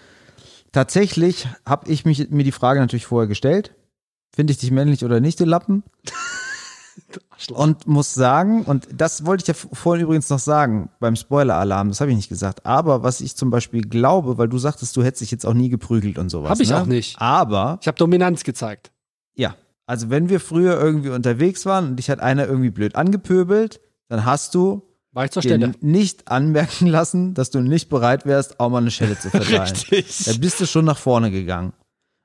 Tatsächlich 0.72 1.48
habe 1.66 1.90
ich 1.92 2.04
mich, 2.04 2.30
mir 2.32 2.44
die 2.44 2.52
Frage 2.52 2.80
natürlich 2.80 3.06
vorher 3.06 3.28
gestellt. 3.28 3.74
Finde 4.36 4.52
ich 4.52 4.58
dich 4.58 4.72
männlich 4.72 5.06
oder 5.06 5.20
nicht, 5.20 5.40
du 5.40 5.46
Lappen? 5.46 5.84
Und 7.52 7.86
muss 7.86 8.14
sagen, 8.14 8.64
und 8.64 8.88
das 8.94 9.26
wollte 9.26 9.42
ich 9.44 9.48
ja 9.50 9.54
vorhin 9.74 10.04
übrigens 10.06 10.30
noch 10.30 10.40
sagen, 10.40 10.90
beim 11.00 11.16
Spoiler-Alarm, 11.18 11.90
das 11.90 12.00
habe 12.00 12.12
ich 12.12 12.16
nicht 12.18 12.30
gesagt. 12.30 12.66
Aber 12.66 13.04
was 13.04 13.20
ich 13.22 13.36
zum 13.36 13.50
Beispiel 13.50 13.82
glaube, 13.82 14.38
weil 14.38 14.48
du 14.48 14.58
sagtest, 14.58 14.96
du 14.96 15.04
hättest 15.04 15.22
dich 15.22 15.32
jetzt 15.32 15.46
auch 15.46 15.54
nie 15.54 15.70
geprügelt 15.70 16.18
und 16.18 16.30
sowas. 16.30 16.50
Hab 16.52 16.60
ich 16.62 16.70
ne? 16.70 16.82
auch 16.82 16.86
nicht. 16.86 17.20
Aber 17.20 17.78
Ich 17.82 17.88
habe 17.88 17.98
Dominanz 17.98 18.44
gezeigt. 18.44 18.92
ja, 19.36 19.56
also 19.88 20.10
wenn 20.10 20.30
wir 20.30 20.40
früher 20.40 20.80
irgendwie 20.82 21.10
unterwegs 21.10 21.66
waren 21.68 21.90
und 21.90 21.96
dich 21.98 22.10
hat 22.10 22.20
einer 22.20 22.48
irgendwie 22.48 22.72
blöd 22.72 22.96
angepöbelt, 22.96 23.82
dann 24.08 24.26
hast 24.26 24.56
du 24.56 24.82
War 25.12 25.26
ich 25.26 25.32
zur 25.32 25.44
Stelle. 25.44 25.74
nicht 25.82 26.28
anmerken 26.28 26.88
lassen, 26.88 27.34
dass 27.36 27.52
du 27.52 27.60
nicht 27.60 27.90
bereit 27.90 28.26
wärst, 28.26 28.60
auch 28.60 28.70
mal 28.70 28.80
eine 28.80 28.90
Schelle 28.92 29.20
zu 29.20 29.30
verteilen. 29.30 29.62
Richtig. 29.92 30.24
Da 30.26 30.32
bist 30.40 30.60
du 30.60 30.66
schon 30.66 30.86
nach 30.86 30.98
vorne 30.98 31.30
gegangen. 31.30 31.74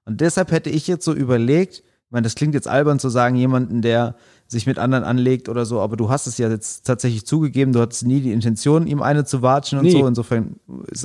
Und 0.06 0.20
deshalb 0.22 0.52
hätte 0.52 0.70
ich 0.70 0.86
jetzt 0.86 1.04
so 1.04 1.12
überlegt, 1.12 1.82
ich 2.10 2.12
meine, 2.12 2.24
das 2.24 2.34
klingt 2.34 2.54
jetzt 2.54 2.66
albern 2.66 2.98
zu 2.98 3.08
sagen, 3.08 3.36
jemanden, 3.36 3.82
der 3.82 4.16
sich 4.48 4.66
mit 4.66 4.80
anderen 4.80 5.04
anlegt 5.04 5.48
oder 5.48 5.64
so, 5.64 5.78
aber 5.78 5.96
du 5.96 6.10
hast 6.10 6.26
es 6.26 6.38
ja 6.38 6.48
jetzt 6.48 6.84
tatsächlich 6.84 7.24
zugegeben, 7.24 7.72
du 7.72 7.78
hattest 7.78 8.04
nie 8.04 8.20
die 8.20 8.32
Intention, 8.32 8.88
ihm 8.88 9.00
eine 9.00 9.24
zu 9.24 9.42
watschen 9.42 9.78
und 9.78 9.84
Nie. 9.84 9.92
so. 9.92 10.04
Insofern 10.08 10.56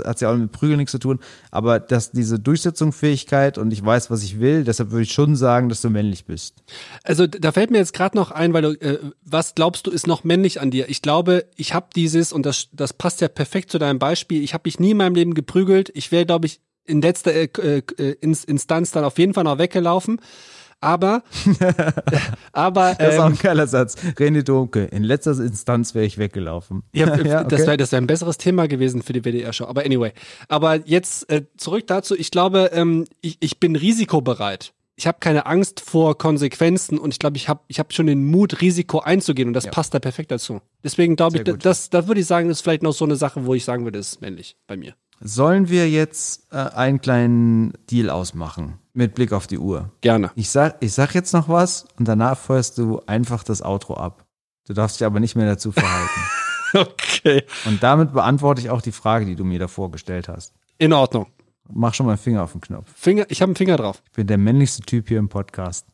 hat 0.03 0.15
es 0.15 0.21
ja 0.21 0.31
auch 0.31 0.35
mit 0.35 0.51
Prügeln 0.51 0.77
nichts 0.77 0.91
zu 0.93 0.97
tun. 0.97 1.19
Aber 1.51 1.79
dass 1.79 2.11
diese 2.11 2.39
Durchsetzungsfähigkeit 2.39 3.59
und 3.59 3.71
ich 3.71 3.85
weiß, 3.85 4.09
was 4.09 4.23
ich 4.23 4.39
will, 4.39 4.63
deshalb 4.63 4.89
würde 4.89 5.03
ich 5.03 5.11
schon 5.11 5.35
sagen, 5.35 5.69
dass 5.69 5.81
du 5.81 5.91
männlich 5.91 6.25
bist. 6.25 6.63
Also 7.03 7.27
da 7.27 7.51
fällt 7.51 7.69
mir 7.69 7.77
jetzt 7.77 7.93
gerade 7.93 8.17
noch 8.17 8.31
ein, 8.31 8.53
weil 8.53 8.61
du, 8.63 8.69
äh, 8.81 8.97
was 9.23 9.53
glaubst 9.53 9.85
du 9.85 9.91
ist 9.91 10.07
noch 10.07 10.23
männlich 10.23 10.59
an 10.59 10.71
dir? 10.71 10.89
Ich 10.89 11.03
glaube, 11.03 11.45
ich 11.55 11.75
habe 11.75 11.85
dieses 11.95 12.33
und 12.33 12.47
das, 12.47 12.69
das 12.73 12.93
passt 12.93 13.21
ja 13.21 13.27
perfekt 13.27 13.69
zu 13.69 13.77
deinem 13.77 13.99
Beispiel. 13.99 14.43
Ich 14.43 14.55
habe 14.55 14.63
mich 14.65 14.79
nie 14.79 14.91
in 14.91 14.97
meinem 14.97 15.13
Leben 15.13 15.35
geprügelt. 15.35 15.91
Ich 15.93 16.11
wäre, 16.11 16.25
glaube 16.25 16.47
ich, 16.47 16.61
in 16.85 16.99
letzter 16.99 17.31
äh, 17.33 17.43
äh, 17.53 18.11
Ins- 18.21 18.43
Instanz 18.43 18.89
dann 18.91 19.03
auf 19.03 19.19
jeden 19.19 19.35
Fall 19.35 19.43
noch 19.43 19.59
weggelaufen. 19.59 20.19
Aber, 20.81 21.23
aber 22.51 22.95
Das 22.95 23.15
ist 23.15 23.19
auch 23.19 23.25
ähm, 23.27 23.33
ein 23.33 23.37
geiler 23.39 23.67
Satz. 23.67 23.95
René 24.17 24.43
Domke, 24.43 24.83
in 24.85 25.03
letzter 25.03 25.31
Instanz 25.31 25.95
wäre 25.95 26.05
ich 26.05 26.17
weggelaufen. 26.17 26.83
Ja, 26.93 27.07
Ja, 27.25 27.43
das 27.43 27.61
okay. 27.61 27.67
wäre 27.67 27.77
das 27.77 27.91
wär 27.91 27.99
ein 27.99 28.07
besseres 28.07 28.37
Thema 28.37 28.67
gewesen 28.67 29.01
für 29.01 29.13
die 29.13 29.23
WDR-Show. 29.23 29.65
Aber 29.65 29.83
anyway. 29.83 30.11
Aber 30.47 30.87
jetzt 30.87 31.29
äh, 31.29 31.45
zurück 31.57 31.87
dazu. 31.87 32.15
Ich 32.15 32.29
glaube, 32.31 32.71
ähm, 32.73 33.05
ich, 33.21 33.37
ich 33.39 33.59
bin 33.59 33.75
risikobereit. 33.75 34.73
Ich 34.97 35.07
habe 35.07 35.17
keine 35.19 35.45
Angst 35.45 35.81
vor 35.81 36.17
Konsequenzen 36.17 36.97
und 36.97 37.11
ich 37.11 37.19
glaube, 37.19 37.35
ich 37.35 37.49
habe 37.49 37.61
ich 37.67 37.79
hab 37.79 37.91
schon 37.91 38.07
den 38.07 38.25
Mut, 38.25 38.61
Risiko 38.61 38.99
einzugehen 38.99 39.49
und 39.49 39.53
das 39.53 39.69
passt 39.69 39.93
da 39.93 39.99
perfekt 39.99 40.31
dazu. 40.31 40.61
Deswegen 40.85 41.17
glaube 41.17 41.37
ich, 41.37 41.43
das, 41.43 41.89
das 41.89 42.07
würde 42.07 42.21
ich 42.21 42.27
sagen, 42.27 42.49
ist 42.49 42.61
vielleicht 42.61 42.81
noch 42.81 42.93
so 42.93 43.03
eine 43.03 43.17
Sache, 43.17 43.45
wo 43.45 43.53
ich 43.53 43.65
sagen 43.65 43.83
würde, 43.83 43.99
das 43.99 44.13
ist 44.13 44.21
männlich 44.21 44.55
bei 44.67 44.77
mir. 44.77 44.95
Sollen 45.21 45.69
wir 45.69 45.89
jetzt 45.89 46.51
äh, 46.51 46.57
einen 46.57 46.99
kleinen 46.99 47.73
Deal 47.89 48.09
ausmachen 48.09 48.79
mit 48.93 49.15
Blick 49.15 49.31
auf 49.31 49.47
die 49.47 49.57
Uhr? 49.57 49.91
Gerne. 50.01 50.31
Ich 50.35 50.49
sag, 50.49 50.77
ich 50.81 50.93
sag 50.93 51.15
jetzt 51.15 51.33
noch 51.33 51.47
was 51.47 51.85
und 51.97 52.07
danach 52.07 52.37
feuerst 52.37 52.77
du 52.77 53.01
einfach 53.07 53.43
das 53.43 53.61
Outro 53.61 53.95
ab. 53.95 54.25
Du 54.67 54.73
darfst 54.73 54.99
dich 54.99 55.05
aber 55.05 55.19
nicht 55.19 55.35
mehr 55.35 55.45
dazu 55.45 55.71
verhalten. 55.71 56.09
Okay. 56.73 57.43
und 57.67 57.81
damit 57.83 58.11
beantworte 58.11 58.59
ich 58.59 58.69
auch 58.69 58.81
die 58.81 58.91
Frage, 58.91 59.25
die 59.25 59.37
du 59.37 59.45
mir 59.45 59.59
davor 59.59 59.91
gestellt 59.91 60.27
hast. 60.27 60.53
In 60.77 60.91
Ordnung. 60.91 61.27
Mach 61.71 61.93
schon 61.93 62.05
mal 62.05 62.13
einen 62.13 62.21
Finger 62.21 62.43
auf 62.43 62.51
den 62.51 62.59
Knopf. 62.59 62.91
Finger, 62.93 63.23
ich 63.29 63.41
habe 63.41 63.51
einen 63.51 63.55
Finger 63.55 63.77
drauf. 63.77 64.01
Ich 64.07 64.11
bin 64.11 64.27
der 64.27 64.37
männlichste 64.37 64.81
Typ 64.81 65.07
hier 65.07 65.19
im 65.19 65.29
Podcast. 65.29 65.87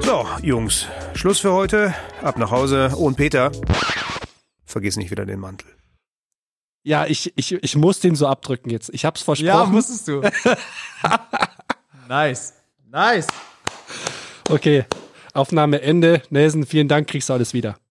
So, 0.00 0.26
Jungs, 0.40 0.86
Schluss 1.12 1.40
für 1.40 1.52
heute. 1.52 1.92
Ab 2.22 2.38
nach 2.38 2.50
Hause. 2.50 2.92
Oh, 2.96 3.04
und 3.08 3.16
Peter, 3.16 3.52
vergiss 4.64 4.96
nicht 4.96 5.10
wieder 5.10 5.26
den 5.26 5.40
Mantel. 5.40 5.68
Ja, 6.84 7.06
ich, 7.06 7.32
ich, 7.36 7.52
ich 7.52 7.76
muss 7.76 8.00
den 8.00 8.16
so 8.16 8.26
abdrücken 8.26 8.70
jetzt. 8.70 8.90
Ich 8.92 9.04
hab's 9.04 9.22
versprochen. 9.22 9.72
musstest 9.72 10.08
du. 10.08 10.20
nice. 12.08 12.54
Nice. 12.90 13.26
okay. 14.50 14.84
Aufnahme 15.32 15.80
Ende. 15.80 16.22
Nelson, 16.30 16.66
vielen 16.66 16.88
Dank, 16.88 17.08
kriegst 17.08 17.28
du 17.28 17.32
alles 17.32 17.54
wieder. 17.54 17.76